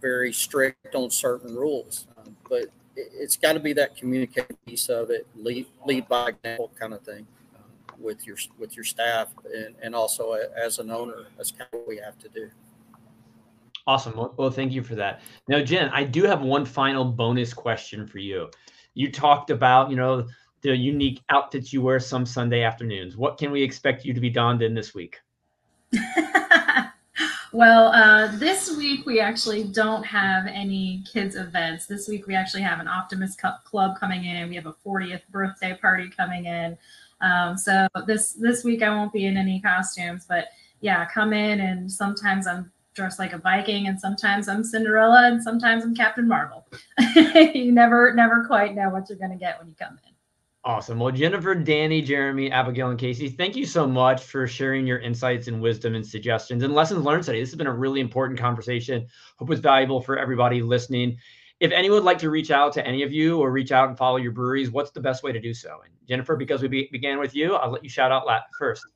very 0.00 0.32
strict 0.32 0.94
on 0.94 1.10
certain 1.10 1.54
rules, 1.54 2.06
um, 2.18 2.36
but 2.48 2.66
it's 2.96 3.36
got 3.36 3.54
to 3.54 3.60
be 3.60 3.72
that 3.72 3.96
communication 3.96 4.56
piece 4.66 4.88
of 4.88 5.10
it, 5.10 5.26
lead 5.36 5.66
lead 5.84 6.08
by 6.08 6.28
example 6.28 6.70
kind 6.78 6.94
of 6.94 7.00
thing 7.02 7.26
uh, 7.56 7.94
with 7.98 8.26
your 8.26 8.36
with 8.58 8.76
your 8.76 8.84
staff 8.84 9.28
and, 9.52 9.74
and 9.82 9.94
also 9.94 10.32
as 10.32 10.78
an 10.78 10.90
owner. 10.90 11.26
That's 11.36 11.50
kind 11.50 11.68
of 11.72 11.80
what 11.80 11.88
we 11.88 11.96
have 11.98 12.18
to 12.20 12.28
do. 12.28 12.50
Awesome. 13.86 14.30
Well, 14.36 14.50
thank 14.50 14.72
you 14.72 14.82
for 14.82 14.94
that. 14.94 15.20
Now, 15.46 15.60
Jen, 15.62 15.90
I 15.90 16.04
do 16.04 16.24
have 16.24 16.40
one 16.40 16.64
final 16.64 17.04
bonus 17.04 17.52
question 17.52 18.06
for 18.06 18.18
you. 18.18 18.50
You 18.94 19.12
talked 19.12 19.50
about, 19.50 19.90
you 19.90 19.96
know, 19.96 20.26
the 20.62 20.74
unique 20.74 21.22
outfits 21.28 21.72
you 21.72 21.82
wear 21.82 22.00
some 22.00 22.24
Sunday 22.24 22.62
afternoons. 22.62 23.18
What 23.18 23.36
can 23.36 23.50
we 23.50 23.62
expect 23.62 24.06
you 24.06 24.14
to 24.14 24.20
be 24.20 24.30
donned 24.30 24.62
in 24.62 24.72
this 24.72 24.94
week? 24.94 25.20
well, 27.52 27.88
uh, 27.88 28.34
this 28.38 28.74
week 28.74 29.04
we 29.04 29.20
actually 29.20 29.64
don't 29.64 30.04
have 30.04 30.46
any 30.46 31.04
kids 31.06 31.36
events. 31.36 31.84
This 31.84 32.08
week 32.08 32.26
we 32.26 32.34
actually 32.34 32.62
have 32.62 32.80
an 32.80 32.88
Optimist 32.88 33.38
Club 33.64 34.00
coming 34.00 34.24
in. 34.24 34.48
We 34.48 34.54
have 34.54 34.66
a 34.66 34.74
40th 34.86 35.22
birthday 35.30 35.76
party 35.78 36.08
coming 36.08 36.46
in. 36.46 36.78
Um, 37.20 37.58
so 37.58 37.86
this 38.06 38.32
this 38.32 38.64
week 38.64 38.82
I 38.82 38.88
won't 38.88 39.12
be 39.12 39.26
in 39.26 39.36
any 39.36 39.60
costumes, 39.60 40.24
but 40.26 40.46
yeah, 40.80 41.06
come 41.06 41.34
in 41.34 41.60
and 41.60 41.90
sometimes 41.90 42.46
I'm 42.46 42.70
dressed 42.94 43.18
like 43.18 43.32
a 43.32 43.38
Viking, 43.38 43.88
and 43.88 43.98
sometimes 43.98 44.48
I'm 44.48 44.64
Cinderella, 44.64 45.28
and 45.28 45.42
sometimes 45.42 45.84
I'm 45.84 45.94
Captain 45.94 46.26
Marvel. 46.26 46.66
you 47.54 47.72
never, 47.72 48.14
never 48.14 48.44
quite 48.46 48.74
know 48.74 48.88
what 48.88 49.08
you're 49.08 49.18
going 49.18 49.32
to 49.32 49.36
get 49.36 49.58
when 49.58 49.68
you 49.68 49.74
come 49.74 49.98
in. 50.06 50.14
Awesome. 50.66 50.98
Well, 50.98 51.12
Jennifer, 51.12 51.54
Danny, 51.54 52.00
Jeremy, 52.00 52.50
Abigail, 52.50 52.88
and 52.88 52.98
Casey, 52.98 53.28
thank 53.28 53.54
you 53.54 53.66
so 53.66 53.86
much 53.86 54.22
for 54.22 54.46
sharing 54.46 54.86
your 54.86 54.98
insights 54.98 55.46
and 55.46 55.60
wisdom 55.60 55.94
and 55.94 56.06
suggestions 56.06 56.62
and 56.62 56.72
lessons 56.72 57.04
learned 57.04 57.24
today. 57.24 57.40
This 57.40 57.50
has 57.50 57.58
been 57.58 57.66
a 57.66 57.72
really 57.72 58.00
important 58.00 58.40
conversation. 58.40 59.06
Hope 59.36 59.50
it's 59.50 59.60
valuable 59.60 60.00
for 60.00 60.18
everybody 60.18 60.62
listening. 60.62 61.18
If 61.60 61.70
anyone 61.70 61.96
would 61.96 62.04
like 62.04 62.18
to 62.18 62.30
reach 62.30 62.50
out 62.50 62.72
to 62.74 62.86
any 62.86 63.02
of 63.02 63.12
you 63.12 63.38
or 63.40 63.50
reach 63.50 63.72
out 63.72 63.88
and 63.88 63.98
follow 63.98 64.16
your 64.16 64.32
breweries, 64.32 64.70
what's 64.70 64.90
the 64.90 65.00
best 65.00 65.22
way 65.22 65.32
to 65.32 65.40
do 65.40 65.52
so? 65.52 65.80
And 65.84 65.92
Jennifer, 66.08 66.34
because 66.34 66.62
we 66.62 66.68
be- 66.68 66.88
began 66.90 67.18
with 67.18 67.34
you, 67.34 67.56
I'll 67.56 67.70
let 67.70 67.84
you 67.84 67.90
shout 67.90 68.10
out 68.10 68.24
first 68.58 68.86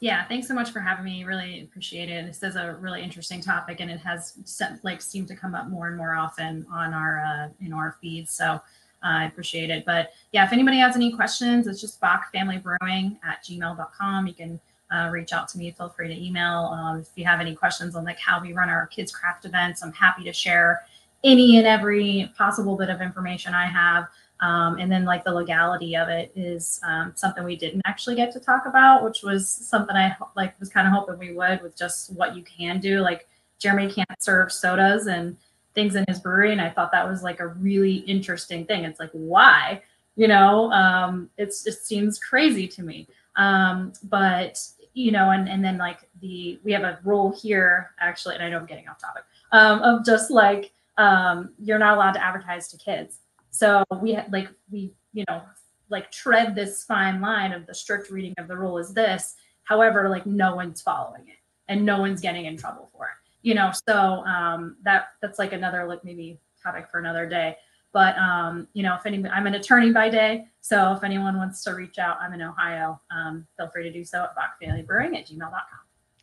yeah, 0.00 0.26
thanks 0.26 0.48
so 0.48 0.54
much 0.54 0.70
for 0.70 0.80
having 0.80 1.04
me. 1.04 1.24
Really 1.24 1.62
appreciate 1.62 2.08
it. 2.10 2.26
This 2.26 2.42
is 2.42 2.56
a 2.56 2.76
really 2.80 3.02
interesting 3.02 3.40
topic, 3.40 3.80
and 3.80 3.90
it 3.90 3.98
has 4.00 4.34
like 4.82 5.00
seemed 5.00 5.28
to 5.28 5.36
come 5.36 5.54
up 5.54 5.68
more 5.68 5.88
and 5.88 5.96
more 5.96 6.14
often 6.14 6.66
on 6.72 6.92
our 6.92 7.24
uh, 7.24 7.48
in 7.64 7.72
our 7.72 7.96
feeds. 8.00 8.32
So 8.32 8.44
uh, 8.44 8.60
I 9.02 9.24
appreciate 9.26 9.70
it. 9.70 9.84
But 9.84 10.12
yeah, 10.32 10.44
if 10.44 10.52
anybody 10.52 10.78
has 10.78 10.96
any 10.96 11.12
questions, 11.12 11.66
it's 11.66 11.80
just 11.80 12.00
bockfamilybrewing 12.00 13.18
at 13.24 13.44
gmail.com. 13.44 14.26
You 14.26 14.34
can 14.34 14.60
uh, 14.90 15.08
reach 15.10 15.32
out 15.32 15.48
to 15.48 15.58
me. 15.58 15.70
Feel 15.72 15.88
free 15.88 16.08
to 16.08 16.14
email. 16.14 16.70
Um, 16.72 17.00
if 17.00 17.08
you 17.16 17.24
have 17.24 17.40
any 17.40 17.54
questions 17.54 17.94
on 17.96 18.04
like 18.04 18.18
how 18.18 18.40
we 18.40 18.52
run 18.52 18.70
our 18.70 18.86
kids 18.86 19.12
craft 19.12 19.44
events, 19.44 19.82
I'm 19.82 19.92
happy 19.92 20.24
to 20.24 20.32
share 20.32 20.82
any 21.22 21.56
and 21.58 21.66
every 21.66 22.32
possible 22.36 22.76
bit 22.76 22.90
of 22.90 23.00
information 23.00 23.54
I 23.54 23.66
have. 23.66 24.08
Um, 24.44 24.76
and 24.78 24.92
then 24.92 25.06
like 25.06 25.24
the 25.24 25.32
legality 25.32 25.96
of 25.96 26.10
it 26.10 26.30
is 26.36 26.78
um, 26.86 27.12
something 27.16 27.44
we 27.44 27.56
didn't 27.56 27.80
actually 27.86 28.14
get 28.14 28.30
to 28.32 28.40
talk 28.40 28.66
about, 28.66 29.02
which 29.02 29.22
was 29.22 29.48
something 29.48 29.96
I 29.96 30.14
like 30.36 30.60
was 30.60 30.68
kind 30.68 30.86
of 30.86 30.92
hoping 30.92 31.18
we 31.18 31.32
would 31.32 31.62
with 31.62 31.74
just 31.74 32.12
what 32.12 32.36
you 32.36 32.42
can 32.42 32.78
do. 32.78 33.00
Like 33.00 33.26
Jeremy 33.58 33.90
can't 33.90 34.22
serve 34.22 34.52
sodas 34.52 35.06
and 35.06 35.38
things 35.74 35.94
in 35.94 36.04
his 36.08 36.20
brewery, 36.20 36.52
and 36.52 36.60
I 36.60 36.68
thought 36.68 36.92
that 36.92 37.08
was 37.08 37.22
like 37.22 37.40
a 37.40 37.46
really 37.46 37.96
interesting 38.00 38.66
thing. 38.66 38.84
It's 38.84 39.00
like 39.00 39.12
why, 39.12 39.82
you 40.14 40.28
know, 40.28 40.70
um, 40.72 41.30
it's 41.38 41.66
it 41.66 41.82
seems 41.82 42.18
crazy 42.18 42.68
to 42.68 42.82
me. 42.82 43.08
Um, 43.36 43.94
but 44.02 44.58
you 44.92 45.10
know, 45.10 45.30
and 45.30 45.48
and 45.48 45.64
then 45.64 45.78
like 45.78 46.00
the 46.20 46.60
we 46.62 46.72
have 46.72 46.82
a 46.82 46.98
rule 47.02 47.34
here 47.34 47.92
actually, 47.98 48.34
and 48.34 48.44
I 48.44 48.50
know 48.50 48.58
I'm 48.58 48.66
getting 48.66 48.88
off 48.88 49.00
topic 49.00 49.24
um, 49.52 49.80
of 49.80 50.04
just 50.04 50.30
like 50.30 50.72
um, 50.98 51.54
you're 51.58 51.78
not 51.78 51.96
allowed 51.96 52.12
to 52.12 52.22
advertise 52.22 52.68
to 52.68 52.76
kids 52.76 53.20
so 53.54 53.84
we 54.02 54.12
had 54.12 54.32
like 54.32 54.48
we 54.72 54.92
you 55.12 55.24
know 55.28 55.40
like 55.88 56.10
tread 56.10 56.56
this 56.56 56.82
fine 56.82 57.20
line 57.20 57.52
of 57.52 57.66
the 57.66 57.74
strict 57.74 58.10
reading 58.10 58.34
of 58.38 58.48
the 58.48 58.56
rule 58.56 58.78
is 58.78 58.92
this. 58.92 59.36
However, 59.62 60.08
like 60.08 60.26
no 60.26 60.56
one's 60.56 60.82
following 60.82 61.28
it 61.28 61.38
and 61.68 61.86
no 61.86 62.00
one's 62.00 62.20
getting 62.20 62.46
in 62.46 62.56
trouble 62.56 62.90
for 62.92 63.04
it. 63.04 63.14
You 63.42 63.54
know, 63.54 63.70
so 63.88 64.24
um, 64.24 64.76
that 64.82 65.10
that's 65.22 65.38
like 65.38 65.52
another 65.52 65.86
like 65.86 66.04
maybe 66.04 66.40
topic 66.60 66.88
for 66.90 66.98
another 66.98 67.28
day. 67.28 67.56
But 67.92 68.18
um, 68.18 68.66
you 68.72 68.82
know, 68.82 68.96
if 68.96 69.06
any, 69.06 69.24
I'm 69.28 69.46
an 69.46 69.54
attorney 69.54 69.92
by 69.92 70.10
day, 70.10 70.48
so 70.60 70.92
if 70.92 71.04
anyone 71.04 71.36
wants 71.36 71.62
to 71.62 71.74
reach 71.74 71.98
out, 71.98 72.16
I'm 72.20 72.32
in 72.32 72.42
Ohio. 72.42 73.00
Um, 73.12 73.46
feel 73.56 73.68
free 73.68 73.84
to 73.84 73.92
do 73.92 74.04
so 74.04 74.24
at 74.24 74.34
bockfamilybrewing 74.34 75.16
at 75.16 75.28
gmail.com. 75.28 75.62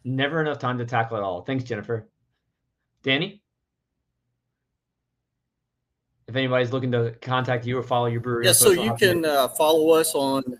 Never 0.04 0.42
enough 0.42 0.60
time 0.60 0.78
to 0.80 0.86
tackle 0.86 1.16
it 1.16 1.24
all. 1.24 1.44
Thanks, 1.44 1.64
Jennifer. 1.64 2.10
Danny 3.04 3.42
if 6.32 6.38
anybody's 6.38 6.72
looking 6.72 6.94
to 6.94 7.14
contact 7.22 7.66
you 7.66 7.78
or 7.78 7.84
follow 7.84 8.06
your 8.06 8.22
brewery. 8.22 8.46
Yeah, 8.46 8.54
so 8.54 8.72
you 8.72 8.96
can 8.96 9.26
uh, 9.26 9.50
follow 9.50 9.90
us 9.90 10.16
on. 10.16 10.58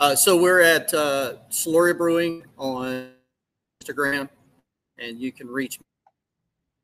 Uh, 0.00 0.16
so 0.16 0.40
we're 0.40 0.62
at 0.62 0.92
uh, 0.94 1.34
Siluria 1.50 1.96
Brewing 1.96 2.44
on 2.56 3.10
Instagram, 3.82 4.30
and 4.98 5.20
you 5.20 5.30
can 5.30 5.46
reach 5.46 5.78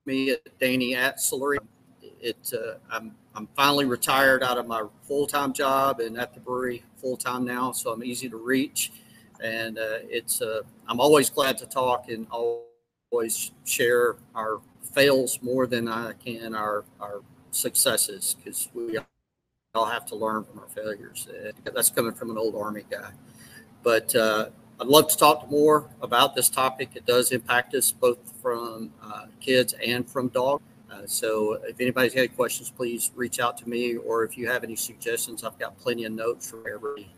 me 0.04 0.32
at 0.32 0.58
Danny 0.58 0.94
at 0.94 1.16
Siluria. 1.16 1.60
It 2.20 2.52
uh, 2.52 2.74
I'm 2.90 3.14
I'm 3.34 3.48
finally 3.56 3.86
retired 3.86 4.42
out 4.42 4.58
of 4.58 4.66
my 4.66 4.84
full 5.08 5.26
time 5.26 5.54
job 5.54 6.00
and 6.00 6.18
at 6.18 6.34
the 6.34 6.40
brewery 6.40 6.84
full 6.98 7.16
time 7.16 7.46
now, 7.46 7.72
so 7.72 7.90
I'm 7.90 8.04
easy 8.04 8.28
to 8.28 8.36
reach, 8.36 8.92
and 9.42 9.78
uh, 9.78 10.00
it's 10.10 10.42
uh, 10.42 10.60
I'm 10.88 11.00
always 11.00 11.30
glad 11.30 11.56
to 11.58 11.66
talk 11.66 12.10
and 12.10 12.26
always 12.30 13.52
share 13.64 14.16
our 14.34 14.60
fails 14.92 15.38
more 15.42 15.66
than 15.66 15.88
I 15.88 16.12
can 16.14 16.54
our 16.54 16.84
our 17.00 17.20
successes 17.50 18.36
because 18.38 18.68
we 18.74 18.98
all 19.74 19.86
have 19.86 20.06
to 20.06 20.14
learn 20.14 20.44
from 20.44 20.58
our 20.58 20.68
failures. 20.68 21.28
That's 21.64 21.90
coming 21.90 22.12
from 22.12 22.30
an 22.30 22.38
old 22.38 22.54
Army 22.54 22.84
guy. 22.90 23.10
But 23.82 24.14
uh, 24.14 24.50
I'd 24.80 24.86
love 24.86 25.08
to 25.08 25.16
talk 25.16 25.50
more 25.50 25.88
about 26.00 26.34
this 26.34 26.48
topic. 26.48 26.90
It 26.94 27.06
does 27.06 27.32
impact 27.32 27.74
us 27.74 27.92
both 27.92 28.18
from 28.42 28.92
uh, 29.02 29.26
kids 29.40 29.74
and 29.84 30.08
from 30.08 30.28
dogs. 30.28 30.62
Uh, 30.90 31.06
so 31.06 31.54
if 31.66 31.80
anybody's 31.80 32.12
got 32.12 32.20
any 32.20 32.28
questions, 32.28 32.70
please 32.70 33.10
reach 33.14 33.40
out 33.40 33.56
to 33.58 33.68
me. 33.68 33.96
Or 33.96 34.24
if 34.24 34.36
you 34.36 34.48
have 34.48 34.62
any 34.62 34.76
suggestions, 34.76 35.42
I've 35.42 35.58
got 35.58 35.78
plenty 35.78 36.04
of 36.04 36.12
notes 36.12 36.50
for 36.50 36.68
everybody 36.68 37.10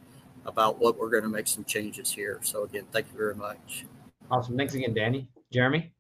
about 0.47 0.79
what 0.79 0.99
we're 0.99 1.11
going 1.11 1.22
to 1.25 1.29
make 1.29 1.49
some 1.49 1.64
changes 1.64 2.11
here. 2.12 2.39
So 2.43 2.64
again, 2.64 2.85
thank 2.93 3.07
you 3.11 3.18
very 3.18 3.35
much. 3.35 3.85
Awesome. 4.31 4.57
Thanks 4.57 4.75
again, 4.75 4.95
Danny. 4.95 5.27
Jeremy? 5.53 5.91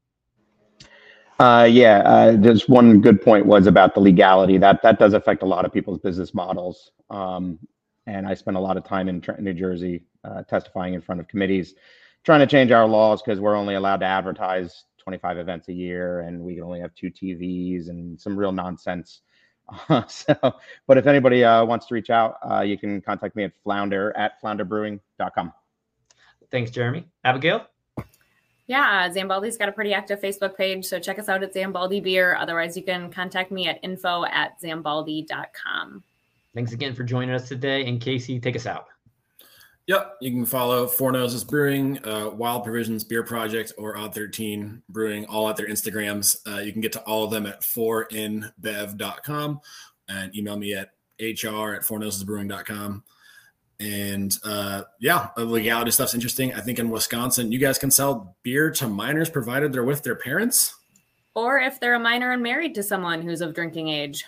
Uh, 1.38 1.68
yeah, 1.68 1.98
uh, 2.04 2.36
just 2.36 2.68
one 2.68 3.00
good 3.00 3.20
point 3.20 3.46
was 3.46 3.66
about 3.66 3.94
the 3.94 4.00
legality. 4.00 4.56
That 4.56 4.82
that 4.82 4.98
does 4.98 5.14
affect 5.14 5.42
a 5.42 5.46
lot 5.46 5.64
of 5.64 5.72
people's 5.72 5.98
business 5.98 6.32
models. 6.32 6.92
Um, 7.10 7.58
and 8.06 8.26
I 8.26 8.34
spent 8.34 8.56
a 8.56 8.60
lot 8.60 8.76
of 8.76 8.84
time 8.84 9.08
in 9.08 9.22
New 9.40 9.54
Jersey 9.54 10.04
uh, 10.24 10.42
testifying 10.42 10.94
in 10.94 11.00
front 11.00 11.20
of 11.20 11.28
committees, 11.28 11.74
trying 12.22 12.40
to 12.40 12.46
change 12.46 12.70
our 12.70 12.86
laws 12.86 13.22
because 13.22 13.40
we're 13.40 13.56
only 13.56 13.74
allowed 13.74 13.98
to 13.98 14.06
advertise 14.06 14.84
25 14.98 15.38
events 15.38 15.68
a 15.68 15.72
year, 15.72 16.20
and 16.20 16.40
we 16.40 16.54
can 16.54 16.64
only 16.64 16.80
have 16.80 16.94
two 16.94 17.10
TVs 17.10 17.88
and 17.88 18.20
some 18.20 18.36
real 18.36 18.52
nonsense. 18.52 19.22
so, 20.08 20.34
but 20.86 20.98
if 20.98 21.06
anybody 21.06 21.44
uh, 21.44 21.64
wants 21.64 21.86
to 21.86 21.94
reach 21.94 22.10
out, 22.10 22.36
uh, 22.48 22.60
you 22.60 22.78
can 22.78 23.00
contact 23.00 23.34
me 23.34 23.44
at 23.44 23.52
flounder 23.62 24.14
at 24.16 24.40
flounderbrewing.com. 24.42 25.52
Thanks, 26.50 26.70
Jeremy. 26.70 27.06
Abigail. 27.24 27.66
Yeah, 28.66 29.08
Zambaldi's 29.10 29.58
got 29.58 29.68
a 29.68 29.72
pretty 29.72 29.92
active 29.92 30.20
Facebook 30.20 30.56
page, 30.56 30.86
so 30.86 30.98
check 30.98 31.18
us 31.18 31.28
out 31.28 31.42
at 31.42 31.54
Zambaldi 31.54 32.02
Beer. 32.02 32.36
Otherwise, 32.36 32.76
you 32.76 32.82
can 32.82 33.10
contact 33.10 33.52
me 33.52 33.68
at 33.68 33.78
info 33.82 34.24
at 34.24 34.58
zambaldi.com. 34.60 36.02
Thanks 36.54 36.72
again 36.72 36.94
for 36.94 37.02
joining 37.02 37.34
us 37.34 37.48
today. 37.48 37.86
And 37.86 38.00
Casey, 38.00 38.40
take 38.40 38.56
us 38.56 38.66
out. 38.66 38.86
Yep, 39.86 40.16
you 40.22 40.30
can 40.30 40.46
follow 40.46 40.86
Four 40.86 41.12
Noses 41.12 41.44
Brewing, 41.44 42.02
uh, 42.06 42.30
Wild 42.30 42.64
Provisions 42.64 43.04
Beer 43.04 43.22
Project, 43.22 43.74
or 43.76 43.98
Odd 43.98 44.14
13 44.14 44.82
Brewing, 44.88 45.26
all 45.26 45.46
at 45.50 45.56
their 45.56 45.68
Instagrams. 45.68 46.38
Uh, 46.46 46.60
you 46.60 46.72
can 46.72 46.80
get 46.80 46.92
to 46.92 47.02
all 47.02 47.24
of 47.24 47.30
them 47.30 47.44
at 47.44 47.60
4inbev.com 47.60 49.60
and 50.08 50.34
email 50.34 50.56
me 50.56 50.74
at 50.74 50.92
hr 51.20 51.74
at 51.74 51.82
fournosesbrewing.com. 51.82 53.04
And 53.80 54.36
uh, 54.44 54.82
yeah, 55.00 55.30
the 55.36 55.44
legality 55.44 55.90
stuff's 55.90 56.14
interesting. 56.14 56.54
I 56.54 56.60
think 56.60 56.78
in 56.78 56.90
Wisconsin, 56.90 57.52
you 57.52 57.58
guys 57.58 57.78
can 57.78 57.90
sell 57.90 58.36
beer 58.42 58.70
to 58.72 58.88
minors 58.88 59.30
provided 59.30 59.72
they're 59.72 59.84
with 59.84 60.02
their 60.02 60.16
parents. 60.16 60.74
Or 61.34 61.58
if 61.58 61.80
they're 61.80 61.94
a 61.94 62.00
minor 62.00 62.32
and 62.32 62.42
married 62.42 62.74
to 62.76 62.82
someone 62.82 63.20
who's 63.20 63.40
of 63.40 63.54
drinking 63.54 63.88
age. 63.88 64.24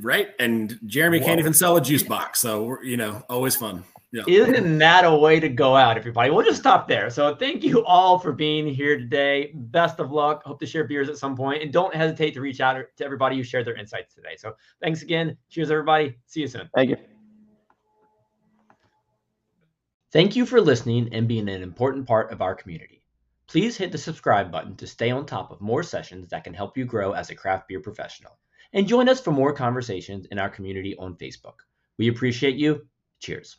Right. 0.00 0.30
And 0.38 0.78
Jeremy 0.86 1.18
Whoa. 1.18 1.26
can't 1.26 1.40
even 1.40 1.52
sell 1.52 1.76
a 1.76 1.80
juice 1.80 2.04
box. 2.04 2.40
So, 2.40 2.80
you 2.82 2.96
know, 2.96 3.22
always 3.28 3.56
fun. 3.56 3.82
Yeah. 4.12 4.22
Isn't 4.26 4.78
that 4.78 5.04
a 5.04 5.14
way 5.14 5.38
to 5.38 5.48
go 5.48 5.76
out, 5.76 5.96
everybody? 5.96 6.30
We'll 6.30 6.44
just 6.44 6.60
stop 6.60 6.88
there. 6.88 7.10
So 7.10 7.36
thank 7.36 7.62
you 7.62 7.84
all 7.84 8.18
for 8.18 8.32
being 8.32 8.66
here 8.66 8.98
today. 8.98 9.52
Best 9.54 10.00
of 10.00 10.10
luck. 10.10 10.42
Hope 10.44 10.58
to 10.60 10.66
share 10.66 10.84
beers 10.84 11.08
at 11.08 11.16
some 11.16 11.36
point. 11.36 11.62
And 11.62 11.72
don't 11.72 11.94
hesitate 11.94 12.34
to 12.34 12.40
reach 12.40 12.60
out 12.60 12.76
to 12.96 13.04
everybody 13.04 13.36
who 13.36 13.44
shared 13.44 13.66
their 13.66 13.76
insights 13.76 14.14
today. 14.14 14.36
So 14.36 14.54
thanks 14.82 15.02
again. 15.02 15.36
Cheers, 15.48 15.70
everybody. 15.70 16.16
See 16.26 16.40
you 16.40 16.48
soon. 16.48 16.68
Thank 16.74 16.90
you. 16.90 16.96
Thank 20.12 20.34
you 20.34 20.44
for 20.44 20.60
listening 20.60 21.10
and 21.12 21.28
being 21.28 21.48
an 21.48 21.62
important 21.62 22.04
part 22.04 22.32
of 22.32 22.42
our 22.42 22.56
community. 22.56 23.04
Please 23.46 23.76
hit 23.76 23.92
the 23.92 23.98
subscribe 23.98 24.50
button 24.50 24.74
to 24.78 24.86
stay 24.88 25.12
on 25.12 25.24
top 25.24 25.52
of 25.52 25.60
more 25.60 25.84
sessions 25.84 26.28
that 26.30 26.42
can 26.42 26.52
help 26.52 26.76
you 26.76 26.84
grow 26.84 27.12
as 27.12 27.30
a 27.30 27.36
craft 27.36 27.68
beer 27.68 27.78
professional. 27.78 28.36
And 28.72 28.88
join 28.88 29.08
us 29.08 29.20
for 29.20 29.30
more 29.30 29.52
conversations 29.52 30.26
in 30.32 30.40
our 30.40 30.50
community 30.50 30.96
on 30.96 31.14
Facebook. 31.14 31.60
We 31.96 32.08
appreciate 32.08 32.56
you. 32.56 32.88
Cheers. 33.20 33.56